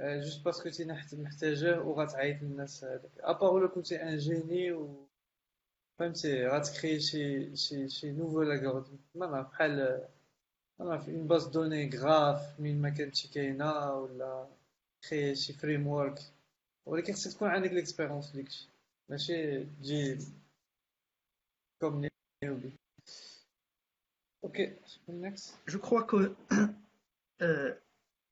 juste 0.00 0.44
parce 0.44 0.59
que 0.59 0.68
t'es 0.68 0.84
محتاجه 1.12 1.80
وغتعيط 1.80 2.42
للناس 2.42 2.84
هذاك 2.84 3.10
à 3.20 3.27
part 3.27 3.54
ولا 3.54 3.68
كنتي 3.68 4.02
un 4.02 4.16
génie 4.16 4.72
و 4.72 5.05
فهمتي 5.98 6.46
غت 6.46 6.61
créer 6.61 7.00
شي 7.00 7.56
شي 7.56 7.88
شي 7.88 8.12
nouveau 8.12 8.42
algorithme 8.42 8.96
ما 9.14 9.26
نعرف 9.26 9.50
بحال 9.50 10.06
ما 10.78 10.86
نعرف 10.86 11.08
une 11.08 11.26
base 11.26 11.46
données 11.46 11.90
graphe 11.98 12.60
من 12.60 12.82
ما 12.82 12.90
كانتش 12.90 13.26
كاينة 13.26 13.94
ولا 13.94 14.46
créer 15.08 15.34
شي 15.34 15.52
framework 15.52 16.18
ولكن 16.86 17.12
خصك 17.12 17.32
تكون 17.32 17.48
عندك 17.48 17.70
l'expérience 17.70 18.30
في 18.32 18.42
داكشي 18.42 18.68
ماشي 19.08 19.64
تجي 19.64 20.18
comme 21.80 22.08
newbie 22.44 22.70
okay 24.44 24.76
next 25.08 25.54
je 25.68 25.78
crois 25.78 26.00
كو 26.00 26.34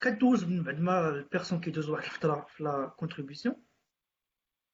كدوز 0.00 0.44
من 0.44 0.62
بعد 0.62 0.80
ما 0.80 1.08
ال 1.08 1.14
personne 1.14 1.60
كيدوز 1.60 1.88
واحد 1.88 2.04
الفترة 2.04 2.46
في 2.48 2.62
la 2.64 2.86
contribution 2.96 3.56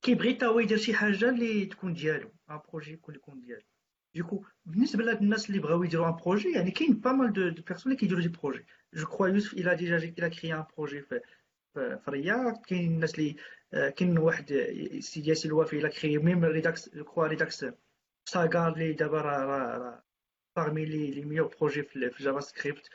كيبغي 0.03 0.34
تا 0.34 0.47
هو 0.47 0.59
يدير 0.59 0.78
شي 0.78 0.95
حاجة 0.95 1.28
اللي 1.28 1.66
تكون 1.66 1.95
ديالو 1.95 2.30
un 2.50 2.61
projet 2.68 2.92
يكون 2.92 3.14
يكون 3.14 3.40
ديالو 3.40 3.62
donc 4.14 4.44
بالنسبة 4.66 5.05
لهاد 5.05 5.22
الناس 5.22 5.51
اللي 5.51 5.61
بغاو 5.61 5.82
يديروا 5.82 6.09
un 6.08 6.16
projet 6.16 6.52
يعني 6.53 6.70
كاين 6.70 6.94
pas 6.94 7.12
mal 7.12 7.32
de, 7.32 7.48
de 7.48 7.62
personnes 7.62 7.92
اللي 7.92 8.01
كيديروا 8.01 8.22
des 8.22 8.28
projets 8.28 8.64
je 8.94 9.06
crois 9.06 9.28
يوسف 9.28 9.53
il 9.52 9.76
a 9.76 9.80
déjà 9.80 9.96
il 9.96 10.30
a 10.30 10.35
créé 10.35 10.54
un 10.54 10.64
projet 10.76 11.02
في 11.03 11.20
في 11.74 12.01
React 12.08 12.62
كاين 12.66 12.86
الناس 12.86 13.18
اللي 13.18 13.36
كاين 13.72 14.18
واحد 14.18 14.46
سيدي 15.01 15.28
ياسين 15.28 15.51
الوافي 15.51 15.78
il 15.78 15.88
a 15.88 15.94
créé 15.94 16.18
même 16.18 16.44
Redux 16.44 16.94
je 16.94 17.04
crois 17.04 17.26
Redux 17.26 17.66
Saga 18.24 18.72
اللي 18.72 18.92
دابا 18.92 19.20
راه 19.20 20.03
parmi 20.59 20.84
les, 20.84 21.12
les 21.12 21.24
meilleurs 21.24 21.51
projets 21.51 21.82
في 21.82 22.24
JavaScript 22.24 22.90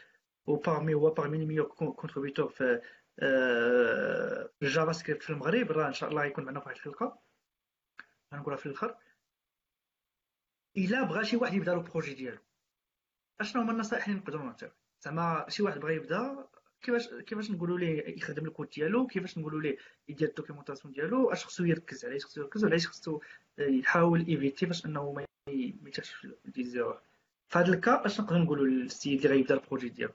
و 0.47 0.58
parmi 0.58 0.93
هو 0.93 1.16
parmi 1.16 1.38
les 1.38 1.45
meilleurs 1.45 1.76
contributeurs 2.01 2.51
في 2.53 2.82
ال 4.61 4.91
JavaScript 4.91 5.24
في 5.24 5.30
المغرب 5.30 5.72
راه 5.72 5.88
ان 5.88 5.93
شاء 5.93 6.10
الله 6.10 6.26
يكون 6.26 6.45
معنا 6.45 6.60
في 6.60 6.66
واحد 6.66 6.78
الحلقة 6.78 7.20
غنقولها 8.34 8.58
في 8.58 8.66
الآخر 8.66 8.95
إلا 10.78 11.03
بغى 11.03 11.26
شي 11.26 11.38
واحد 11.38 11.53
يبدا 11.53 11.73
له 11.73 11.82
projet 11.82 12.13
ديالو. 12.13 12.39
أشنو 13.41 13.61
هما 13.61 13.71
النصائح 13.71 14.07
اللي 14.07 14.19
نقدروا 14.19 14.45
نعطيو؟ 14.45 14.69
زعما 15.01 15.45
شي 15.49 15.63
واحد 15.63 15.80
بغى 15.80 15.95
يبدا 15.95 16.47
كيفاش 16.82 17.07
كيفاش 17.13 17.51
نقولوا 17.51 17.80
ليه 17.80 18.17
يخدم 18.17 18.45
الكود 18.45 18.69
ديالو؟ 18.69 19.07
كيفاش 19.07 19.38
نقولوا 19.38 19.61
ليه 19.61 19.78
يدير 20.07 20.30
ال 20.30 20.34
documentation 20.34 20.93
ديالو؟ 20.93 21.32
أش 21.32 21.45
خصو 21.45 21.63
يركز 21.65 22.05
عليه 22.05 22.19
خصو 22.19 22.41
يركز 22.41 22.63
وعلاش 22.63 22.88
خصو 22.88 23.21
يحاول 23.57 24.26
éviter 24.28 24.66
باش 24.65 24.86
أنه 24.86 25.11
ما 25.11 25.26
يتاش 25.88 26.13
في 26.13 26.36
des 26.45 26.62
erreurs 26.62 27.01
في 27.47 27.59
هذا 27.59 27.73
ال 27.74 27.82
cas 27.82 28.05
أش 28.05 28.21
نقدر 28.21 28.38
نقولوا 28.38 28.65
للسيد 28.67 29.26
اللي 29.26 29.36
غيبدا 29.36 29.55
ال 29.55 29.60
projet 29.60 29.89
ديالو؟ 29.89 30.13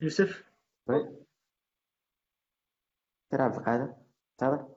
يوسف؟ 0.00 0.44
oui. 0.88 1.24
عبد 3.32 3.56
القادر؟ 3.56 3.94
تفضل. 4.38 4.73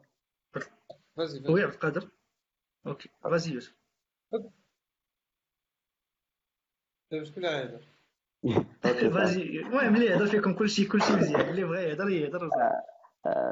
oui 1.49 1.63
عبد 1.63 1.73
القادر 1.73 2.09
okay 2.87 3.09
vas-y 3.23 3.53
يوسف 3.53 3.77
شكون 7.23 7.45
اللي 7.45 7.49
غيهضر 7.49 7.81
vas-y 9.13 9.41
المهم 9.41 9.95
اللي 9.95 10.05
يهضر 10.05 10.27
فيكم 10.27 10.53
كلشي 10.53 10.85
كلشي 10.85 11.13
مزيان 11.13 11.49
اللي 11.49 11.63
بغى 11.63 11.83
يهضر 11.83 12.09
يهضر 12.09 12.49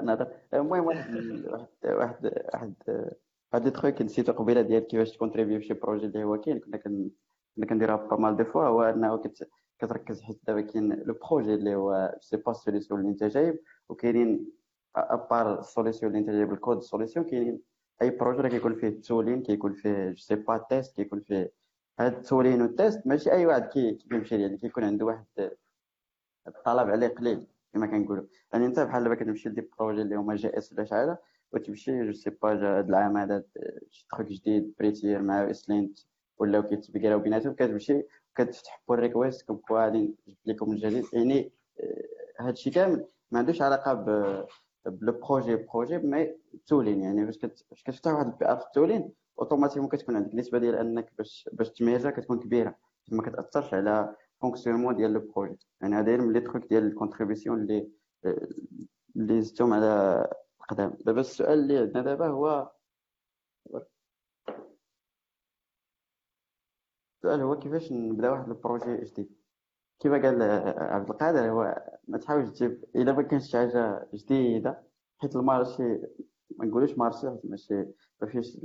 نهضر 0.03 0.31
المهم 0.53 0.85
واحد 0.85 1.15
واحد 1.45 2.25
واحد 2.53 2.75
واحد 3.53 3.63
دي 3.63 3.71
تخوك 3.71 4.01
نسيتو 4.01 4.33
قبيله 4.33 4.61
ديال 4.61 4.87
كيفاش 4.87 5.11
ت 5.11 5.16
contribuer 5.16 5.59
في 5.59 5.65
شي 5.65 5.73
projet 5.73 6.05
اللي 6.05 6.23
هو 6.23 6.41
كاين 6.41 6.59
كنا 6.59 6.77
كنا 6.77 7.65
كنديرها 7.69 7.95
pas 7.95 8.17
mal 8.17 8.37
de 8.37 8.45
fois 8.45 8.67
هو 8.67 8.81
انه 8.81 9.21
كتركز 9.79 10.21
حيت 10.21 10.39
دابا 10.43 10.61
كاين 10.61 10.93
le 10.93 11.13
projet 11.13 11.53
اللي 11.53 11.75
هو 11.75 12.17
sais 12.21 12.37
pas 12.37 12.53
solution 12.53 12.99
اللي 12.99 13.11
انت 13.11 13.23
جايب 13.23 13.59
وكاينين 13.89 14.51
à 14.97 15.10
part 15.10 15.59
ال 15.59 15.66
solution 15.66 16.15
اللي 16.15 16.31
جايب 16.31 16.53
ال 16.53 16.58
code 16.58 16.77
ال 16.77 16.83
solution 16.83 17.25
كاينين 17.25 17.61
اي 18.01 18.09
projet 18.09 18.41
راه 18.41 18.49
كيكون 18.49 18.75
فيه 18.75 19.01
tooling 19.01 19.43
كيكون 19.43 19.73
فيه 19.73 20.09
je 20.09 20.15
sais 20.15 20.35
pas 20.35 20.57
test 20.57 20.95
كيكون 20.95 21.19
فيه 21.19 21.51
هاد 21.99 22.13
ال 22.13 22.19
tooling 22.19 22.61
وال 22.61 22.77
test 22.77 23.07
ماشي 23.07 23.31
اي 23.31 23.45
واحد 23.45 23.63
كيمشي 24.09 24.41
يعني 24.41 24.57
كيكون 24.57 24.83
عنده 24.83 25.05
واحد 25.05 25.25
الطلب 26.47 26.89
عليه 26.89 27.07
قليل 27.07 27.47
كما 27.73 27.87
كنقولوا 27.87 28.25
يعني 28.53 28.65
انت 28.65 28.79
بحال 28.79 29.03
دابا 29.03 29.15
كتمشي 29.15 29.49
ل 29.49 29.54
des 29.54 29.69
projets 29.79 30.01
اللي 30.01 30.15
هما 30.15 30.35
JS 30.35 30.73
ولا 30.73 30.85
شحال 30.85 31.17
وتمشي 31.53 32.05
je 32.05 32.13
sais 32.13 32.29
pas 32.29 32.77
هاد 32.77 32.89
العام 32.89 33.17
هذا 33.17 33.43
شي 33.89 34.07
truc 34.09 34.25
جديد 34.27 34.73
Prettier 34.79 35.21
مع 35.21 35.49
ESLint 35.49 35.99
ولاو 36.37 36.63
كيتبقراو 36.63 37.19
بيناتهم 37.19 37.53
كتمشي 37.53 38.03
كتفتح 38.35 38.81
pull 38.87 38.99
request 38.99 39.41
comme 39.47 39.57
quoi 39.57 39.83
غادي 39.85 39.97
نجيب 39.97 40.37
لكم 40.45 40.71
الجديد 40.71 41.05
يعني 41.13 41.51
هادشي 42.39 42.69
كامل 42.69 43.05
ما 43.31 43.39
عندوش 43.39 43.61
علاقه 43.61 43.93
ب 43.93 44.09
le 44.87 45.11
projet 45.11 45.55
projet 45.55 45.97
mais 45.97 46.37
tooling 46.67 47.01
يعني 47.01 47.25
فاش 47.25 47.37
كتفتح 47.83 48.11
واحد 48.13 48.27
ال 48.27 48.45
PR 48.51 48.57
في 48.57 48.65
ال 48.65 48.71
tooling 48.71 49.13
automatiquement 49.39 49.89
كتكون 49.89 50.15
عندك 50.15 50.35
نسبة 50.35 50.57
ديال 50.59 50.75
أنك 50.75 51.13
باش 51.17 51.49
باش 51.53 51.69
ت 51.69 51.75
merger 51.75 52.06
ها 52.06 52.11
كتكون 52.11 52.39
كبيرة. 52.39 52.75
ما 53.11 53.23
كتأثرش 53.23 53.73
على 53.73 54.15
fonctionnement 54.41 54.95
ديال 54.95 55.13
le 55.13 55.19
projet. 55.19 55.67
يعني 55.81 55.95
هذا 55.95 56.17
من 56.17 56.33
les 56.33 56.39
trucs 56.39 56.65
ديال 56.65 56.83
ال 56.83 56.89
contribution 56.89 57.61
اللي 57.61 57.91
اللي 59.15 59.41
زدتهم 59.41 59.73
على 59.73 60.27
القدام. 60.61 60.97
دابا 61.05 61.19
السؤال 61.21 61.59
اللي 61.59 61.77
عندنا 61.77 62.03
دابا 62.03 62.27
هو 62.27 62.71
السؤال 67.17 67.41
هو 67.41 67.59
كيفاش 67.59 67.91
نبدأ 67.91 68.29
واحد 68.29 68.49
البروجي 68.49 68.97
جديد؟ 68.97 69.34
كما 69.99 70.21
قال 70.21 70.41
عبد 70.77 71.09
القادر 71.09 71.49
هو 71.49 71.83
ما 72.07 72.17
تحاولش 72.17 72.49
تجيب 72.49 72.85
إلا 72.95 73.13
ما 73.13 73.21
كانش 73.21 73.51
شي 73.51 73.57
حاجة 73.57 74.09
جديدة 74.13 74.83
حيت 75.17 75.35
المارشي 75.35 75.83
ما 76.57 76.65
نقولوش 76.65 76.97
مارشي 76.97 77.27
ماشي 77.43 77.85
ما 78.21 78.27
فيش 78.27 78.57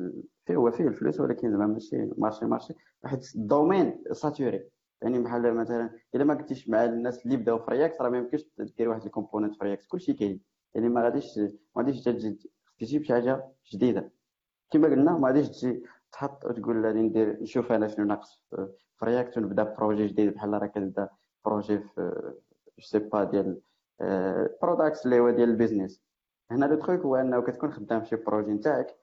فيه 0.47 0.57
هو 0.57 0.70
فيه 0.70 0.89
الفلوس 0.89 1.20
ولكن 1.20 1.51
زعما 1.51 1.66
ماشي 1.66 2.11
مارشي 2.18 2.45
مارشي 2.45 2.74
حيت 3.05 3.35
الدومين 3.37 4.05
ساتوري. 4.12 4.70
يعني 5.03 5.18
بحال 5.18 5.55
مثلا 5.55 5.91
إلا 6.14 6.24
ما 6.24 6.35
كنتيش 6.35 6.68
مع 6.68 6.85
الناس 6.85 7.26
اللي 7.26 7.37
بداو 7.37 7.59
في 7.59 7.70
رياكت 7.70 8.01
راه 8.01 8.09
ما 8.11 8.18
يمكنش 8.18 8.45
دير 8.78 8.89
واحد 8.89 9.05
الكومبوننت 9.05 9.55
في 9.55 9.64
رياكت 9.64 9.87
كلشي 9.87 10.12
كاين. 10.12 10.41
يعني 10.74 10.89
ما 10.89 11.03
غاديش 11.03 11.39
ما 11.39 11.83
غاديش 11.83 12.05
تجيب 12.81 13.03
شي 13.03 13.12
حاجة 13.14 13.49
جديدة. 13.72 14.12
كما 14.70 14.89
قلنا 14.89 15.18
ما 15.18 15.28
غاديش 15.28 15.49
تجي 15.49 15.83
تحط 16.12 16.45
وتقول 16.45 16.87
غادي 16.87 16.99
ندير 17.03 17.43
نشوف 17.43 17.72
أنا 17.72 17.89
شنو 17.89 18.05
ناقص 18.07 18.45
في 18.97 19.05
React 19.07 19.38
ونبدأ 19.39 19.62
projet 19.62 20.07
جديد 20.07 20.35
بحال 20.35 20.53
راه 20.53 20.66
كتبدأ 20.66 21.09
projet 21.45 21.78
في 21.78 22.22
sais 22.80 22.99
pas 22.99 23.24
ديال 23.24 23.61
product 24.62 25.05
اللي 25.05 25.20
هو 25.20 25.30
ديال 25.30 25.49
ال 25.51 25.56
business 25.56 26.03
هنا 26.51 26.66
le 26.66 26.76
truc 26.76 27.01
هو 27.01 27.16
انه 27.16 27.41
كتكون 27.43 27.72
خدام 27.72 28.01
في 28.01 28.09
شي 28.09 28.16
projet 28.16 28.53
نتاعك 28.53 28.97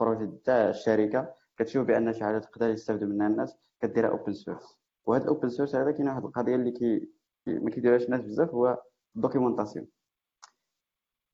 projet 0.00 0.26
تاع 0.44 0.68
الشركة 0.68 1.34
كتشوف 1.58 1.86
بان 1.86 2.12
شي 2.12 2.24
حاجة 2.24 2.38
تقدر 2.38 2.70
يستافدوا 2.70 3.08
منها 3.08 3.26
الناس 3.26 3.56
كديرها 3.80 4.10
open 4.10 4.32
source 4.32 4.78
وهذا 5.06 5.24
ال 5.24 5.29
open 5.29 5.48
source 5.48 5.74
هذا 5.74 5.90
كاين 5.90 6.08
واحد 6.08 6.24
القضية 6.24 6.54
اللي 6.54 6.70
كي 6.70 7.10
ما 7.46 7.70
كيديرهاش 7.70 8.04
الناس 8.04 8.20
بزاف 8.20 8.50
هو 8.50 8.82
ال 9.16 9.21
documentation 9.21 9.86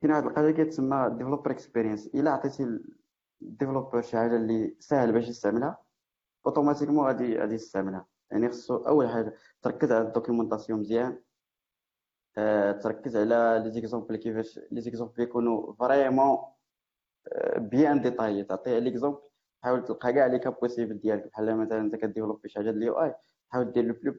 كاين 0.03 0.13
واحد 0.13 0.25
القضية 0.27 0.51
كتسمى 0.65 1.11
developer 1.19 1.51
experience 1.51 2.07
الا 2.07 2.31
عطيتي 2.31 2.81
ال 3.43 3.49
developer 3.49 4.03
شي 4.03 4.17
حاجة 4.17 4.37
اللي 4.37 4.77
ساهل 4.81 5.13
باش 5.13 5.29
يستعملها 5.29 5.79
automatiquement 6.47 7.07
غادي 7.07 7.39
غادي 7.39 7.55
يستعملها 7.55 8.07
يعني 8.31 8.49
خصو 8.49 8.77
أول 8.77 9.09
حاجة 9.09 9.35
تركز 9.63 9.93
على 9.93 10.09
ال 10.09 10.14
documentation 10.14 10.81
مزيان. 10.81 11.23
أه 12.39 12.73
تركز 12.73 13.17
على 13.17 13.63
les 13.65 13.71
exemples 13.71 14.17
كيفاش 14.17 14.61
les 14.73 14.81
exemples 14.81 15.23
يكونوا 15.23 15.73
vraiment 15.73 16.39
bien 17.57 18.01
détaillés 18.03 18.45
تعطيه 18.45 18.79
l'exemple 18.79 19.21
حاول 19.63 19.85
تلقى 19.85 20.13
كاع 20.13 20.27
les 20.27 20.39
cas 20.39 20.57
possibles 20.63 20.99
ديالك. 21.01 21.27
بحال 21.27 21.57
مثلا 21.57 21.81
انت 21.81 21.97
ك 21.97 22.01
développer 22.01 22.49
شي 22.49 22.59
حاجة 22.59 22.71
ديال 22.71 22.77
ال 22.77 23.03
UI 23.03 23.15
حاول 23.49 23.73
دير 23.73 23.85
le 23.85 24.15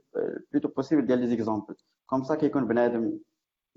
plus 0.51 0.61
tôt 0.61 0.67
possible 0.69 1.05
ديال 1.05 1.19
les 1.19 1.27
exemples. 1.27 1.75
comme 2.05 2.23
ça 2.23 2.35
كيكون 2.35 2.67
بنادم 2.67 3.19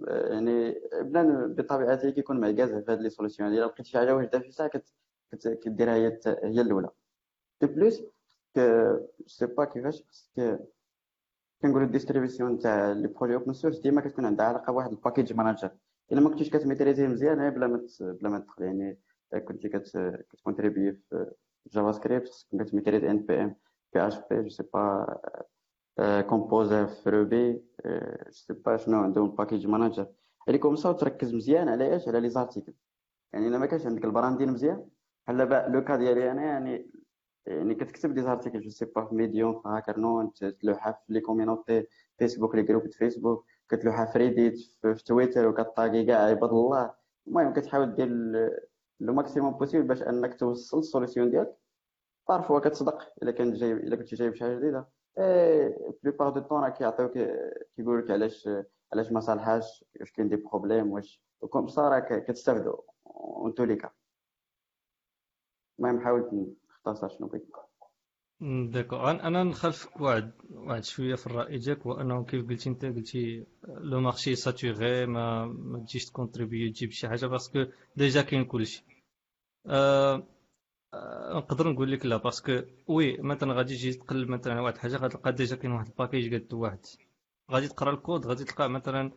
يعني 0.09 0.75
بنادم 1.03 1.55
بطبيعته 1.55 2.11
كيكون 2.11 2.41
معكاز 2.41 2.71
في 2.71 2.93
هاد 2.93 3.01
les 3.01 3.11
solutions 3.11 3.49
إلا 3.55 3.65
لقيت 3.67 3.87
شي 3.87 3.99
حاجة 3.99 4.17
واحدة 4.17 4.39
في 4.39 4.51
ساعة 4.51 4.71
كديرها 5.63 5.95
هي 5.95 6.21
هي 6.27 6.61
الأولى. 6.61 6.89
de 7.63 7.69
plus 7.69 8.03
sais 9.27 9.47
pas 9.47 9.65
كيفاش 9.65 10.05
كنقولوا 11.63 11.87
ال 11.87 11.92
distribution 11.92 12.59
تاع 12.59 12.93
les 12.93 13.09
projets 13.09 13.35
open 13.35 13.53
source 13.53 13.79
ديما 13.79 14.01
كتكون 14.01 14.27
عندها 14.27 14.47
علاقه 14.47 14.73
بواحد 14.73 14.91
ال 14.91 14.96
package 14.96 15.33
manager 15.33 15.71
الا 16.13 16.21
ما 16.21 16.31
كنتيش 16.31 16.51
كت 16.51 16.60
maîtriser 16.60 17.02
ه 17.02 17.07
مزيان 17.07 17.51
بلا 17.51 17.67
ما 17.67 17.87
بلا 18.01 18.29
ما 18.29 18.39
تدخل 18.39 18.63
يعني 18.65 18.99
كنتي 19.49 19.69
كت 19.69 19.89
contribuer 19.89 20.93
في 20.93 21.33
JavaScript 21.73 22.47
كت 22.61 22.69
maîtrise 22.69 23.05
npm 23.05 23.57
PHP 23.95 24.07
je 24.07 24.11
sais 24.11 24.19
pas 24.31 24.63
Composer 24.75 26.87
في 26.87 27.11
Ruby 27.11 27.53
je 27.53 28.31
sais 28.31 28.53
pas 28.53 28.77
شنو 28.77 28.99
عندهم 28.99 29.35
package 29.35 29.67
manager 29.67 30.07
يعني 30.47 30.59
comme 30.59 30.77
ça 30.77 30.93
تركز 30.93 31.35
مزيان 31.35 31.69
على 31.69 31.93
إيش 31.93 32.09
على 32.09 32.21
les 32.21 32.31
articles 32.31 32.75
يعني 33.33 33.49
الا 33.49 33.59
ما 33.59 33.67
كانش 33.67 33.87
عندك 33.87 34.05
ال 34.05 34.10
branding 34.10 34.51
مزيان 34.53 34.89
بحال 35.27 35.73
le 35.73 35.85
cas 35.85 35.97
ديالي 35.97 36.31
أنا 36.31 36.43
يعني 36.43 36.91
يعني 37.47 37.75
كتكتب 37.75 38.15
des 38.15 38.23
articles 38.23 38.61
je 38.61 38.71
sais 38.71 38.85
pas 38.85 39.05
في 39.05 39.15
Medium 39.15 39.61
في 39.61 39.69
Hacker 39.69 39.99
Noon 40.01 40.33
تلوحها 40.33 40.93
في 40.93 41.13
les 41.13 41.21
community 41.21 41.87
Facebook 42.19 42.55
les 42.55 42.63
groupes 42.63 42.91
Facebook 42.91 43.47
كتلوحها 43.69 44.05
في 44.05 44.19
Reddit 44.19 44.59
في 44.83 45.05
تويتر 45.05 45.49
وك 45.49 45.63
taguer 45.63 46.05
كاع 46.05 46.19
عباد 46.19 46.51
الله 46.51 46.95
المهم 47.27 47.53
كتحاول 47.53 47.95
دير 47.95 48.09
le 49.01 49.13
maximum 49.15 49.53
possible 49.53 49.89
باش 49.89 50.03
انك 50.03 50.35
توصل 50.35 50.79
ال 50.79 50.84
solution 50.84 51.31
ديالك. 51.31 51.57
parfois 52.29 52.61
كتصدق. 52.61 53.13
إلا 53.23 53.31
كنت 53.31 53.55
جايب 53.55 53.79
إلا 53.79 53.97
كنتي 53.97 54.17
جايب 54.17 54.35
شي 54.35 54.45
حاجة 54.45 54.57
جديدة. 54.59 54.89
plupart 56.03 56.31
du 56.31 56.41
temps 56.41 56.63
راه 56.65 56.69
كيعطيوك 56.71 57.13
كيقول 57.77 57.99
لك 57.99 58.11
علاش 58.11 58.49
علاش 58.93 59.13
ما 59.13 59.21
صالحاش 59.21 59.85
واش 60.01 60.13
كاين 60.13 60.29
des 60.29 60.37
problèmes 60.37 60.93
واش 60.93 61.23
و 61.41 61.45
comme 61.45 61.67
ça 61.67 61.89
راه 61.89 62.25
en 63.07 63.55
tous 63.55 63.65
les 63.65 63.77
cas 63.77 63.91
المهم 65.79 66.01
حاولت 66.01 66.31
نختصر 66.87 67.09
شنو 67.09 67.29
بغيت 67.29 67.47
d'accord 68.73 68.97
أنا 68.97 69.45
نخالف 69.45 70.01
واحد 70.01 70.33
واحد 70.51 70.85
شوية 70.85 71.15
في 71.15 71.27
الرأي 71.27 71.59
ديالك 71.59 71.87
هو 71.87 72.01
انه 72.01 72.25
كيف 72.25 72.49
قلتي 72.49 72.69
أنت 72.71 72.85
قلتي 72.85 73.47
le 73.69 74.01
marché 74.01 74.35
saturé 74.35 75.07
ما 75.07 75.47
ما 75.47 75.79
تجيش 75.79 76.05
ت 76.05 76.11
contribuer 76.11 76.73
تجيب 76.73 76.91
شي 76.91 77.09
حاجة 77.09 77.27
parce 77.27 77.50
que 77.50 77.65
déjà 77.97 78.23
كاين 78.23 78.45
كلشي. 78.45 78.85
أه 79.67 80.27
نقدر 81.35 81.69
نقول 81.73 81.93
لك 81.93 82.07
لا 82.07 82.17
parce 82.17 82.44
que 82.44 82.61
oui 82.87 83.19
مثلا 83.19 83.53
غادي 83.53 83.75
تجي 83.75 83.93
تقلب 83.93 84.29
مثلا 84.29 84.61
واحد 84.61 84.75
الحاجة 84.75 84.97
غتلقى 84.97 85.33
déjà 85.33 85.57
كاين 85.57 85.73
واحد 85.73 85.87
ال 85.87 85.93
package 85.93 86.35
قد 86.35 86.55
واحد. 86.55 86.81
غادي 87.51 87.69
تقرأ 87.69 87.91
الكود 87.91 88.27
غادي 88.27 88.45
تلقى 88.45 88.71
مثلا 88.71 89.13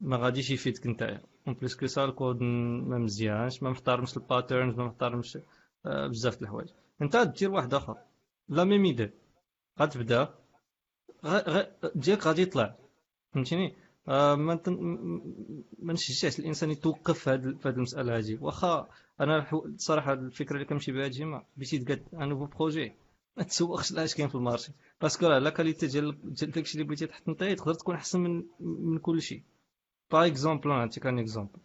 ما 0.00 0.16
غاديش 0.16 0.50
يفيدك 0.50 0.86
نتايا 0.86 1.22
en 1.46 1.54
plus 1.54 1.76
que 1.76 1.86
ça 1.86 2.04
ال 2.04 2.12
code 2.12 2.42
ما 2.42 2.98
مزيانش 2.98 3.62
ما 3.62 3.70
محترمش 3.70 4.16
ال 4.16 4.23
patterns 4.23 4.78
ما 4.78 4.84
محترمش 4.84 5.38
بزاف 5.88 6.36
د 6.38 6.42
الحوايج. 6.42 6.68
انت 7.02 7.16
دير 7.16 7.50
واحد 7.50 7.74
آخر. 7.74 7.96
la 8.48 8.64
même 8.64 8.84
idée. 8.84 9.10
غتبدا 9.80 10.34
ديالك 11.94 12.26
غادي 12.26 12.42
يطلع. 12.42 12.76
فهمتيني؟ 13.32 13.74
آه 14.08 14.34
ما 14.34 14.60
ما 15.78 15.92
نشجعش 15.92 16.38
الإنسان 16.38 16.70
يتوقف 16.70 17.18
في 17.18 17.30
هذه 17.30 17.74
المسألة 17.76 18.18
هذه 18.18 18.38
واخا 18.40 18.88
أنا 19.20 19.46
الصراحه 19.52 20.12
الفكرة 20.12 20.54
اللي 20.54 20.64
كنمشي 20.64 20.92
بها 20.92 21.08
ديما 21.08 21.44
بغيتي 21.56 21.78
تقاد 21.78 22.02
un 22.14 22.28
nouveau 22.28 22.46
projet 22.46 22.92
ما 23.36 23.42
تسوقش 23.42 23.92
لاش 23.92 24.14
كاين 24.14 24.28
في 24.28 24.34
ال 24.34 24.39
marché. 24.39 24.72
parce 25.00 25.16
que 25.16 25.26
راه 25.26 25.38
la 25.38 25.50
qualité 25.50 25.86
ديال 25.86 26.34
داكشي 26.34 26.74
اللي 26.74 26.84
بغيتي 26.84 27.06
تحط 27.06 27.28
انت 27.28 27.44
تقدر 27.44 27.74
تكون 27.74 27.94
أحسن 27.94 28.20
من 28.20 28.44
من 28.60 28.98
كل 28.98 29.22
شيء. 29.22 29.42
par 30.12 30.26
exemple 30.26 30.68
نعطيك 30.68 31.06
un 31.06 31.18
exemple 31.18 31.58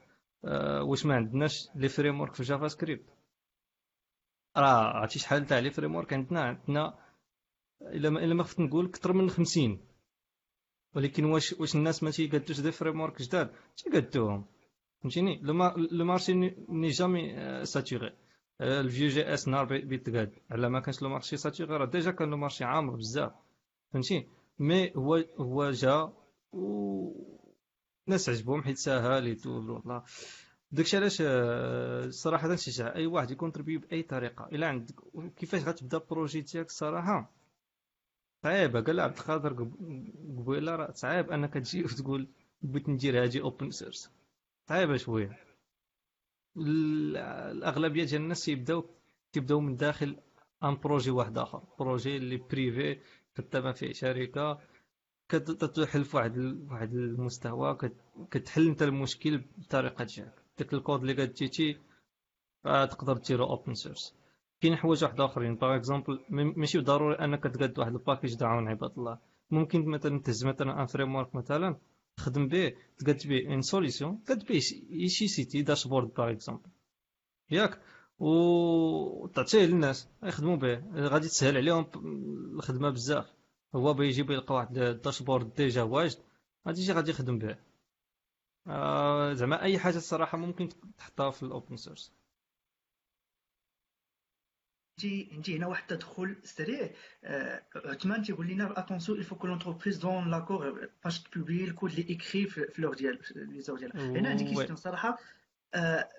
آه 0.45 0.83
واش 0.83 1.05
ما 1.05 1.15
عندناش 1.15 1.69
les 1.75 1.89
frameworks 1.89 2.33
في 2.33 2.43
JavaScript 2.43 3.05
راه 4.57 4.83
عرفتي 4.97 5.19
شحال 5.19 5.45
تاع 5.45 5.59
les 5.59 5.71
frameworks 5.71 6.13
عندنا 6.13 6.41
عندنا 6.41 6.99
إلا 7.81 8.09
ما 8.09 8.23
إلا 8.23 8.33
ما 8.33 8.43
خفت 8.43 8.59
نقول 8.59 8.85
أكثر 8.85 9.13
من 9.13 9.29
50 9.29 9.79
ولكن 10.95 11.25
واش 11.25 11.53
واش 11.53 11.75
الناس 11.75 12.03
ما 12.03 12.11
تيقادوش 12.11 12.59
des 12.59 12.71
frameworks 12.71 13.21
جداد؟ 13.21 13.51
تيقادوهم 13.77 14.45
فهمتيني؟ 15.01 15.39
le 15.91 16.05
marché 16.05 16.33
n'est 16.69 16.89
jamais 16.89 17.35
saturé. 17.65 18.13
ال 18.61 19.07
Vue.js 19.09 19.47
نهار 19.47 19.65
بيتقاد 19.65 20.31
على 20.51 20.69
ما 20.69 20.79
كانش 20.79 21.01
le 21.01 21.09
marché 21.09 21.37
saturé 21.37 21.77
راه 21.77 21.85
déjà 21.85 22.11
كان 22.11 22.29
le 22.29 22.37
marché 22.37 22.63
عامر 22.63 22.95
بزاف. 22.95 23.31
فهمتي 23.93 24.27
mais 24.59 24.95
هو 24.95 25.15
هو 25.39 25.71
جا 25.71 26.13
و 26.51 27.11
الناس 28.07 28.29
عجبهم 28.29 28.63
حيت 28.63 28.77
ساهل 28.77 29.37
والله. 29.45 30.03
داكشي 30.73 30.97
علاش 30.97 31.17
الصراحه 31.21 32.47
نشجع 32.47 32.95
أي 32.95 33.05
واحد 33.05 33.31
ي 33.31 33.36
contribuer 33.36 33.79
بأي 33.79 34.03
طريقة. 34.03 34.47
إلا 34.51 34.67
عندك 34.67 34.95
كيفاش 35.37 35.63
غتبدأ 35.63 35.97
ال 35.97 36.04
projet 36.04 36.41
ديالك 36.41 36.67
الصراحه 36.67 37.31
صعيبة. 38.43 38.81
قال 38.81 38.99
عبد 38.99 39.17
القادر 39.17 39.53
قبيلة 40.37 40.75
راه 40.75 40.91
صعيب 40.91 41.31
أنك 41.31 41.53
تجي 41.53 41.83
وتقول 41.85 42.27
بغيت 42.61 42.89
ندير 42.89 43.23
هادي 43.23 43.41
open 43.41 43.71
source 43.71 44.11
صعيبة 44.69 44.97
شوية. 44.97 45.39
الأغلبية 46.57 48.03
ديال 48.03 48.21
الناس 48.21 48.45
تيبداو 48.45 48.85
تيبداو 49.31 49.59
من 49.59 49.75
داخل 49.75 50.17
un 50.63 50.75
projet 50.75 51.11
واحد 51.11 51.37
آخر. 51.37 51.63
projet 51.79 52.17
اللي 52.17 52.37
privé 52.37 52.99
كتابع 53.35 53.71
فيه 53.71 53.93
شركة 53.93 54.59
كتحل 55.29 56.05
في 56.05 56.17
واحد 56.17 56.37
واحد 56.71 56.93
المستوى 56.93 57.77
كتحل 58.31 58.67
أنت 58.67 58.81
المشكل 58.83 59.41
بطريقة 59.57 60.03
ديالك 60.03 60.42
داك 60.57 60.73
الكود 60.73 61.01
اللي 61.01 61.13
كتجيتي 61.13 61.77
تقدر 62.63 63.17
ديرو 63.17 63.45
open 63.45 63.73
source 63.73 64.15
كاين 64.61 64.75
حوايج 64.75 65.03
واحد 65.03 65.21
آخرين 65.21 65.55
par 65.55 65.75
exemple 65.75 66.19
ماشي 66.29 66.79
ضروري 66.79 67.15
أنك 67.15 67.43
تقاد 67.43 67.79
واحد 67.79 67.91
ال 67.93 67.98
package 67.99 68.35
دعون 68.35 68.67
عباد 68.67 68.91
الله. 68.97 69.19
ممكن 69.51 69.85
مثلا 69.85 70.19
تهز 70.19 70.45
مثلا 70.45 70.81
un 70.81 70.85
framework 70.85 71.35
مثلا 71.35 71.75
تخدم 72.17 72.47
به 72.47 72.73
تقاد 72.97 73.27
به 73.27 73.53
une 73.53 73.61
solution 73.61 74.23
تقاد 74.23 74.45
به 74.47 74.59
شي 75.07 75.27
petit 75.27 75.61
dashboard 75.61 76.13
par 76.13 76.31
exemple 76.31 76.69
ياك؟ 77.51 77.79
و 78.19 79.27
تعطيه 79.27 79.65
للناس 79.65 80.07
يخدموا 80.23 80.55
به. 80.55 80.83
غادي 80.95 81.27
تسهل 81.27 81.57
عليهم 81.57 81.85
الخدمة 82.55 82.89
بزاف. 82.89 83.33
هو 83.75 83.93
بغى 83.93 84.07
يجيب 84.07 84.31
يلقى 84.31 84.55
واحد 84.55 84.77
ال 84.77 84.85
dashboard 84.85 85.53
déjà 85.53 85.81
واجد 85.81 86.17
غادي 86.67 86.81
يجي 86.81 86.93
غادي 86.93 87.11
يخدم 87.11 87.37
به. 87.39 87.57
آه 88.67 89.33
زعما 89.33 89.61
أي 89.61 89.79
حاجة 89.79 89.97
الصراحة 89.97 90.37
ممكن 90.37 90.69
تحطها 90.97 91.31
في 91.31 91.43
ال 91.43 91.50
open 91.50 91.77
source 91.77 92.13
نجي 94.99 95.29
نجي 95.33 95.57
هنا 95.57 95.67
واحد 95.67 95.91
التدخل 95.91 96.35
سريع. 96.43 96.89
عثمان 97.75 98.23
تيقول 98.23 98.47
لنا 98.47 98.79
attention 98.79 99.23
il 99.23 99.25
faut 99.25 99.35
que 99.35 99.47
l'entreprise 99.47 99.99
donne 99.99 100.29
l'accord. 100.29 100.89
فاش 101.01 101.23
ت 101.23 101.28
publier 101.28 101.63
ال 101.63 101.69
code 101.69 101.91
اللي 101.91 102.09
écrit 102.09 102.47
في 102.47 102.81
l'heure 102.81 102.93
ديال 102.93 103.21
les 103.35 103.50
heures 103.50 103.79
ديالها. 103.79 104.05
هنا 104.05 104.29
عندي 104.29 104.43
question 104.43 104.75
صراحة. 104.75 105.17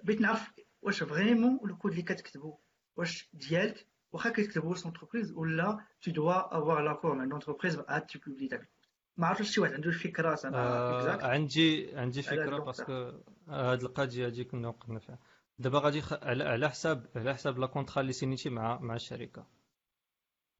بغيت 0.03 0.21
نعرف 0.21 0.53
واش 0.83 1.03
vraiment 1.03 1.71
ال 1.71 1.75
code 1.75 1.91
اللي 1.91 2.03
كتكتبو 2.03 2.59
واش 2.97 3.29
ديالك 3.33 3.87
واخا 4.13 4.31
كتكتبو 4.31 4.75
l'entreprise 4.85 5.33
ولا 5.33 5.87
tu 6.07 6.11
dois 6.11 6.53
avoir 6.53 6.81
l'accord. 6.83 7.15
من 7.15 7.41
l'entreprise 7.41 7.79
عاد 7.89 8.07
ت 8.07 8.12
publier 8.12 8.49
داك 8.49 8.74
ما 9.17 9.27
عرفتش 9.27 9.51
شي 9.55 9.61
واحد 9.61 9.73
عنده 9.73 9.89
الفكرة 9.89 10.39
أنا 10.45 10.59
آه 10.59 11.27
عندي 11.27 11.97
عندي 11.97 12.23
فكرة 12.23 12.59
parce 12.59 12.92
que 12.93 13.13
هاد 13.49 13.83
القضية 13.83 14.27
هادي 14.27 14.45
كنا 14.45 14.69
وقفنا 14.69 14.99
فيها. 14.99 15.19
دابا 15.59 15.79
غادي 15.79 16.01
خ... 16.01 16.13
على 16.13 16.45
على 16.45 16.69
حساب 16.71 17.07
على 17.17 17.35
حساب 17.35 17.59
la 17.59 17.67
contrat 17.67 18.01
اللي 18.01 18.13
signé 18.13 18.40
تي 18.40 18.51
مع 18.51 18.79
مع 18.81 18.95
الشركة. 18.95 19.47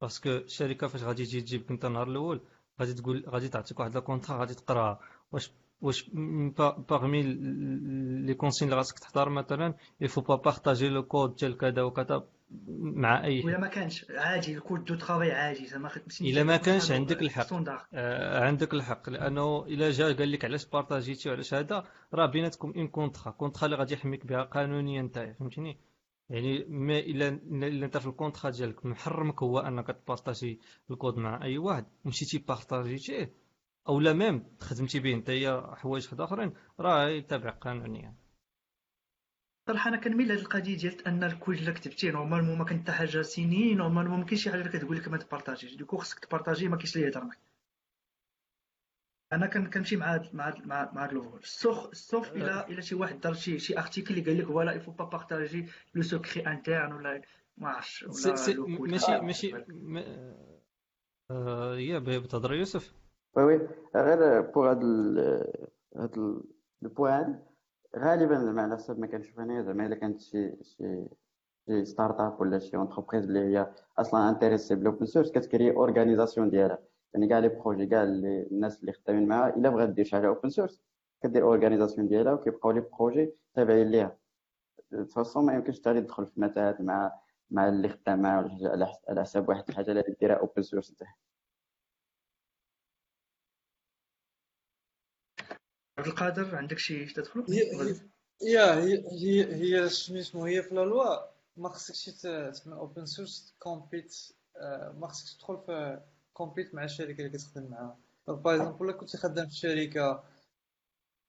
parce 0.01 0.18
que 0.18 0.29
الشركة 0.29 0.87
فاش 0.87 1.03
غادي 1.03 1.25
تجي 1.25 1.41
تجيبك 1.41 1.71
انت 1.71 1.85
النهار 1.85 2.07
الأول 2.07 2.41
غادي 2.81 2.93
تقول 2.93 3.25
غادي 3.27 3.49
تعطيك 3.49 3.79
واحد 3.79 3.93
la 3.93 3.99
contrat 3.99 4.37
غادي 4.39 4.53
تقرأها. 4.53 4.99
واش 5.31 5.51
واش 5.81 6.09
parmi 6.89 7.23
les 8.25 8.33
consignes 8.33 8.67
اللي 8.67 8.77
خاصك 8.77 8.99
تحضر 8.99 9.29
مثلا 9.29 9.73
faut 10.03 10.21
pas 10.21 10.37
partager 10.37 10.89
le 10.89 11.03
code 11.03 11.35
ديال 11.39 11.57
كذا 11.57 11.81
وكذا. 11.81 12.27
مع 12.67 13.23
أي 13.23 13.43
ولا 13.45 13.59
ما 13.59 13.67
كانش 13.67 14.05
عادي 14.09 14.57
ال 14.57 14.63
code 14.63 14.85
de 14.85 14.95
travail 14.95 15.31
عادي 15.31 15.65
زعما 15.67 15.89
الا 16.21 16.43
ما 16.43 16.57
كانش 16.57 16.91
عندك 16.91 17.21
الحق. 17.21 17.47
آه 17.93 18.45
عندك 18.45 18.73
الحق. 18.73 19.09
لأنه 19.09 19.65
إلا 19.65 19.91
جا 19.91 20.13
قال 20.13 20.31
لك 20.31 20.45
علاش 20.45 20.65
partagé 20.65 21.15
تي 21.15 21.29
وعلاش 21.29 21.53
هذا 21.53 21.83
راه 22.13 22.25
بيناتكم 22.25 22.73
un 22.77 22.87
contrat 22.87 23.31
contrat 23.31 23.65
اللي 23.65 23.75
غادي 23.77 23.93
يحميك 23.93 24.25
بها 24.25 24.43
قانونيا 24.43 25.01
نتايا 25.01 25.33
فهمتيني 25.33 25.77
يعني 26.29 26.65
ما 26.69 26.99
إلا 26.99 27.27
إلا 27.67 27.85
أنت 27.85 27.97
في 27.97 28.07
ال 28.07 28.12
contrat 28.12 28.49
ديالك 28.51 28.85
محرمك 28.85 29.43
هو 29.43 29.59
أنك 29.59 29.87
ت 29.87 29.95
partager 29.95 30.59
ال 30.91 30.96
code 30.96 31.17
مع 31.17 31.43
أي 31.43 31.57
واحد. 31.57 31.85
مشيتي 32.05 32.37
partagé 32.37 33.04
تيه 33.04 33.33
أو 33.89 33.99
لا 33.99 34.13
même 34.13 34.43
خدمتي 34.59 34.99
به 34.99 35.13
نتايا 35.15 35.75
حوايج 35.75 36.07
آخرين 36.19 36.53
راه 36.79 37.07
يتبع 37.09 37.49
قانونيا. 37.49 38.24
صراحة 39.67 39.89
أنا 39.89 39.97
كنميل 39.97 40.27
لهاد 40.27 40.39
القضية 40.39 40.77
ديال 40.77 41.07
أن 41.07 41.23
الكود 41.23 41.57
اللي 41.57 41.71
كتبتيه 41.71 42.11
normalement 42.11 42.57
ما 42.57 42.65
كان 42.65 42.79
حتى 42.81 42.91
حاجة 42.91 43.21
signé 43.21 43.73
normalement 43.73 44.19
ما 44.19 44.25
كاينش 44.25 44.43
شي 44.43 44.51
حاجة 44.51 44.61
اللي 44.61 44.79
كتقول 44.79 44.97
لك 44.97 45.07
ما 45.07 45.17
ت 45.17 45.22
partager 45.22 45.61
ش. 45.61 45.75
donc 45.75 45.97
خصك 45.97 46.25
ت 46.25 46.30
partager 46.30 46.67
ما 46.67 46.75
كاينش 46.75 46.95
اللي 46.95 47.07
يهضر 47.07 47.23
معاك. 47.23 47.39
أنا 49.33 49.47
كنمشي 49.47 49.95
مع 49.95 50.21
مع 50.33 50.53
مع 50.65 50.91
مع 50.93 51.05
هاد 51.05 51.39
sur 51.43 51.93
sauf 51.93 52.31
إلى 52.31 52.65
إلى 52.69 52.81
شي 52.81 52.95
واحد 52.95 53.19
دار 53.19 53.33
شي 53.33 53.59
شي 53.59 53.77
article 53.79 54.13
اللي 54.17 54.25
قال 54.25 54.37
لك 54.37 54.45
voilà 54.45 54.65
il 54.65 54.73
faut 54.73 54.91
pas 54.91 55.05
partager 55.05 55.69
le 55.95 56.01
secret 56.01 56.47
interne 56.47 56.93
ولا 56.93 57.21
ما 57.57 57.69
عرفتش 57.69 58.03
ولا 58.03 58.91
ماشي 58.91 59.21
ماشي 59.21 59.53
يا 61.91 61.99
بتهضر 61.99 62.53
يوسف. 62.53 62.93
oui 63.35 63.43
oui. 63.43 63.67
غير 63.95 64.41
pour 64.41 64.71
هاد 64.71 64.83
هاد 65.95 66.41
ال 66.83 66.93
point 66.93 67.43
غالبا 67.97 68.35
زعما 68.39 68.61
على 68.61 68.75
حسب 68.75 68.99
ما 68.99 69.07
كنشوف 69.07 69.39
أنا 69.39 69.61
زعما 69.61 69.85
إلا 69.85 69.95
كانت 69.95 70.21
شي 70.21 70.63
شي 70.63 71.05
شي 71.65 71.85
start-up 71.85 72.41
ولا 72.41 72.59
شي 72.59 72.77
entreprise 72.77 73.23
اللي 73.25 73.39
هي 73.39 73.73
أصلا 73.97 74.29
intéressée 74.29 74.75
بال 74.75 74.85
open 74.85 75.05
source 75.05 75.31
كت 75.31 75.42
créer 75.42 75.71
organisation 75.71 76.49
ديالها. 76.49 76.79
يعني 77.13 77.27
كاع 77.27 77.39
les 77.39 77.49
projets 77.49 77.85
كاع 77.85 78.03
الناس 78.03 78.81
اللي 78.81 78.91
خدامين 78.93 79.27
معاها 79.27 79.55
إلا 79.55 79.69
بغات 79.69 79.89
دير 79.89 80.05
شي 80.05 80.15
حاجة 80.15 80.27
open 80.27 80.49
source 80.49 80.81
كدير 81.23 81.43
organisation 81.43 82.07
ديالها 82.07 82.33
وكيبقاو 82.33 82.71
les 82.71 82.81
projets 82.81 83.33
تابعين 83.53 83.87
ليها. 83.91 84.17
toute 84.91 85.18
façon 85.18 85.45
ما 85.45 85.53
يمكنش 85.53 85.79
تاني 85.79 86.01
تدخل 86.01 86.25
في 86.25 86.41
متاهات 86.41 86.81
مع 86.81 87.19
مع 87.51 87.67
اللي 87.69 87.89
خدام 87.89 88.21
معاه 88.21 88.49
على 89.09 89.21
حساب 89.21 89.49
واحد 89.49 89.63
الحاجة 89.69 89.91
اللي 89.91 90.03
ديرها 90.21 90.35
open 90.35 90.61
source 90.61 90.91
نتاعها 90.91 91.15
عبد 96.05 96.13
القادر 96.13 96.55
عندك 96.55 96.77
شي 96.77 97.05
تدخل؟ 97.05 97.45
يا 98.41 98.75
هي 98.75 99.03
هي 99.11 99.53
هي 99.55 99.89
سميتو 99.89 100.43
هي 100.45 100.63
في 100.63 100.75
la 100.75 100.81
loi 100.81 101.15
ما 101.57 101.69
خصكش 101.69 102.05
تعمل 102.05 102.77
open 102.77 103.05
source 103.05 103.53
compete 103.59 104.15
ما 104.97 105.07
خصكش 105.07 105.33
تدخل 105.33 105.57
في 105.65 106.01
compete 106.33 106.75
مع 106.75 106.83
الشركة 106.83 107.17
اللي 107.25 107.29
كتخدم 107.29 107.71
معاها. 107.71 107.97
donc 108.27 108.39
par 108.39 108.55
exemple 108.55 108.91
كنت 108.91 109.15
خدام 109.15 109.47
في 109.47 109.55
شركة 109.55 110.23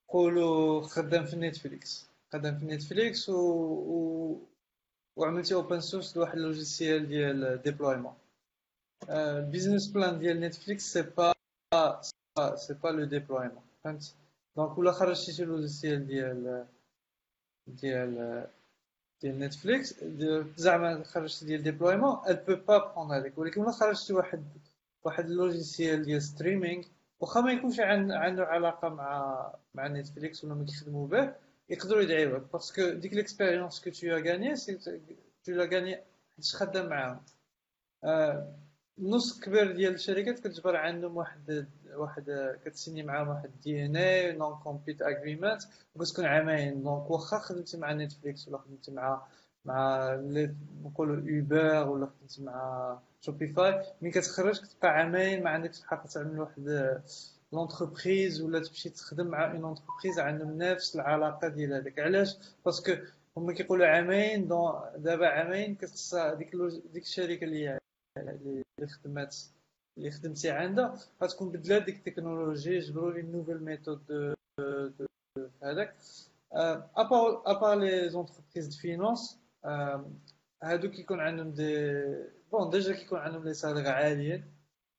قولوا 0.09 0.83
خدام 0.83 1.25
في 1.27 1.37
Netflix 1.37 2.07
خدام 2.33 2.59
في 2.59 2.65
Netflix 2.65 3.29
و, 3.29 3.35
و... 3.37 4.41
وعملتي 5.17 5.55
open 5.55 5.81
source 5.81 6.17
لواحد 6.17 6.37
ال 6.37 6.45
logiciel 6.45 7.09
ديال 7.09 7.63
déploiement 7.63 8.15
ال 9.11 9.19
business 9.19 9.87
plan 9.89 10.19
ديال 10.19 10.41
Netflix 10.41 10.93
c'est 10.93 11.03
pas 11.03 11.33
c'est 12.57 12.75
pas 12.75 12.89
le 12.89 13.05
déploiement 13.05 13.63
فهمت؟ 13.85 14.15
donc 14.57 14.79
ولا 14.79 14.93
خرجتي 14.93 15.33
شي 15.33 15.45
logiciel 15.45 16.07
ديال 16.07 16.67
ديال 17.67 18.47
ديال 19.23 19.39
نتفليكس 19.39 20.05
زعما 20.57 21.05
خرجتي 21.05 21.47
ديال 21.47 21.63
déploiement 21.63 22.19
il 22.29 22.37
peut 22.37 22.55
pas 22.55 22.95
prendre 22.95 23.13
هذيك 23.13 23.39
ولكن 23.39 23.61
ولا 23.61 23.71
خرجتي 23.71 24.13
واحد 24.13 24.45
واحد 25.05 25.25
ال 25.25 25.34
logiciel 25.34 26.05
ديال 26.05 26.23
streaming 26.23 26.85
واخا 27.21 27.41
ما 27.41 27.53
يكونش 27.53 27.81
عنده 27.81 28.45
علاقة 28.45 28.89
مع 28.89 29.53
مع 29.75 29.87
نتفليكس 29.89 30.45
ولا 30.45 30.55
ما 30.55 30.65
كيخدموا 30.65 31.09
به 31.09 31.35
يقدروا 31.69 32.03
يدعيوك. 32.03 32.53
parce 32.53 32.77
que 32.77 32.91
ديك 32.91 33.13
l'expérience 33.13 33.85
que 33.85 33.91
tu 33.91 34.07
gagnes 34.07 34.55
tu 35.45 35.53
la 35.53 35.65
gagnes 35.65 35.97
حيت 36.37 36.47
خدام 36.55 36.87
معاهم. 36.89 37.21
نص 38.99 39.41
كبير 39.41 39.73
ديال 39.73 39.95
الشركات 39.95 40.39
كتجبر 40.39 40.77
عندهم 40.77 41.17
واحد 41.17 41.67
واحد 41.97 42.57
كت 42.65 42.74
signer 42.74 43.03
معاهم 43.03 43.29
واحد 43.29 43.51
NDA 43.65 43.87
non-compete 43.87 45.03
agreement 45.03 45.63
وكتكون 45.95 46.25
عامين. 46.25 46.83
donc 46.83 47.11
واخا 47.11 47.39
خدمتي 47.39 47.77
مع 47.77 47.93
نتفليكس 47.93 48.49
ولا 48.49 48.59
خدمتي 48.59 48.91
مع 48.93 49.23
مع 49.65 50.15
نقولوا 50.85 51.17
اوبر 51.17 51.89
ولا 51.89 52.07
خدمتي 52.07 52.43
مع 52.43 52.99
شوبيفاي 53.21 53.83
ملي 54.03 54.11
كتخرج 54.11 54.61
كتبقى 54.61 54.89
عامين 54.89 55.43
ما 55.45 55.51
عندكش 55.51 55.81
الحق 55.81 56.07
تعمل 56.07 56.41
واحد 56.41 56.99
l'entreprise 57.53 58.41
ولا 58.43 58.59
تمشي 58.63 58.91
تخدم 58.91 59.27
مع 59.27 59.53
une 59.53 59.65
entreprise 59.65 60.19
عندهم 60.19 60.59
نفس 60.59 60.97
العلاقة 60.97 61.49
ديال 61.49 61.73
هذاك. 61.75 61.99
علاش؟ 61.99 62.37
parce 62.65 62.82
que 62.82 62.93
هما 63.37 63.53
كيقولوا 63.53 63.87
عامين 63.87 64.49
دابا 64.97 65.27
عامين 65.29 65.75
كتخص 65.75 66.15
ديك 66.15 66.51
ديك 66.93 67.03
الشركة 67.03 67.45
اللي 67.45 67.79
اللي 68.19 68.63
خدمات 68.89 69.37
اللي 69.99 70.11
خدمتي 70.11 70.51
عندها 70.51 70.99
غتكون 71.23 71.51
بدلات 71.53 71.83
ديك 71.83 71.97
التكنولوجي 71.97 72.79
جبروا 72.79 73.13
les 73.13 73.23
nouvelles 73.23 73.65
méthodes 73.65 74.35
هذاك. 75.63 75.95
à 77.47 77.53
part 77.53 77.75
les 77.79 78.09
entreprises 78.09 78.67
de 78.67 78.77
finance 78.77 79.39
هادو 80.63 80.91
كيكون 80.91 81.21
عندهم 81.21 81.51
des 81.51 82.03
bons 82.53 82.71
déjà 82.71 82.93
كيكون 82.95 83.19
عندهم 83.19 83.45
les 83.45 83.55
salaires 83.55 83.89
عاليين 83.89 84.45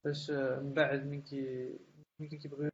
باش 0.06 0.32
من 0.32 0.74
بعد 0.74 1.06
من 1.08 1.22
كي 1.22 1.74
من 2.20 2.28
كيبغيو 2.28 2.70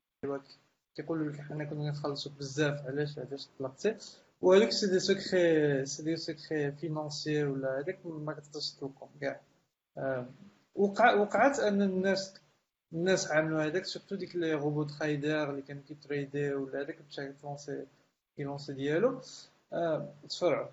كيقولوا 0.95 1.31
لك 1.31 1.39
حنا 1.41 1.63
كنا 1.65 1.89
نخلصوك 1.89 2.33
بزاف 2.33 2.85
علاش؟ 2.85 3.19
علاش 3.19 3.47
طلقتي 3.59 3.97
وهذوك 4.41 4.69
سي 4.69 4.87
دي 4.87 4.99
سكري 4.99 5.85
سي 5.85 6.03
دي 6.03 6.15
سكري 6.15 6.71
فينونسيي 6.71 7.43
ولا 7.43 7.79
هذاك 7.79 8.05
ما 8.05 8.33
كتقدرش 8.33 8.71
تطلقهم 8.71 9.09
كاع. 9.21 9.41
وقع 10.75 11.13
وقعت 11.13 11.59
أن 11.59 11.81
الناس 11.81 12.33
الناس 12.93 13.31
عملوا 13.31 13.63
هذاك 13.65 13.85
سورتو 13.85 14.15
ديك 14.15 14.35
لي 14.35 14.53
روبو 14.53 14.83
تريدر 14.83 15.49
اللي 15.49 15.61
كانوا 15.61 15.81
كيتريدي 15.87 16.53
ولا 16.53 16.81
هذاك 16.81 16.97
مشى 17.09 17.33
كيلونسي 17.33 17.85
كيلونسي 18.37 18.73
ديالو 18.73 19.21
آه 19.73 20.13
تفرعوا. 20.29 20.67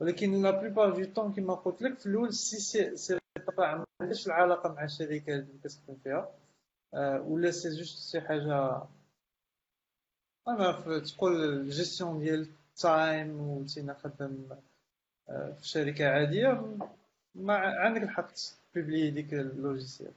ولكن 0.00 0.42
لا 0.42 0.50
بليبار 0.50 1.04
دو 1.04 1.12
طون 1.14 1.32
كيما 1.32 1.54
قلت 1.54 1.82
لك 1.82 1.98
في 1.98 2.06
الأول 2.06 2.34
سي 2.34 2.56
سي 2.56 2.96
سي 2.96 3.18
ما 3.58 3.86
عندهاش 4.00 4.26
العلاقة 4.26 4.72
مع 4.72 4.84
الشركة 4.84 5.34
اللي 5.34 5.58
كتخدم 5.64 5.96
فيها 6.04 6.28
آه 6.94 7.20
ولا 7.20 7.50
سي 7.50 7.68
جوست 7.68 8.12
شي 8.12 8.20
حاجة 8.20 8.82
أنا 10.48 10.72
تقول 11.00 11.44
ال 11.44 11.53
gestion 11.53 12.18
ديال 12.18 12.48
ال 12.70 12.84
time 12.84 13.40
وتينا 13.40 13.94
خدام 13.94 14.48
في 15.26 15.68
شركة 15.68 16.08
عادية 16.08 16.76
ما 17.34 17.54
عندك 17.56 18.02
الحق. 18.02 18.30
publier 18.76 19.10
ديك 19.10 19.34
ال 19.34 19.42
logiciel. 19.42 20.12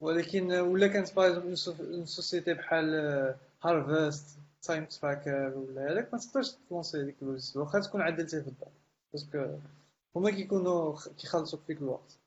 ولكن 0.00 0.52
ولا 0.52 0.86
كانت 0.86 1.14
par 1.16 1.42
une 1.42 1.56
société 2.06 2.54
بحال 2.54 2.94
هارفست 3.62 4.38
تايم 4.62 4.84
تراكر 4.84 5.52
ولا 5.56 5.92
هذاك 5.92 6.12
ما 6.12 6.18
تقدرش 6.18 6.50
ت 6.68 6.73
lancer 6.73 7.04
ديك 7.04 7.16
ال 7.22 7.26
logiciel. 7.26 7.64
واخا 7.64 7.80
تكون 7.80 8.02
عدلتي 8.02 8.42
في 8.42 8.48
الدار. 8.48 8.72
parce 9.12 9.41
que 9.41 9.58
هما 10.16 10.30
كيكونوا 10.30 10.96
كيخلصوك 11.18 11.60
فيك 11.66 11.78
الوقت. 11.78 12.18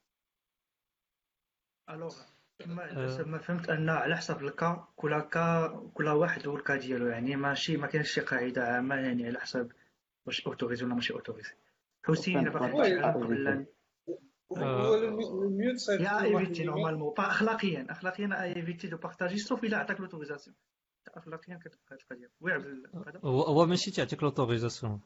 الوغ 1.89 2.15
ما 2.65 3.37
فهمت 3.37 3.69
أن 3.69 3.89
على 3.89 4.17
حسب 4.17 4.43
الكا 4.43 4.87
كل 4.95 5.19
كا 5.19 5.67
كل 5.93 6.07
واحد 6.07 6.47
والكا 6.47 6.75
ديالو. 6.75 7.07
يعني 7.07 7.35
ماشي 7.35 7.77
ما 7.77 7.87
كاينش 7.87 8.11
شي 8.11 8.21
قاعدة 8.21 8.63
عامة 8.63 8.95
يعني 8.95 9.27
على 9.27 9.39
حسب 9.39 9.71
واش 10.25 10.47
أوتوريزي 10.47 10.85
ولا 10.85 10.95
ماشي 10.95 11.13
أوتوريزي. 11.13 11.51
حسين 12.05 12.43
باغي 12.43 13.01
قبل 13.01 13.65
يا 15.99 16.23
إيفيتي 16.23 16.63
نورمالمون. 16.63 17.13
اخلاقيا 17.17 17.87
اخلاقيا 17.89 18.43
إيفيتي 18.55 18.87
دو 18.87 18.97
بارطاجي 18.97 19.37
سوف 19.37 19.63
الا 19.63 19.77
عطاك 19.77 19.99
لوتوريزاسيون 19.99 20.55
اخلاقيا 21.15 21.59
كتبقى 21.65 21.85
هاد 21.91 21.99
القضية 22.01 22.31
هو 23.23 23.41
هو 23.41 23.65
ماشي 23.65 23.91
تعطيك 23.91 24.23
لوتوريزاسيون 24.23 25.01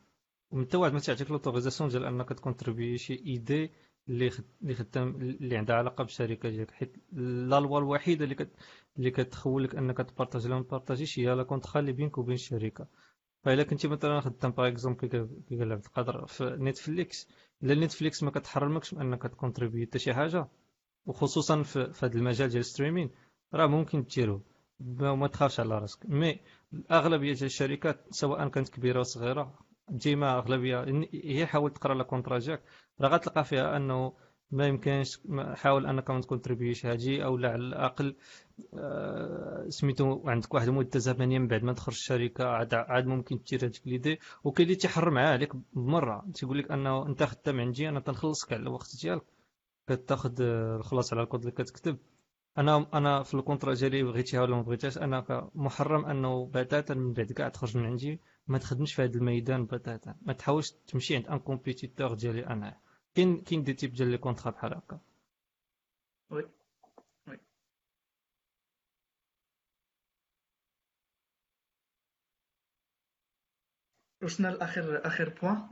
انت 0.54 0.76
واحد 0.76 0.94
ما 0.94 1.00
تعطيك 1.00 1.32
لوتوريزاسيون 1.32 1.90
ديال 1.90 2.06
أنك 2.06 2.30
تكونتريبي 2.30 2.98
شي 2.98 3.14
إيدي 3.14 3.72
اللي 4.10 4.32
اللي 4.62 4.76
خدام 4.76 5.16
اللي 5.16 5.58
عندها 5.58 5.76
علاقة 5.76 6.04
بالشركة 6.04 6.50
ديالك. 6.50 6.72
حيت 6.72 6.98
la 7.12 7.60
loi 7.60 7.80
الوحيدة 7.80 8.24
اللي 8.24 8.36
كت... 8.36 8.52
اللي 8.98 9.12
كتخولك 9.12 9.76
أنك 9.76 9.98
ت 9.98 10.04
partager 10.04 10.48
ولا 10.48 10.56
ما 10.58 10.64
ت 10.64 10.69
partager 10.69 11.10
ش 11.10 11.20
هي 11.20 11.36
le 11.36 11.44
contrat 11.44 11.80
اللي 11.80 11.92
بينك 11.92 12.18
وبين 12.18 12.34
الشركة. 12.34 12.88
فإلا 13.44 13.64
كنتي 13.64 13.88
مثلا 13.88 14.22
خدام 14.22 14.52
par 14.52 14.68
exemple 14.68 15.08
كي 15.08 15.58
قال 15.58 15.72
عبد 15.72 15.86
القادر 15.86 16.26
في 16.28 16.44
نتفليكس 16.60 17.28
الا 17.64 17.86
نتفليكس 17.86 18.24
ما 18.24 18.32
كتحرمكش 18.32 18.94
من 18.94 19.02
أنك 19.02 19.22
ت 19.24 19.30
contribuer 19.30 19.86
حتى 19.86 20.00
شي 20.00 20.14
حاجة 20.14 20.48
وخصوصا 21.06 21.64
في, 21.64 21.94
هذا 22.04 22.18
المجال 22.18 22.50
ديال 22.50 22.66
streaming 22.66 23.10
راه 23.54 23.68
ممكن 23.68 24.04
ديرو 24.04 24.42
وما 25.02 25.28
تخافش 25.28 25.60
على 25.60 25.80
راسك. 25.80 26.06
mais 26.10 26.40
اغلبيه 26.92 27.34
ديال 27.34 27.46
الشركات 27.46 28.06
سواء 28.10 28.48
كانت 28.48 28.70
كبيرة 28.70 28.98
أو 28.98 29.04
صغيرة 29.04 29.60
ديما 29.90 30.38
أغلبية 30.38 31.06
هي 31.14 31.46
حاول 31.46 31.74
تقرأ 31.74 31.94
le 31.94 32.04
contrat 32.04 32.40
جاك. 32.40 32.64
راه 33.02 33.10
غتلقى 33.10 33.44
فيها 33.46 33.78
أنه 33.78 34.14
ما 34.52 34.68
يمكنش 34.68 35.20
حاول 35.54 35.86
أنك 35.86 36.10
ما 36.10 36.22
ت 36.22 36.27
contribuer 36.27 36.72
وش 36.72 36.86
هادي 36.86 37.24
أو 37.26 37.36
على 37.36 37.56
الأقل 37.56 38.16
آه 38.74 39.66
سميتو 39.70 40.30
عندك 40.30 40.54
واحد 40.54 40.68
المدة 40.68 41.00
زمنية 41.00 41.40
من 41.40 41.48
بعد 41.48 41.64
ما 41.64 41.74
تخرج 41.74 41.96
الشركة 41.96 42.46
عاد 42.48 42.74
عاد 42.74 43.06
ممكن 43.06 43.44
ت 43.44 43.48
share 43.48 43.66
هذيك 43.66 43.82
l'idée 43.88 44.20
وكاين 44.44 44.68
اللي 44.68 44.76
تيحر 44.80 45.10
معاه 45.10 45.32
عليك 45.34 45.52
بمرة. 45.74 46.26
تيقول 46.34 46.58
لك 46.60 46.72
أنه 46.72 47.06
أنت 47.08 47.24
خدام 47.24 47.60
عندي 47.60 47.90
أنا 47.90 48.00
تنخلصك 48.00 48.54
على 48.54 48.62
الوقت 48.62 48.96
ديالك. 49.02 49.24
كتاخذ 49.88 50.42
الخلاص 50.42 51.14
على 51.14 51.24
الكود 51.24 51.40
اللي 51.40 51.52
كتكتب. 51.52 51.98
أنا 52.58 52.88
أنا 52.94 53.24
في 53.24 53.34
ال 53.34 53.39
contrat 53.39 53.74
ديالي 53.74 54.04
بغيتيها 54.04 54.42
ولا 54.42 54.56
ما 54.56 54.62
بغيتهاش 54.62 54.98
أنا 54.98 55.50
محرم 55.56 56.06
أنه 56.06 56.46
بتاتا 56.46 56.94
من 56.94 57.14
بعد 57.14 57.32
كاع 57.32 57.50
تخرج 57.50 57.78
من 57.78 57.86
عندي 57.86 58.20
ما 58.48 58.58
تخدمش 58.58 58.94
في 58.94 59.04
هذا 59.04 59.18
الميدان 59.18 59.66
بتاتا. 59.66 60.16
ما 60.22 60.34
تحاولش 60.34 60.72
تمشي 60.88 61.16
عند 61.16 61.28
un 61.28 61.40
compétiteur 61.40 62.14
ديالي 62.14 62.48
أنا. 62.48 62.78
كاين 63.16 63.42
كاين 63.42 63.64
des 63.64 63.74
types 63.74 63.94
ديال 63.94 64.08
les 64.12 64.18
contrats 64.18 64.52
بحال 64.52 64.74
هكا. 64.74 65.00
oui 66.30 66.44
oui. 67.28 67.38
وصلنا 74.24 74.48
لاخر 74.48 75.02
اخر 75.08 75.30
point 75.30 75.70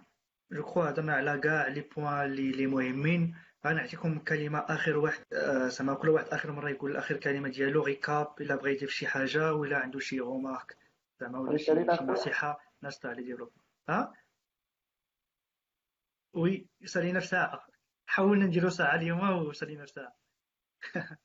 je 0.51 0.63
crois 0.63 0.89
هضرنا 0.89 1.13
على 1.13 1.39
كاع 1.39 1.67
les 1.67 1.81
points 1.81 2.25
اللي 2.25 2.51
لي 2.51 2.67
مهمين. 2.67 3.35
غنعطيكم 3.65 4.19
كلمة 4.19 4.59
اخر 4.59 4.97
واحد 4.97 5.25
زعما 5.67 5.93
كل 5.93 6.09
واحد 6.09 6.25
آخر 6.27 6.51
مرة 6.51 6.69
يقول 6.69 6.97
اخر 6.97 7.17
كلمة 7.17 7.49
ديالو 7.49 7.83
récap 7.83 8.41
إلا 8.41 8.55
بغى 8.55 8.73
يضيف 8.75 8.89
شي 8.89 9.07
حاجة 9.07 9.53
ولا 9.53 9.77
عنده 9.77 9.99
شي 9.99 10.19
remarque 10.19 10.77
زعما 11.19 11.39
ولا 11.39 11.57
شي 11.57 11.71
نصيحة 12.01 12.59
ناس 12.81 12.99
تاع 12.99 13.11
les 13.11 13.23
develop 13.23 13.51
ها؟ 13.89 14.13
oui 16.33 16.67
سالينا 16.85 17.19
في 17.19 17.27
ساعة. 17.27 17.67
حاولنا 18.05 18.45
نديرو 18.45 18.69
ساعة 18.69 18.95
اليوم 18.95 19.29
وسالينا 19.47 19.85
في 19.85 19.91
ساعة. 19.91 20.15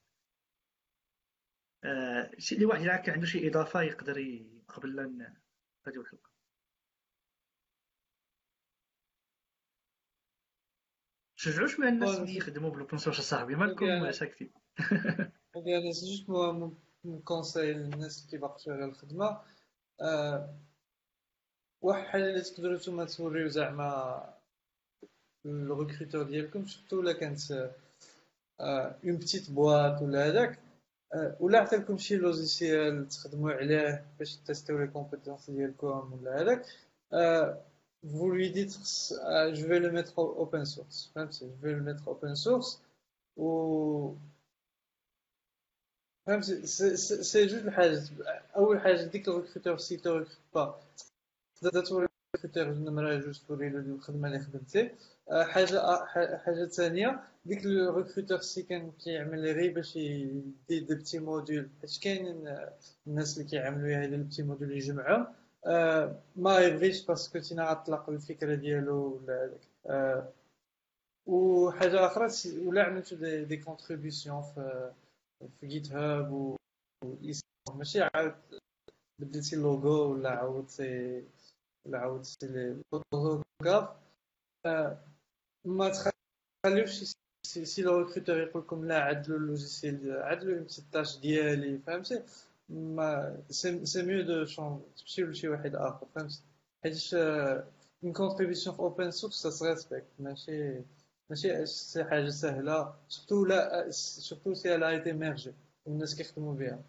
آه، 1.84 2.30
شي 2.38 2.64
واحد 2.64 2.82
يلعب 2.82 3.11
عنده 3.11 3.26
شي 3.26 3.48
إضافة 3.48 3.82
يقدر 3.82 4.44
قبل 4.68 4.96
لا 4.96 5.02
نبداو 5.02 6.02
الحلقة 6.02 6.30
شجعوا 11.36 11.66
شوية 11.66 11.88
الناس 11.88 12.18
اللي 12.18 12.36
يخدموا 12.36 12.70
بال 12.70 12.80
open 12.80 12.99
source 12.99 13.20
صاحبي 13.20 13.55
مالكم؟ 13.55 14.11
ساكتين؟ 14.11 14.52
يعني 15.55 15.90
juste 15.90 16.26
conseil 17.24 17.72
للناس 17.72 18.18
اللي 18.18 18.30
كيبقاو 18.30 18.59
شغال 18.59 18.82
الخدمة. 18.82 19.42
آه، 20.00 20.59
واحد 21.80 22.05
الحاجة 22.05 22.22
اللي 22.22 22.40
تقدروا 22.40 22.76
نتوما 22.76 23.05
توريو 23.05 23.48
زعما 23.48 24.34
recruteur 25.47 26.16
ديالكم 26.16 26.66
surtout 26.66 26.92
الا 26.92 27.12
كانت 27.12 27.72
une 28.61 29.16
petite 29.16 29.51
boîte 29.51 30.03
ولا 30.03 30.26
هذاك 30.26 30.59
ولا 31.40 31.59
عطى 31.59 31.76
لكم 31.76 31.99
شي 31.99 32.16
logiciel 32.16 33.09
تخدموا 33.09 33.53
عليه 33.53 34.05
باش 34.18 34.36
ت 34.36 34.42
tester 34.42 34.78
يو 34.78 34.82
les 34.82 34.86
compétences 34.86 35.51
ديالكم 35.51 36.12
ولا 36.12 36.40
هذاك 36.40 36.66
vous 38.05 38.30
lui 38.30 38.51
dites 38.51 39.14
je 39.59 39.64
vais 39.66 39.80
le 39.80 39.90
mettre 39.90 40.18
open 40.18 40.64
source 40.64 41.11
فهمتي 41.14 41.51
je 41.51 41.66
vais 41.66 41.72
le 41.72 41.82
mettre 41.82 42.09
open 42.09 42.34
source 42.36 42.78
و 43.36 44.14
فهمتي 46.26 46.66
سي 47.22 47.47
جوج 47.47 47.61
الحاجات 47.66 48.03
اول 48.57 48.80
حاجة 48.80 49.03
ديك 49.03 49.28
الريكروتور 49.28 49.78
سي 49.78 49.97
تو 49.97 50.16
ريكروت 50.16 50.38
با 50.55 50.80
تقدر 51.61 51.84
توري 51.84 52.07
الريكروتور 52.34 52.72
النمره 52.72 53.16
جوج 53.16 53.38
توري 53.49 53.68
له 53.68 53.78
الخدمه 53.78 54.28
اللي 54.28 54.38
خدمتي 54.38 54.90
حاجة 55.33 56.05
حاجة 56.37 56.66
ثانية 56.66 57.20
ديك 57.45 57.64
الريكروتور 57.66 58.39
سي 58.39 58.62
كان 58.62 58.93
كيعمل 58.93 59.41
غير 59.45 59.72
باش 59.75 59.97
يدير 59.97 60.53
دي 60.68 60.95
بتي 60.95 61.18
موديول 61.18 61.68
حيت 61.81 61.99
كاين 62.03 62.49
الناس 63.07 63.39
اللي 63.39 63.49
كيعملوا 63.51 64.03
هاد 64.03 64.12
البتي 64.12 64.43
موديول 64.43 64.72
يجمعهم 64.72 65.27
ما 66.37 66.59
يبغيش 66.59 67.07
باسكو 67.07 67.39
تينا 67.39 67.70
غطلق 67.70 68.09
الفكرة 68.11 68.55
ديالو 68.55 69.16
ولا 69.16 69.45
هذاك 69.45 70.33
وحاجه 71.27 72.07
أخرى 72.07 72.29
ولا 72.66 72.83
عملتو 72.85 73.16
des, 73.16 73.45
des 73.45 73.57
contributions 73.57 74.42
في 74.43 74.91
في 75.61 75.66
GitHub 75.66 76.32
و 76.33 76.57
ماشي 77.75 78.03
عاود 78.03 78.35
بدلتي 79.20 79.57
اللوغو 79.57 80.12
ولا 80.12 80.31
عاودتي 80.31 81.25
ولا 81.87 81.99
عاودتي 81.99 82.75
لوغوغاف 83.12 83.89
ما 85.64 85.92
تخليوش 86.64 87.14
سي 87.42 87.82
le 87.82 87.99
recruteur 87.99 88.38
يقول 88.38 88.62
لكم 88.62 88.84
لا 88.84 89.02
عدلوا 89.02 89.38
ال 89.38 89.48
logiciel 89.48 90.22
عدلوا 90.22 90.58
une 90.59 90.66
tâche 90.92 91.18
ديالي 91.18 91.78
فهمتي 91.78 92.22
mais 92.68 93.42
c'est 93.51 94.03
mieux 94.03 94.22
de 94.22 94.45
changer 94.45 94.82
تمشيو 94.96 95.26
لشي 95.26 95.48
واحد 95.48 95.74
اخر 95.74 96.06
فهمتي 96.14 96.42
حيت 96.82 97.14
une 97.14 98.12
contribution 98.12 98.76
في 98.76 98.80
open 98.80 99.11
source 99.11 99.34
ça 99.42 99.51
se 99.51 99.62
respecte 99.62 100.07
ماشي 100.18 100.82
ماشي 101.30 101.66
شي 101.66 102.05
حاجة 102.04 102.28
سهله 102.28 102.94
surtout 103.09 103.45
la, 103.45 103.90
surtout 103.90 104.55
si 104.55 104.74
elle 104.74 104.88
a 104.88 104.95
été 104.95 105.12
mergée 105.12 105.53
والناس 105.86 106.14
كيخدموا 106.14 106.54
بها 106.54 106.82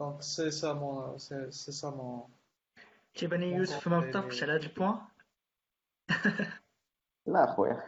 donc 0.00 0.22
c'est 0.22 0.50
ça 0.50 0.72
mon, 0.72 1.18
c'est 1.18 1.50
ça 1.50 1.90
mon 1.90 2.22
كيبان 3.14 3.42
يوسف 3.42 3.88
ما 3.88 4.00
متفقش 4.00 4.42
على 4.42 4.52
هاد 4.52 4.62
ال 4.62 4.68
point 4.68 4.98
لا 7.26 7.44
أخويا. 7.44 7.82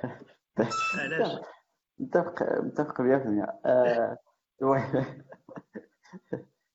علاش؟ 0.98 1.40
متفق 1.98 2.42
متفق 2.60 3.00
100% 3.00 3.04
آه، 3.66 4.18
المهم 4.62 5.22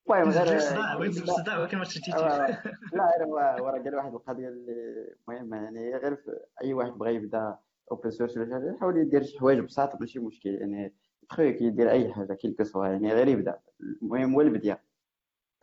غير 0.10 0.60
صداع 0.60 0.96
بغيت 0.96 1.14
صداع 1.14 1.60
ولكن 1.60 1.78
ما 1.78 1.84
شتيتيش 1.84 2.16
لا 2.16 3.16
أنا 3.18 3.26
ورا 3.62 3.84
قال 3.84 3.96
واحد 3.96 4.14
القضية 4.14 4.48
اللي 4.48 5.16
مهمة 5.28 5.58
يعني 5.58 5.96
غير 5.96 6.24
أي 6.64 6.74
واحد 6.74 6.92
بغى 6.92 7.16
يبدأ 7.16 7.58
open 7.92 8.12
source 8.12 8.38
ولا 8.38 8.56
حاجة 8.56 8.76
يحاول 8.76 8.98
يدير 8.98 9.24
شي 9.24 9.40
حوايج 9.40 9.60
بساطه 9.60 9.98
ماشي 10.00 10.20
مشكل 10.20 10.50
يعني 10.50 10.96
truc 11.30 11.62
يدير 11.62 11.92
أي 11.92 12.14
حاجة 12.14 12.34
qui 12.34 12.64
soit 12.64 12.88
يعني 12.88 13.14
غير 13.14 13.28
يبدأ. 13.28 13.60
المهم 14.02 14.34
هو 14.34 14.42
البداية. 14.42 14.84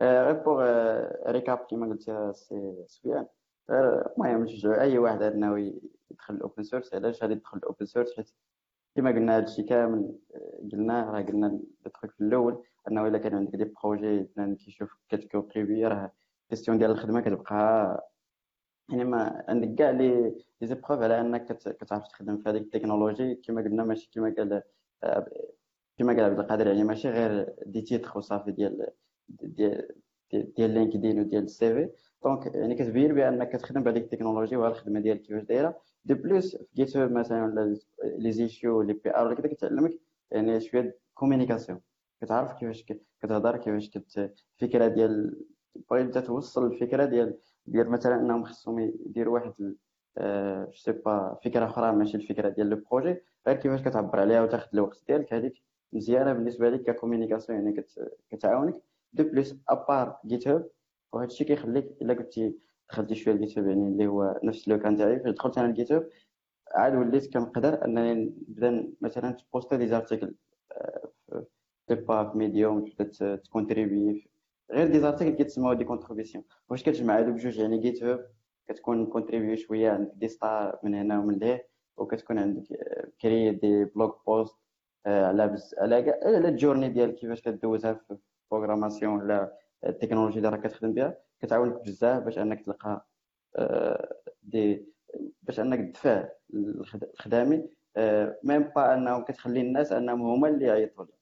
آه، 0.01 0.25
غير 0.25 0.43
pour 0.43 0.63
récap 1.31 1.59
كيما 1.59 1.87
قلت 1.87 2.11
c'est 2.87 3.27
المهم 3.71 4.43
نشجعوا 4.45 4.81
أي 4.81 4.99
واحد 4.99 5.23
ناوي 5.23 5.81
يدخل 6.11 6.35
ال 6.35 6.40
open 6.40 6.63
source 6.63 6.95
علاش 6.95 7.23
غادي 7.23 7.33
يدخل 7.35 7.59
ال 7.59 7.64
open 7.64 7.87
source 7.87 8.17
حيت 8.17 8.31
كما 8.97 9.11
قلنا 9.11 9.37
هادشي 9.37 9.63
كامل 9.63 10.19
قلنا 10.73 11.11
راه 11.11 11.23
قلنا 11.23 11.61
ال 11.87 11.91
truc 11.91 12.11
في 12.13 12.21
الأول 12.21 12.63
أنه 12.91 13.07
إلا 13.07 13.19
كان 13.19 13.35
عندك 13.35 13.57
des 13.57 13.65
projets 13.65 14.21
بنادم 14.37 14.55
كيشوف 14.55 14.97
كت 15.09 15.22
contribuer 15.22 15.87
راه 15.87 16.13
question 16.51 16.79
ديال 16.79 16.91
الخدمة 16.91 17.21
كتبقى 17.21 18.11
يعني 18.91 19.05
ما 19.05 19.45
عندك 19.49 19.75
كاع 19.79 19.91
les 19.91 20.35
les 20.61 20.67
épreuves 20.67 21.01
على 21.03 21.21
أنك 21.21 21.47
كتعرف 21.57 22.09
تخدم 22.09 22.37
في 22.43 22.49
هذيك 22.49 22.63
التكنولوجي. 22.63 23.35
كما 23.35 23.63
قلنا 23.63 23.85
ماشي 23.85 24.11
كما 24.15 24.35
قال 24.39 24.63
كما 25.99 26.13
قال 26.13 26.21
عبد 26.25 26.39
القادر 26.39 26.67
يعني 26.67 26.85
ماشي 26.85 27.09
غير 27.11 27.55
des 27.67 27.81
titres 27.83 28.19
وصافي 28.19 28.53
ديال 28.53 28.87
ديال 29.29 29.89
ديال 30.33 30.71
LinkedIn 30.71 31.21
وديال 31.21 31.45
ال 31.45 31.75
CV. 31.75 32.06
donc 32.25 32.55
يعني 32.55 32.75
كتبين 32.75 33.15
بأنك 33.15 33.49
كتخدم 33.57 33.83
بهذيك 33.83 34.05
التكنولوجيا 34.05 34.59
وهذه 34.59 34.73
الخدمة 34.73 35.01
ديالك 35.01 35.23
كيفاش 35.23 35.43
دايرة. 35.43 35.81
de 36.05 36.15
plus 36.15 36.57
في 36.57 36.65
Git 36.75 36.97
مثلا 36.97 37.77
les 38.19 38.33
issues 38.33 38.83
les 38.83 38.93
PR 38.93 39.35
كذا 39.35 39.49
كتعلمك 39.49 39.99
يعني 40.31 40.61
شوية 40.61 40.99
communication 41.15 41.81
كتعرف 42.21 42.53
كيفاش 42.53 42.85
كتهضر 43.23 43.57
كيفاش 43.57 43.91
كت 43.91 44.31
الفكرة 44.63 44.89
ديال 44.89 45.45
بغيت 45.91 46.19
توصل 46.19 46.67
الفكرة 46.67 47.05
ديال 47.05 47.39
ديال 47.67 47.91
مثلا 47.91 48.21
إنهم 48.21 48.45
خصهم 48.45 48.79
يديروا 48.79 49.35
واحد 49.35 49.53
je 49.59 49.75
sais 50.73 50.93
pas 50.93 51.39
فكرة 51.45 51.65
أخرى 51.65 51.93
ماشي 51.93 52.17
الفكرة 52.17 52.49
ديال 52.49 52.71
le 52.71 52.83
projet 52.91 53.23
غير 53.47 53.57
كيفاش 53.57 53.83
كتعبر 53.83 54.21
عليها 54.21 54.43
وتاخذ 54.43 54.69
الوقت 54.75 55.05
ديالك. 55.09 55.35
هذيك 55.35 55.63
مزيانة 55.93 56.33
بالنسبة 56.33 56.71
لك 56.71 56.83
ك 56.83 56.88
communication 56.88 57.59
يعني 57.59 57.85
كتعاونك. 58.31 58.83
de 59.13 59.25
plus 59.25 59.57
à 59.69 60.19
part 60.27 60.49
GitHub 60.49 60.69
وهذا 61.13 61.27
الشيء 61.27 61.47
كيخليك 61.47 61.87
إلا 62.03 62.15
كنتي 62.15 62.55
دخلتي 62.91 63.15
شوية 63.15 63.35
ال 63.35 63.59
GitHub 63.59 63.69
يعني 63.69 63.89
اللي 63.89 64.07
هو 64.07 64.41
نفس 64.45 64.69
le 64.69 64.79
cas 64.79 64.97
تاعي 64.97 65.21
فاش 65.21 65.33
دخلت 65.35 65.59
أنا 65.59 65.67
ال 65.67 65.93
GitHub 65.93 66.09
عاد 66.75 66.95
وليت 66.95 67.33
كنقدر 67.35 67.85
أنني 67.85 68.15
نبدأ 68.49 68.93
مثلا 69.01 69.31
ت 69.33 69.39
poster 69.39 69.77
des 69.77 69.87
articles 69.89 70.35
في 71.89 71.95
ba 71.95 72.31
في 72.31 72.39
Medium 72.39 72.85
تبدا 72.85 73.37
ت 73.37 73.45
contribuer. 73.45 74.31
غير 74.73 74.87
des 74.87 75.01
articles 75.01 75.37
كيتسموا 75.37 75.75
des 75.75 75.85
contributions 75.85 76.45
واش 76.69 76.83
كتجمع 76.83 77.19
هادو 77.19 77.33
بجوج؟ 77.33 77.59
يعني 77.59 77.79
GitHub 77.79 78.27
كتكون 78.69 79.07
contribué 79.07 79.57
شوية 79.57 79.91
عندك 79.91 80.13
des 80.15 80.29
stars 80.29 80.79
من 80.83 80.95
هنا 80.95 81.19
ومن 81.19 81.39
لهيه 81.39 81.69
وكتكون 81.97 82.39
عندك 82.39 82.63
créé 83.21 83.51
des 83.51 83.85
blog 83.85 84.23
posts 84.27 84.57
على 85.07 85.75
على 85.79 85.95
على 86.23 86.49
ال 86.49 86.54
journey 86.54 86.89
ديال 86.89 87.15
كيفاش 87.15 87.41
كدوزها 87.43 87.93
في 87.95 88.17
programmation 88.51 89.15
ولا 89.23 89.59
التكنولوجيا 89.89 90.37
اللي 90.39 90.49
راك 90.49 90.67
كتخدم 90.67 90.93
بها 90.95 91.19
كتعاونك 91.41 91.83
بزاف 91.83 92.23
باش 92.23 92.39
أنك 92.39 92.65
تلقى 92.65 93.07
دي 94.43 94.87
باش 95.43 95.61
أنك 95.61 95.79
تدفع 95.91 96.29
الخدامي. 96.55 97.69
même 98.45 98.63
pas 98.63 98.95
انهم 98.95 99.25
كتخلي 99.25 99.61
الناس 99.61 99.93
أنهم 99.93 100.23
هما 100.23 100.49
اللي 100.49 100.67
يعيطوا 100.67 101.05
لك 101.05 101.15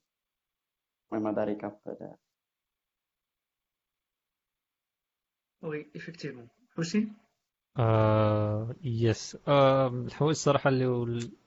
المهم 1.13 1.27
هذا. 1.27 1.43
récap 1.45 1.79
oui 5.63 5.91
effectivement. 5.95 6.47
حسين؟ 6.77 7.13
آه 7.77 8.75
yes 8.83 9.37
آه 9.47 9.87
الحوايج 9.87 10.31
الصراحة 10.35 10.69
اللي 10.69 10.85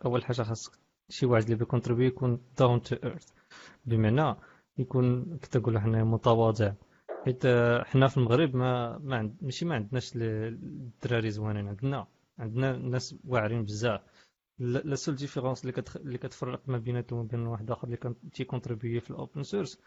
أول 0.04 0.24
حاجة 0.24 0.42
خاص 0.42 0.72
شي 1.08 1.26
واحد 1.26 1.42
اللي 1.42 1.54
بي 1.54 1.63
contribuer 1.63 2.06
يكون 2.06 2.40
down 2.59 2.82
to 2.82 2.96
earth 3.04 3.32
بمعنى 3.86 4.36
يكون 4.78 5.38
كي 5.38 5.48
تقول 5.50 5.78
حنا 5.78 6.04
متواضع. 6.04 6.72
حيت 7.28 7.46
حنا 7.86 8.08
في 8.08 8.16
المغرب 8.16 8.56
ما 8.56 8.98
ما 8.98 9.16
عند 9.16 9.36
ماشي 9.42 9.64
ما 9.64 9.74
عندناش 9.74 10.12
الدراري 10.16 11.30
زوينين 11.30 11.68
عندنا 11.68 12.06
عندنا 12.38 12.76
ناس 12.76 13.14
واعرين 13.24 13.64
بزاف. 13.64 14.00
la 14.59 14.94
seule 14.94 15.14
différence 15.16 15.61
اللي 15.60 15.72
كتخ... 15.72 15.96
اللي 15.96 16.18
كتفرق 16.18 16.62
ما 16.66 16.78
بيناتهم 16.78 17.18
وبين 17.18 17.46
واحد 17.46 17.70
آخر 17.70 17.84
اللي 17.84 17.96
كان 17.96 18.14
تي 18.32 18.44
contribuer 18.44 19.00
في 19.00 19.10
ال 19.11 19.17
open 19.17 19.42
source 19.42 19.80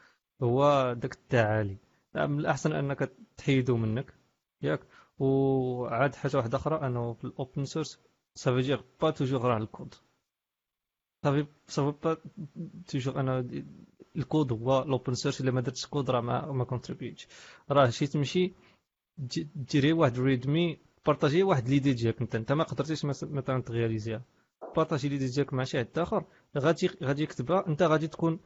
هو 0.43 0.93
داك 0.93 1.13
التعالي. 1.13 1.77
من 2.15 2.39
الأحسن 2.39 2.71
أنك 2.73 3.11
تحيدو 3.37 3.77
منك 3.77 4.13
ياك. 4.61 4.79
وعاد 5.19 6.15
حاجة 6.15 6.37
واحدة 6.37 6.57
أخرى 6.57 6.87
أنه 6.87 7.13
في 7.13 7.23
ال 7.26 7.34
open 7.34 7.65
source 7.65 7.99
ça 8.36 8.44
veut 8.44 8.61
dire 8.61 8.84
pas 9.01 9.11
toujours 9.11 9.41
راه 9.41 9.57
الكود 9.57 9.93
صافي 11.23 11.45
صافي 11.67 11.97
با 12.03 12.17
toujours 12.88 13.19
أنا 13.19 13.41
الكود 14.16 14.51
هو 14.51 14.82
ال 14.82 14.88
open 14.88 15.13
source 15.13 15.41
الا 15.41 15.51
ما 15.51 15.62
درتش 15.62 15.86
كود 15.86 16.09
راه 16.09 16.22
ما 16.22 16.51
ما 16.51 16.64
contribuéتش 16.63 17.28
راه 17.72 17.89
شي 17.89 18.07
تمشي 18.07 18.53
ديري 19.55 19.93
واحد 19.93 20.20
README 20.19 20.78
partager 21.05 21.43
واحد 21.43 21.70
l'idée 21.69 21.93
ديالك 21.93 22.22
انت 22.22 22.36
انت 22.36 22.51
ما 22.51 22.64
قدرتيش 22.64 23.05
مثلا 23.05 23.62
ت 23.61 23.67
réaliserها 23.67 24.22
partager 24.76 25.09
l'idée 25.09 25.28
ديالك 25.28 25.53
مع 25.53 25.64
شي 25.64 25.80
حد 25.80 25.99
اخر 25.99 26.26
غادي 26.57 26.89
غادي 27.03 27.24
يكتبها 27.24 27.68
انت 27.68 27.84
غادي 27.84 28.07
تكون 28.07 28.39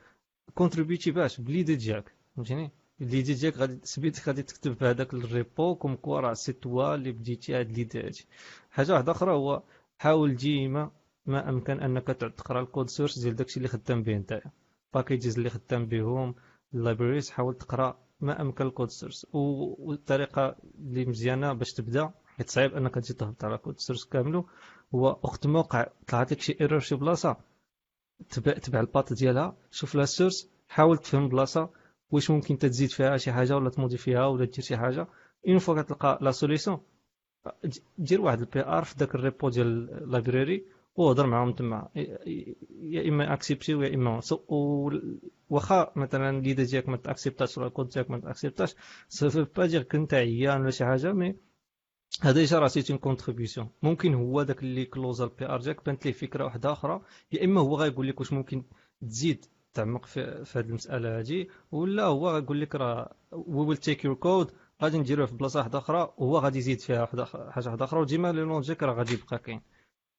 contributé 0.55 1.11
باش 1.11 1.41
ب 1.41 1.46
l'idée 1.46 1.75
ديالك 1.75 2.11
فهمتيني 2.35 2.71
ال 3.01 3.06
l'idée 3.06 3.33
ديالك 3.33 3.57
غادي 3.57 3.79
سبيت 3.83 4.27
غادي 4.27 4.43
تكتب 4.43 4.73
في 4.73 4.85
هذاك 4.85 5.13
ال 5.13 5.26
repo 5.26 5.75
comme 5.75 5.95
quoi 5.95 6.19
راه 6.19 6.33
c'est 6.33 6.53
toi 6.53 6.95
اللي 6.95 7.11
بديتي 7.11 7.55
هاد 7.55 7.71
l'idée 7.71 7.99
هادي 7.99 8.25
حاجة 8.71 8.93
واحدة 8.93 9.11
أخرى 9.11 9.31
هو 9.31 9.63
حاول 9.97 10.35
ديما 10.35 10.91
ما 11.25 11.49
امكن 11.49 11.79
انك 11.79 12.07
تقرا 12.07 12.61
ال 12.61 12.67
code 12.67 12.89
source 12.89 13.19
ديال 13.19 13.35
داكشي 13.35 13.57
اللي 13.57 13.67
خدام 13.67 14.03
به 14.03 14.17
نتايا 14.17 14.51
packages 14.95 15.37
اللي 15.37 15.49
خدام 15.49 15.85
بهم 15.85 16.35
ال 16.73 16.79
libraries 16.79 17.29
حاول 17.29 17.57
تقرأ 17.57 17.99
ما 18.19 18.41
أمكن 18.41 18.65
ال 18.65 18.70
code 18.70 18.89
source 18.89 19.27
والطريقة 19.33 20.55
اللي 20.79 21.05
مزيانة 21.05 21.53
باش 21.53 21.73
تبدأ 21.73 22.11
حيت 22.27 22.49
صعيب 22.49 22.73
أنك 22.73 22.95
تجي 22.95 23.13
تهبط 23.13 23.43
على 23.45 23.57
code 23.57 23.79
source 23.79 24.05
كاملو 24.05 24.49
هو 24.95 25.19
وقت 25.23 25.47
موقع 25.47 25.87
طلعت 26.07 26.31
لك 26.31 26.41
شي 26.41 26.57
error 26.61 26.79
شي 26.79 26.95
بلاصة 26.95 27.37
تبع 28.29 28.53
تبع 28.53 28.79
ال 28.79 28.86
path 28.86 29.13
ديالها 29.13 29.57
شوف 29.71 29.95
la 29.95 30.05
source 30.05 30.49
حاول 30.67 30.97
تفهم 30.97 31.29
بلاصة 31.29 31.69
واش 32.11 32.31
ممكن 32.31 32.57
تزيد 32.57 32.89
فيها 32.89 33.17
شي 33.17 33.31
حاجة 33.31 33.55
ولا 33.55 33.69
ت 33.69 33.75
modifierها 33.75 34.25
ولا 34.25 34.45
دير 34.45 34.63
شي 34.63 34.77
حاجة. 34.77 35.07
une 35.47 35.57
fois 35.57 35.81
كتلقى 35.81 36.19
la 36.21 36.31
solution 36.31 36.79
دير 37.97 38.21
واحد 38.21 38.39
ال 38.39 38.65
PR 38.65 38.83
في 38.83 38.95
داك 38.95 39.15
ال 39.15 39.22
repo 39.22 39.49
ديال 39.49 39.67
ال 40.03 40.11
library 40.11 40.65
وهضر 40.95 41.27
معاهم 41.27 41.51
تما. 41.53 41.89
يا 42.81 43.09
إما 43.09 43.33
accepté 43.33 43.75
ويا 43.75 43.95
إما 43.95 44.21
واخا 45.49 45.91
مثلا 45.95 46.41
l'idée 46.41 46.63
ديالك 46.63 46.89
ما 46.89 46.97
ت 46.97 47.03
acceptاتش 47.03 47.57
ولا 47.57 47.67
الكود 47.67 47.89
ديالك 47.89 48.11
ما 48.11 48.19
تاكسبتاش 48.19 48.75
سوف 49.09 49.37
با 49.37 49.65
دير 49.65 49.83
كنت 49.83 50.13
عيان 50.13 50.61
ولا 50.61 50.71
شي 50.71 50.85
حاجة 50.85 51.13
mais 51.13 51.35
هذا 52.21 52.33
déjà 52.33 52.59
راه 52.59 52.67
c'est 52.67 52.89
une 52.89 52.99
contribution 52.99 53.69
ممكن 53.83 54.13
هو 54.13 54.43
داك 54.43 54.63
اللي 54.63 54.85
close 54.85 55.21
ال 55.21 55.45
PR 55.45 55.61
ديالك 55.61 55.85
بانت 55.85 56.05
ليه 56.05 56.13
فكرة 56.13 56.43
واحدة 56.43 56.71
أخرى. 56.71 57.01
يا 57.31 57.45
إما 57.45 57.61
هو 57.61 57.75
غايقول 57.75 58.07
لك 58.07 58.19
واش 58.19 58.33
ممكن 58.33 58.63
تزيد 59.01 59.45
تعمق 59.73 60.05
في, 60.05 60.45
في 60.45 60.59
هذه 60.59 60.65
المسألة 60.65 61.19
هذه 61.19 61.47
ولا 61.71 62.03
هو 62.03 62.29
غايقول 62.29 62.61
لك 62.61 62.75
راه 62.75 63.15
we 63.31 63.65
will 63.65 63.77
take 63.77 64.05
your 64.05 64.13
code 64.15 64.51
غادي 64.83 64.97
نديروه 64.97 65.25
في 65.25 65.35
بلاصة 65.35 65.59
واحدة 65.59 65.77
أخرى 65.79 66.13
وهو 66.17 66.37
غادي 66.37 66.57
يزيد 66.59 66.79
فيها 66.79 67.05
حاجة 67.51 67.67
واحدة 67.69 67.85
أخرى 67.85 67.99
وديما 68.01 68.31
لو 68.31 68.45
لونجيك 68.45 68.83
راه 68.83 68.93
غادي 68.93 69.13
يبقى 69.13 69.39
كاين. 69.39 69.61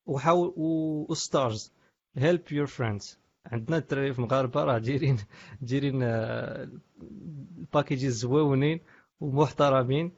وحاول 0.07 0.52
وستارز 0.57 1.72
هيلب 2.16 2.52
يور 2.52 2.66
فريندز 2.66 3.18
عندنا 3.46 3.76
الدراري 3.76 4.12
في 4.12 4.18
المغاربه 4.18 4.64
راه 4.64 4.78
دايرين 4.78 5.18
دايرين 5.61 6.02
الباكيجي 6.02 8.11
زويونين 8.11 8.80
ومحترمين. 9.20 10.12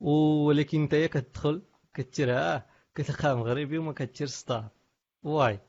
ولكن 0.00 0.82
انت 0.82 0.94
كتدخل 0.94 1.62
كتير 1.94 2.38
آه 2.38 2.66
كتلقاه 2.94 3.34
مغربي 3.34 3.78
وما 3.78 3.92
كتير 3.92 4.26
ستار 4.26 4.68
واي 5.22 5.60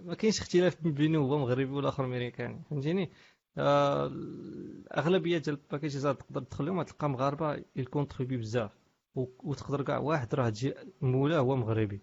ما 0.00 0.14
كاينش 0.14 0.40
اختلاف 0.40 0.82
بينه 0.82 1.18
هو 1.18 1.38
مغربي 1.38 1.70
ولا 1.70 1.88
آخر 1.88 2.04
أمريكاني. 2.04 2.62
فهمتيني؟ 2.70 3.10
آه 3.58 4.06
الأغلبية 4.06 5.38
ديال 5.38 5.56
ال 5.56 5.61
packages 5.61 6.02
تقدر 6.02 6.42
تدخلهم 6.42 6.82
تلقى 6.82 7.08
مغاربة 7.08 7.62
ي 7.76 7.82
contribuer 7.82 8.36
بزاف. 8.36 8.70
وتقدر 9.14 9.82
كاع 9.82 9.98
واحد 9.98 10.34
راه 10.34 10.52
مولاه 11.00 11.38
هو 11.38 11.56
مغربي. 11.56 12.00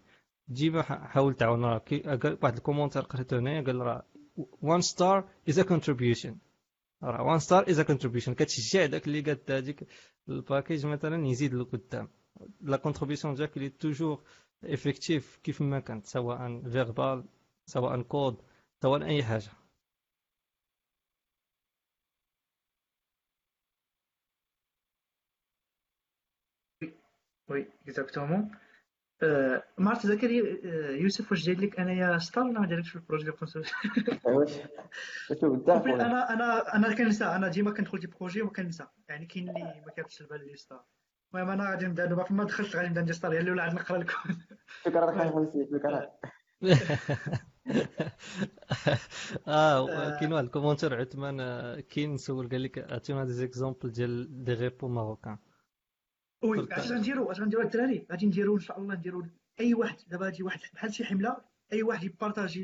ديما 0.51 0.81
حاول 0.81 1.35
تعاون 1.35 1.65
راه 1.65 1.81
واحد 2.41 2.55
ال 2.57 2.61
commentaire 2.61 3.01
قريتو 3.01 3.35
هنايا 3.37 3.61
قال 3.61 3.75
راه 3.75 4.05
one 4.63 4.81
star 4.81 5.23
is 5.49 5.57
a 5.57 5.63
contribution. 5.63 6.33
راه 7.03 7.37
one 7.37 7.41
star 7.41 7.65
is 7.65 7.77
a 7.79 7.83
contribution. 7.83 8.33
كتشجع 8.33 8.85
داك 8.85 9.07
اللي 9.07 9.21
قاد 9.21 9.51
هذيك 9.51 9.87
ال 10.29 10.36
package 10.36 10.85
مثلا 10.85 11.27
يزيد 11.27 11.53
لقدام. 11.53 12.09
la 12.61 12.77
contribution 12.77 13.33
ديالك 13.33 13.57
اللي 13.57 13.69
toujours 13.69 14.23
effective 14.63 15.39
كيف 15.43 15.61
ما 15.61 15.79
كانت 15.79 16.05
سواء 16.05 16.61
verbale 16.69 17.25
سواء 17.65 18.01
كود 18.01 18.37
سواء 18.81 19.05
أي 19.05 19.23
حاجة. 19.23 19.51
oui 27.49 27.65
exactement 27.87 28.51
ما 29.77 29.89
عرفت 29.89 30.07
زكريا 30.07 30.43
يوسف 30.91 31.31
واش 31.31 31.45
جاي 31.45 31.55
لك؟ 31.55 31.79
أنايا 31.79 32.17
star 32.17 32.43
ولا 32.43 32.59
ما 32.59 32.67
جايلكش 32.67 32.89
في 32.89 32.95
ال 32.95 32.99
projet 32.99 33.23
ديال 33.23 33.35
console 33.35 33.65
واش 34.23 34.51
أنا 35.77 36.33
أنا 36.33 36.75
أنا 36.75 36.95
كنسى 36.95 37.25
أنا 37.25 37.47
ديما 37.47 37.71
كندخل 37.71 37.99
des 37.99 38.07
projets 38.07 38.41
وكنسى 38.41 38.85
يعني 39.09 39.25
كاين 39.25 39.49
اللي 39.49 39.83
ما 39.85 39.91
كيردش 39.95 40.21
البال 40.21 40.47
les 40.47 40.55
stars 40.55 40.83
المهم 41.33 41.49
أنا 41.49 41.69
غادي 41.69 41.85
نبدا. 41.85 42.05
دابا 42.05 42.23
فين 42.23 42.38
ما 42.38 42.43
دخلت 42.43 42.75
غادي 42.75 42.87
نبدا 42.87 43.01
ندير 43.01 43.13
star 43.13 43.33
يلا 43.33 43.51
ولا 43.51 43.63
عاد 43.63 43.73
نقرا 43.73 43.97
لكم. 43.97 44.37
شكرا 44.85 45.11
لك 45.11 45.51
شكرا. 45.71 46.09
آه 49.47 50.19
كاين 50.19 50.33
واحد 50.33 50.43
ال 50.43 50.48
commentaire 50.48 51.01
عثمان 51.01 51.37
كاين 51.79 52.17
سول 52.17 52.49
قال 52.49 52.63
لك 52.63 52.91
عطينا 52.91 53.25
des 53.25 53.31
exemples 53.33 53.91
ديال 53.91 54.43
des 54.43 54.53
repos 54.53 54.87
marocains 54.87 55.37
oui 56.41 56.67
اش 56.71 56.91
غنديرو 56.91 57.31
اش 57.31 57.39
غنديرو 57.39 57.61
الدراري 57.61 58.05
غادي 58.11 58.25
نديرو 58.25 58.55
إن 58.55 58.59
شاء 58.59 58.79
الله 58.79 58.95
نديرو 58.95 59.25
أي 59.59 59.73
واحد 59.73 59.97
دابا 60.07 60.25
غادي 60.25 60.43
واحد 60.43 60.59
بحال 60.73 60.93
شي 60.93 61.05
حملة 61.05 61.37
أي 61.73 61.83
واحد 61.83 62.03
ي 62.03 62.10
partager 62.10 62.63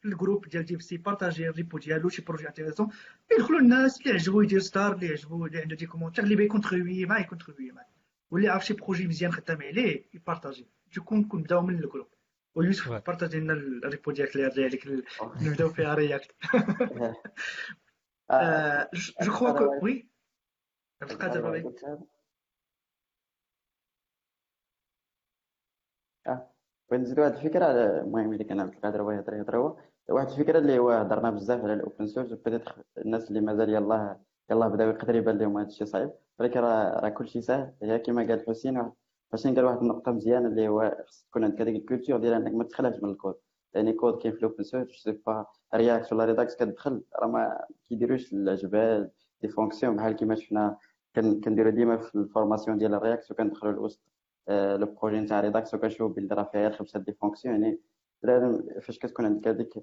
في 0.00 0.04
ال 0.04 0.10
groupe 0.10 0.48
ديال 0.48 0.64
DevC 0.64 0.96
ي 0.96 1.02
partager 1.02 1.48
ال 1.48 1.54
repo 1.54 1.78
ديالو 1.78 2.08
شي 2.08 2.22
projet 2.22 2.48
intéressant. 2.48 2.88
يدخلوا 3.32 3.60
الناس 3.60 4.00
اللي 4.00 4.12
عجبو 4.12 4.40
يدير 4.40 4.60
star 4.60 4.92
اللي 4.92 5.08
عجبو 5.08 5.46
اللي 5.46 5.60
عنده 5.60 5.76
des 5.76 5.86
commentaires 5.86 6.24
اللي 6.24 6.36
ي 6.36 6.42
contribuer 6.42 7.06
معاه 7.06 7.20
ي 7.20 7.25
contribuer 7.25 7.72
معاه 7.72 7.86
واللي 8.30 8.48
عارف 8.48 8.66
شي 8.66 8.74
بروجي 8.74 9.06
مزيان 9.06 9.32
خدام 9.32 9.62
عليه 9.62 10.04
يبارطاجي. 10.14 10.66
تكون 10.92 11.24
كون 11.24 11.42
بداو 11.42 11.62
من 11.62 11.74
الجروب. 11.74 12.08
ويوسف 12.54 12.88
بارطاجي 12.88 13.40
لنا 13.40 13.52
الريبو 13.52 14.10
ديالك 14.10 14.36
اللي 14.36 14.46
رجع 14.46 14.62
عليك 14.64 14.86
نبداو 15.42 15.68
فيها 15.68 15.94
رياكت 15.94 16.34
جو 19.22 19.32
كخوا 19.32 19.58
كو 19.58 19.84
وي 19.84 20.08
عبد 21.02 21.12
القادر 21.12 21.72
بغيت 26.90 27.02
نزيد 27.02 27.18
واحد 27.18 27.32
الفكرة 27.32 27.64
على 27.64 28.00
المهم 28.00 28.32
اللي 28.32 28.44
كان 28.44 28.60
عبد 28.60 28.72
القادر 28.74 29.02
بغا 29.02 29.12
يهضر 29.14 29.34
يهضر 29.34 29.56
هو. 29.58 29.76
واحد 30.08 30.28
الفكرة 30.28 30.58
اللي 30.58 30.78
هو 30.78 30.90
هضرنا 30.90 31.30
بزاف 31.30 31.60
على 31.64 31.72
الاوبن 31.74 32.06
سورس 32.06 32.32
وبدات 32.32 32.62
الناس 32.98 33.28
اللي 33.28 33.40
مازال 33.40 33.68
يلاه 33.68 34.20
يلاه 34.50 34.68
بداو 34.68 34.88
يقدر 34.88 35.14
يبان 35.14 35.38
لهم 35.38 35.58
هذا 35.58 35.66
الشيء 35.68 35.86
صعيب. 35.86 36.10
ولكن 36.38 36.60
راه 36.60 37.00
راه 37.00 37.08
كلشي 37.08 37.40
ساهل. 37.40 37.72
هي 37.82 37.98
كما 37.98 38.22
قال 38.28 38.44
حسين 38.48 38.92
حسين 39.32 39.54
قال 39.54 39.64
واحد 39.64 39.78
النقطة 39.78 40.12
مزيانة 40.12 40.48
اللي 40.48 40.68
هو 40.68 41.04
خص 41.06 41.22
تكون 41.30 41.44
عندك 41.44 41.60
هذيك 41.60 41.76
ال 41.76 41.81
culture 41.81 42.18
ديال 42.18 42.32
إنك 42.32 42.54
ما 42.54 42.64
تخلعش 42.64 43.02
من 43.02 43.10
الكود 43.10 43.34
يعني 43.74 43.92
كود 43.92 44.18
كاين 44.22 44.32
في 44.34 44.38
ال 44.38 44.43
open 44.43 44.64
source 44.64 45.02
c'est 45.02 45.12
pas 45.26 45.46
React 45.74 46.12
ولا 46.12 46.24
Redux 46.24 46.54
كتدخل 46.56 47.02
راه 47.16 47.26
ما 47.26 47.64
كيديروش 47.88 48.32
الجبال 48.32 49.10
des 49.42 49.48
fonctions 49.48 49.96
بحال 49.96 50.12
كيما 50.16 50.34
شفنا 50.34 50.76
كنديروا 51.16 51.70
ديما 51.72 51.96
في 51.96 52.14
ال 52.14 52.20
formation 52.20 52.78
ديال 52.78 52.94
ال 52.94 53.00
React 53.00 53.30
وكندخلوا 53.30 53.72
الوسط 53.72 54.00
le 54.48 54.86
projet 54.86 55.20
نتاع 55.20 55.40
Redux 55.40 55.74
وكنشوف 55.74 56.12
بلي 56.12 56.34
راه 56.34 56.42
فيها 56.52 56.70
خمسه 56.70 57.00
des 57.00 57.12
fonctions 57.12 57.54
يعني 57.54 57.80
فاش 58.82 58.98
كتكون 58.98 59.26
عندك 59.26 59.48
هذيك 59.48 59.74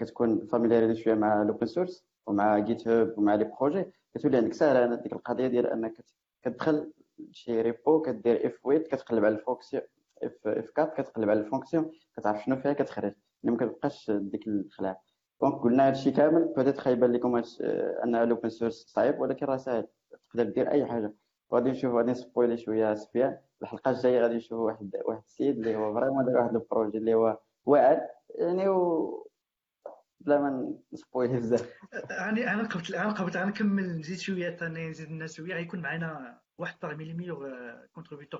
كتكون 0.00 0.46
familiarisé 0.46 1.02
شوية 1.02 1.14
مع 1.14 1.42
ال 1.42 1.47
open 1.47 1.66
source 1.66 2.04
ومع 2.26 2.58
GitHub 2.58 3.18
ومع 3.18 3.34
les 3.34 3.44
projets 3.60 3.92
كتولي 4.14 4.36
عندك 4.36 4.52
ساهلة 4.52 4.94
ديك 4.94 5.12
القضية 5.12 5.46
ديال 5.46 5.66
أنك 5.66 6.04
كتدخل 6.42 6.92
شي 7.30 7.60
repo 7.62 8.02
كدير 8.02 8.46
F 8.46 8.58
8 8.64 8.78
كتقلب 8.84 9.24
على 9.24 9.34
ال 9.34 9.39
fonction 9.39 9.82
F 10.22 10.46
F 10.46 10.70
4 10.78 10.94
كتقلب 10.94 11.30
على 11.30 11.40
ال 11.40 11.46
fonction 11.46 11.90
كتعرف 12.16 12.44
شنو 12.44 12.56
فيها 12.56 12.72
كتخرج. 12.72 13.14
يعني 13.42 13.56
ما 13.56 13.66
كتبقاش 13.66 14.10
ديك 14.10 14.46
الخلاع 14.48 15.00
donc 15.42 15.54
قلنا 15.54 15.88
هادشي 15.88 16.10
كامل 16.10 16.52
peut-être 16.56 16.86
يبان 16.86 17.12
لكم 17.12 17.36
أن 18.04 18.14
ال 18.14 18.21
open 18.21 18.48
source 18.48 18.84
صعيب 18.88 19.20
ولكن 19.20 19.46
راه 19.46 19.56
ساهل. 19.56 19.86
تقدر 20.30 20.44
دير 20.44 20.70
أي 20.70 20.86
حاجة. 20.86 21.14
وغادي 21.52 21.70
نشوف 21.70 21.94
غادي 21.94 22.10
ن 22.10 22.16
spoiler 22.16 22.56
شوية 22.56 22.94
سفيان 22.94 23.38
الحلقة 23.62 23.90
الجاية 23.90 24.20
غادي 24.20 24.34
نشوفوا 24.34 24.66
واحد 24.66 24.90
واحد 25.04 25.22
السيد 25.26 25.56
اللي 25.56 25.76
هو 25.76 25.94
vraiment 25.94 26.24
دار 26.24 26.36
واحد 26.36 26.54
ال 26.54 26.60
projet 26.60 26.98
اللي 26.98 27.14
هو 27.14 27.38
واعر. 27.64 28.00
يعني 28.34 28.68
و 28.68 29.30
بلا 30.20 30.40
ما 30.40 30.74
ن 30.92 30.97
spoiler 30.97 31.36
بزاف. 31.36 31.74
يعني 32.10 32.52
أنا 32.52 32.68
قبل 32.68 32.94
أنا 32.94 33.12
قبل 33.12 33.30
غنكمل 33.30 33.98
نزيد 33.98 34.18
شوية 34.18 34.56
ثاني 34.56 34.88
نتيزي 34.88 35.08
الناس 35.08 35.36
شوية. 35.36 35.54
غيكون 35.54 35.80
معنا 35.80 36.40
واحد 36.58 36.76
parmi 36.82 37.04
les 37.04 37.14
meilleurs 37.14 37.50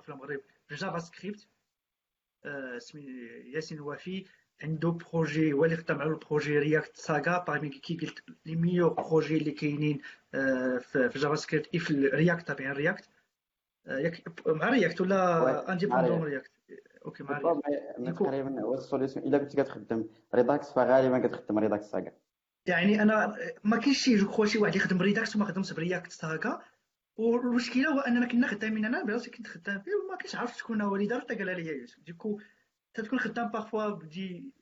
في 0.02 0.08
المغرب. 0.08 0.40
في 0.66 0.74
JavaScript. 0.74 1.48
سميتو 2.78 3.02
ياسين 3.54 3.78
الوافي 3.78 4.26
عنده 4.62 4.90
projet 4.90 5.52
هو 5.52 5.64
اللي 5.64 5.76
خدم 5.76 6.00
على 6.00 6.10
ال 6.10 6.17
projet 6.17 6.58
React 6.58 6.96
Saga 6.96 7.44
parmi 7.44 7.68
كي 7.68 7.96
قلت 7.96 8.24
les 8.46 8.56
meilleurs 8.56 8.92
projets 8.92 9.36
اللي 9.36 9.50
كاينين 9.50 10.00
في 10.80 11.10
JavaScript 11.16 11.76
في 11.76 11.94
React 11.94 12.48
تابعين 12.48 12.72
رياكت 12.72 13.08
ياك 13.86 14.22
مع 14.46 14.68
React 14.68 15.00
ولا 15.00 15.72
indépendant 15.72 16.22
React 16.22 16.50
OK 17.04 17.24
مع 17.24 17.38
React 17.38 18.18
تقريبا 18.18 18.60
هو 18.60 18.74
ال 18.74 18.80
solution 18.80 19.26
إلا 19.26 19.38
كنت 19.38 19.60
كتخدم 19.60 20.04
Redux 20.34 20.72
فغالبا 20.72 21.18
كتخدم 21.18 21.58
Redux 21.58 21.86
Saga 21.86 22.12
يعني 22.66 23.02
أنا 23.02 23.36
ما 23.64 23.76
كاينش 23.76 23.98
شي 23.98 24.44
شي 24.44 24.58
واحد 24.58 24.76
يخدم 24.76 25.02
Redux 25.02 25.36
وما 25.36 25.44
خدمش 25.44 25.72
ب 25.72 25.79
React 25.79 26.12
Saga 26.12 26.62
والمشكلة 27.16 27.88
هو 27.88 28.00
أننا 28.00 28.26
كنا 28.26 28.46
خدامين 28.46 28.84
أنا 28.84 29.04
براسي 29.04 29.30
كنت 29.30 29.46
خدام 29.46 29.80
فيه 29.80 29.90
وما 29.94 30.16
كنتش 30.16 30.34
عارف 30.34 30.58
شكون 30.58 30.80
هو 30.80 30.96
اللي 30.96 31.06
دار 31.06 31.20
حتى 31.20 31.34
قالها 31.34 31.54
لي 31.54 31.78
يوسف. 31.78 32.00
du 32.00 32.14
coup 32.14 32.40
تكون 32.94 33.18
خدام 33.18 33.48
parfois 33.50 33.88
ب 33.88 34.04
des 34.04 34.52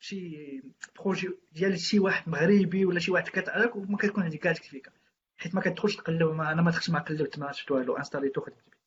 شي 0.00 0.62
projet 0.96 1.28
ديال 1.52 1.80
شي 1.80 1.98
واحد 1.98 2.28
مغربي 2.28 2.84
ولا 2.84 3.00
شي 3.00 3.10
واحد 3.10 3.28
كتعرف 3.28 3.76
وما 3.76 3.96
كتكون 3.96 4.22
عندك 4.22 4.38
كاع 4.38 4.50
الفكرة 4.50 4.92
حيت 5.36 5.54
ما 5.54 5.60
كتدخلش 5.60 5.96
تقلب 5.96 6.30
ما 6.30 6.52
أنا 6.52 6.62
ما 6.62 6.70
دخلتش 6.70 6.90
ما 6.90 6.98
قلبت 6.98 7.38
ما 7.38 7.52
شفت 7.52 7.70
والو 7.70 7.96
انستاليتو 7.96 8.40
خدمت 8.40 8.64
به 8.66 8.78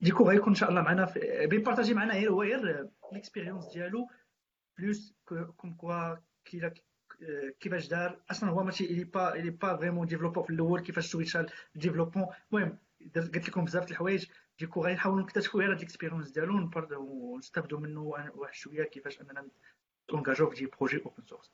ديكو 0.00 0.28
غيكون 0.28 0.48
إن 0.48 0.54
شاء 0.54 0.70
الله 0.70 0.82
معنا 0.82 1.14
بيبارطاجي 1.44 1.94
معنا 1.94 2.14
غير 2.14 2.30
هو 2.30 2.42
غير 2.42 2.88
ليكسبيريونس 3.12 3.72
ديالو 3.72 4.08
بلوس 4.78 5.14
كوم 5.56 5.74
كوا 5.74 6.16
كيفاش 7.60 7.88
دار. 7.88 8.20
أصلا 8.30 8.50
هو 8.50 8.62
ماشي 8.64 8.84
الي 8.84 9.04
با 9.04 9.34
الي 9.34 9.50
با 9.50 9.76
فريمون 9.76 10.06
ديفلوبور 10.06 10.44
في 10.44 10.50
الأول 10.50 10.80
كيفاش 10.80 11.06
سويتش 11.06 11.38
ديفلوبمون 11.74 12.26
المهم 12.52 12.78
قلت 13.14 13.48
لكم 13.48 13.64
بزاف 13.64 13.90
الحوايج. 13.90 14.26
ديكو 14.60 14.84
غنحاولوا 14.84 15.22
نكتشفوا 15.22 15.60
غير 15.60 15.72
هاد 15.72 15.80
ليكسبيريونس 15.80 16.30
ديالو 16.30 16.70
ونستافدوا 16.92 17.80
منه 17.80 18.00
واحد 18.00 18.54
شوية 18.54 18.84
كيفاش 18.84 19.20
اننا 19.20 19.48
تونجاجو 20.08 20.50
في 20.50 20.56
دي 20.56 20.66
بروجي 20.66 21.02
اوبن 21.04 21.22
سورس 21.26 21.50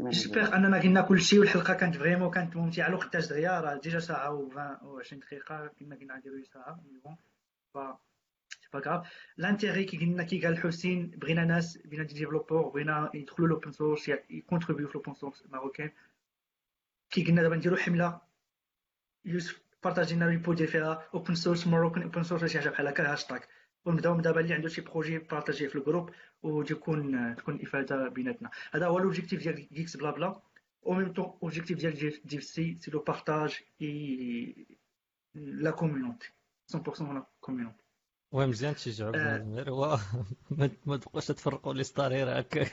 j'espère 0.00 0.56
اننا 0.56 0.80
قلنا 0.80 1.02
كلشي 1.02 1.38
والحلقة 1.38 1.74
كانت 1.74 1.96
vraiment 1.96 2.30
كانت 2.30 2.56
ممتعه 2.56 2.88
الوقت 2.88 3.16
دغيا 3.16 3.60
راه 3.60 3.76
déjà 3.76 3.98
ساعه 3.98 4.32
و 4.32 4.98
20 4.98 5.20
دقيقه 5.20 5.66
كنا 5.66 5.96
قلنا 5.96 6.16
نديرو 6.16 6.44
ساعه 6.44 6.72
bon 6.74 7.16
c'est 8.48 8.68
pas 8.72 8.78
grave 8.78 9.08
l'intérêt 9.36 9.84
كي 9.84 9.96
قلنا 9.98 10.22
كي 10.22 10.46
قال 10.46 10.58
حسين 10.58 11.06
بغينا 11.06 11.44
ناس 11.44 11.78
بغينا 11.78 12.02
des 12.02 12.14
développeurs 12.14 12.68
بغينا 12.68 13.10
يدخلوا 13.14 13.48
l'open 13.48 13.72
source 13.72 14.08
ي 14.30 14.35
contribuer 14.35 14.83
و 14.83 14.88
في 14.88 14.94
l'open 14.94 15.14
source 15.14 15.44
marocain 15.48 15.90
كي 17.10 17.24
قلنا 17.24 17.42
دابا 17.42 17.56
نديرو 17.56 17.76
حمله 17.76 18.20
يوسف 19.24 19.65
partager 19.86 20.22
نا 20.22 20.26
repo 20.26 20.52
ديال 20.52 20.68
فيها 20.68 21.08
open 21.14 21.34
source 21.34 21.66
marocain 21.66 22.02
اوبن 22.02 22.22
سورس 22.22 22.44
شي 22.44 22.58
حاجة 22.58 22.68
بحال 22.70 22.86
هكا 22.88 23.12
هاشتاغ 23.12 23.38
ونبداو 23.84 24.20
دابا 24.20 24.40
اللي 24.40 24.54
عنده 24.54 24.68
شي 24.68 24.80
projet 24.80 25.18
ي 25.18 25.23
partager 25.23 25.63
ه 25.63 25.68
في 25.68 25.76
ال 25.76 25.81
groupe 25.81 26.10
وتكون 26.42 27.36
تكون 27.36 27.60
افاده 27.62 28.08
بيناتنا 28.08 28.50
هذا 28.72 28.86
هو 28.86 28.98
لوبجيكتيف 28.98 29.42
ديال 29.42 29.68
جيكس 29.72 29.96
بلا 29.96 30.10
بلا 30.10 30.40
أو 30.86 30.92
ميم 30.92 31.12
طون 31.12 31.38
اوبجيكتيف 31.42 31.78
ديال 31.78 32.20
ديف 32.24 32.44
سي 32.44 32.78
سي 32.80 32.90
لو 32.90 33.00
بارطاج 33.00 33.60
اي 33.82 34.66
لا 35.34 35.70
كوميونيتي 35.70 36.30
100% 36.76 37.00
لا 37.00 37.26
كوميونيتي 37.40 37.84
وي 38.32 38.46
مزيان 38.46 38.74
تشجعوا 38.74 39.96
ما 40.86 40.96
تبقاش 40.96 41.26
تفرقوا 41.26 41.74
لي 41.74 41.84
ستارير 41.84 42.40
هكا 42.40 42.66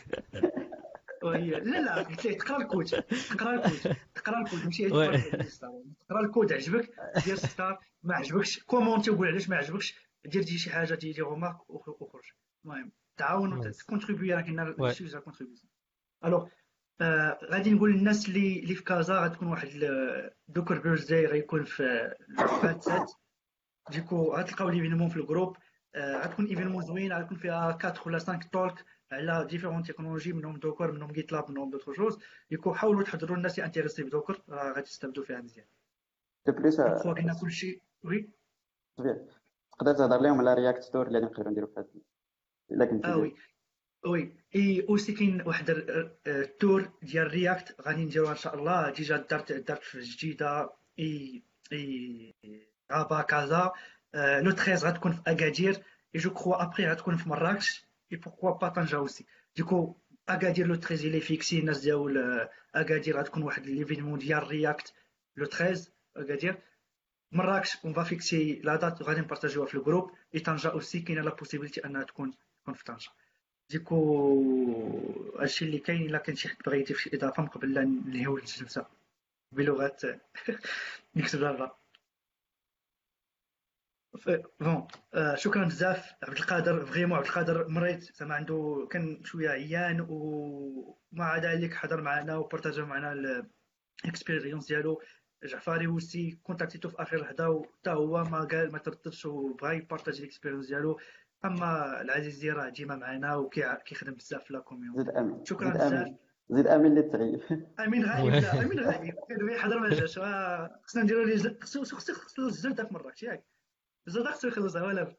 لا 1.32 1.82
لا 1.82 1.96
قلت 2.02 2.26
ليه 2.26 2.38
تقرا 2.38 2.58
الكود 2.62 2.86
تقرا 3.30 3.54
الكود 3.56 3.96
تقرا 4.16 4.40
الكود 4.42 4.66
ماشي 4.66 4.90
تقرا 4.90 6.22
الكود 6.26 6.54
عجبك؟ 6.54 6.90
دير 7.26 7.36
ستار 7.36 7.80
ما 8.04 8.16
عجبكش؟ 8.16 8.64
كومونتي 8.64 9.12
وقول 9.12 9.28
علاش 9.28 9.50
ما 9.50 9.56
عجبكش؟ 9.56 9.96
دير 10.26 10.44
des 10.44 10.58
شي 10.58 10.70
حاجة 10.70 10.96
دي 10.96 11.12
remarque 11.22 11.70
وخرج 11.70 12.24
المهم 12.66 12.92
تعاونوا 13.18 13.70
ت 13.72 13.77
contribuer 13.77 14.30
و 14.30 14.36
راه 14.36 14.42
كاين 14.42 14.92
sujet 14.92 15.20
contribution 15.20 15.72
alors 16.26 16.48
غادي 17.52 17.72
نقول 17.72 17.92
للناس 17.94 18.28
اللي 18.30 18.60
اللي 18.60 18.76
في 18.76 18.84
كازا 18.84 19.14
غتكون 19.20 19.48
واحد 19.48 19.70
Docker 20.48 20.80
birthday 20.80 21.26
غيكون 21.26 21.64
في 21.64 22.14
27 22.38 23.06
du 23.92 24.06
coup 24.06 24.36
غتلقاو 24.36 24.70
l'événement 24.70 25.10
في 25.10 25.18
ال 25.18 25.23
groupe. 25.23 25.58
غتكون 25.98 26.46
événement 26.46 26.82
زوين 26.86 27.14
غتكون 27.14 27.38
فيها 27.38 27.70
4 27.70 27.94
ولا 28.06 28.20
5 28.20 28.40
talks 28.52 28.86
على 29.14 29.48
différentes 29.50 29.84
technologies 29.84 30.34
منهم 30.34 30.58
Docker 30.58 30.92
منهم 30.92 31.12
GitLab 31.12 31.52
منهم 31.52 31.70
d'autres 31.70 31.92
choses 31.94 32.20
du 32.50 32.58
coup 32.58 32.74
حاولوا 32.74 33.04
تحضروا 33.04 33.38
الناس 33.38 33.56
اللي 33.60 33.66
intéressés 33.66 34.04
ب 34.04 34.09
Docker 34.09 34.42
راه 34.50 34.70
غادي 34.72 34.82
تستافدوا 34.82 35.24
فيها 35.24 35.42
مزيان. 35.42 35.66
de 36.48 36.54
plus 36.54 36.82
كنا 36.82 37.40
كلشي 37.42 37.82
oui 38.04 38.30
تقدر 39.72 39.94
تهضر 39.94 40.22
لهم 40.22 40.40
على 40.40 40.54
React 40.54 40.82
Tour 40.84 41.08
اللي 41.08 41.20
نقدروا 41.20 41.52
نديروا 41.52 41.70
في 41.70 41.80
هذا 41.80 41.88
الا 42.72 42.86
كنت 42.86 43.06
آه 43.06 43.18
وي 43.18 43.36
وي 44.06 44.36
اي 44.56 44.86
اوسي 44.90 45.14
كاين 45.14 45.42
واحد 45.42 45.70
ال 46.28 46.40
tour 46.40 46.92
ديال 47.02 47.28
React 47.28 47.82
غادي 47.82 48.06
نديروها 48.06 48.32
ان 48.32 48.38
شاء 48.38 48.56
الله 48.56 48.90
déjà 48.90 49.18
دارت 49.18 49.52
دارت 49.52 49.84
في 49.84 50.02
جديده 50.02 50.70
et 51.00 51.44
et 51.72 52.34
Rabat 52.94 53.22
Casa 53.22 53.72
le 54.16 54.52
13 54.52 54.88
غتكون 54.88 55.12
في 55.12 55.22
اكادير 55.28 55.74
et 56.16 56.20
je 56.20 56.30
crois 56.30 56.64
après 56.64 56.88
غتكون 56.88 57.18
في 57.18 57.30
مراكش 57.30 57.86
et 58.12 58.18
pourquoi 58.18 58.52
pas 58.52 58.70
طنجه 58.70 58.96
aussi 58.96 59.26
du 59.56 59.69
coup 59.69 59.96
اكادير 60.30 60.68
le 60.68 60.76
13 60.76 61.08
اللي 61.08 61.20
fixé 61.20 61.60
الناس 61.60 61.80
ديال 61.80 62.50
اكادير 62.76 63.18
غتكون 63.20 63.44
واحد 63.44 63.66
l'événement 63.66 64.20
ديال 64.20 64.48
React 64.48 64.94
le 65.38 65.46
13 65.46 65.92
اكادير 66.18 66.58
مراكش 67.32 67.78
on 67.86 67.94
va 67.94 68.04
fixer 68.04 68.62
la 68.64 68.76
date 68.76 69.02
غادي 69.04 69.22
نبارطاجيوها 69.22 69.68
في 69.68 69.76
ال 69.76 69.81
groupe 69.81 70.12
et 70.36 70.40
طنجه 70.40 70.68
aussi 70.72 71.00
كاينة 71.00 71.22
la 71.22 71.36
possibilité 71.36 71.86
انها 71.86 72.04
تكون 72.04 72.34
تكون 72.62 72.74
في 72.74 72.84
طنجه 72.84 73.10
du 73.70 74.24
coup 74.24 75.34
هادشي 75.40 75.66
اللي 75.66 75.78
كاين 75.80 76.02
الا 76.02 76.18
كان 76.18 76.36
شي 76.36 76.50
حد 76.50 76.56
بغى 76.66 76.80
يضيف 76.80 77.00
شي 77.00 77.10
اضافه 77.14 77.44
من 77.44 77.50
قبل 77.50 77.74
لا 77.74 77.84
ننهيو 77.84 78.38
الجلسه 78.38 78.86
بلغه 79.52 79.96
نكتب 81.16 81.40
لها 81.40 81.83
bon 84.60 84.88
شكرا 85.36 85.66
بزاف 85.66 86.14
عبد 86.24 86.38
القادر 86.38 86.86
vraiment 86.86 87.18
عبد 87.18 87.26
القادر 87.28 87.68
مريض 87.68 88.00
زعما 88.00 88.36
عنده 88.36 88.88
كان 88.92 89.24
شوية 89.24 89.50
عيان 89.50 90.08
ومع 90.10 91.38
ذلك 91.38 91.74
حضر 91.74 92.02
معنا 92.02 92.38
وبارطاجا 92.38 92.84
معنا 92.84 93.44
ال 94.06 94.11
expérience 94.11 94.68
ديالو. 94.68 95.02
جعفاري 95.44 95.88
وسي 95.88 96.40
كونتاكتيتو 96.44 96.90
في 96.90 97.02
آخر 97.02 97.18
لحظة 97.18 97.50
وحتى 97.50 97.90
هو 97.90 98.24
ما 98.24 98.44
قال 98.44 98.72
ما 98.72 98.78
ترددش 98.78 99.26
وبغى 99.26 99.78
يبارطاجي 99.78 100.20
ال 100.20 100.24
expérience 100.24 100.68
ديالو. 100.68 101.00
أما 101.46 102.02
العزيزي 102.02 102.50
راه 102.50 102.70
ديما 102.70 102.96
معنا 102.96 103.36
وكيخدم 103.36 104.14
بزاف 104.14 104.44
في 104.44 104.54
la 104.54 104.60
communauté 104.60 104.98
زيد 104.98 105.10
أمين. 105.10 105.46
شكرا 105.46 105.70
بزاف. 105.70 106.08
زيد 106.50 106.68
أمين 106.68 106.92
اللي 106.92 107.02
تغيب. 107.02 107.40
أمين 107.80 108.06
غايب 108.06 108.44
أمين 108.44 108.80
غايب. 108.80 109.16
حضر 109.64 109.80
ما 109.80 109.90
جاش 109.90 110.20
خصنا 110.84 111.04
نديرو 111.04 111.26
خصو 111.62 111.84
خصو 111.84 112.14
خصو 112.14 112.48
الزلده 112.48 112.84
في 112.86 112.94
مراكش 112.94 113.24
ياك 113.24 113.53
خصو 114.10 114.48
يخلصها 114.48 114.84
ولا 114.84 115.04
بد 115.04 115.16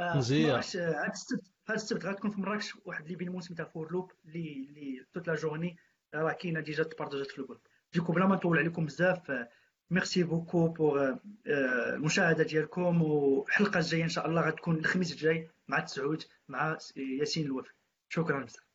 مزيان. 0.00 0.62
هاد 0.76 1.10
السبت 1.10 1.42
هاد 1.68 1.76
السبت 1.76 2.06
غتكون 2.06 2.30
في 2.30 2.40
مراكش 2.40 2.76
واحد 2.84 3.08
l'événement 3.08 3.40
سميتها 3.40 3.64
for 3.64 3.92
loop 3.92 4.12
اللي 4.24 4.66
اللي 4.68 5.04
toute 5.12 5.28
la 5.28 5.34
journée 5.34 5.76
راه 6.14 6.32
كاينة 6.32 6.60
déjà 6.60 6.82
تبارطاجات 6.82 7.26
في 7.26 7.38
ال 7.38 7.41
groupe 7.41 7.58
du 7.92 7.99
coup 7.99 8.12
بلا 8.12 8.26
ما 8.26 8.34
نطول 8.34 8.58
عليكم 8.58 8.86
بزاف 8.86 9.46
merci 9.90 10.22
beaucoup 10.22 10.68
pour 10.68 11.14
المشاهده 11.46 12.44
ديالكم 12.44 13.02
والحلقة 13.02 13.78
الجاية 13.78 14.04
إن 14.04 14.08
شاء 14.08 14.26
الله 14.26 14.40
غتكون 14.42 14.76
الخميس 14.76 15.12
الجاي 15.12 15.50
مع 15.68 15.80
تسعود 15.80 16.22
مع 16.48 16.78
ياسين 16.96 17.46
الوفي. 17.46 17.72
شكرا 18.08 18.44
بزاف. 18.44 18.67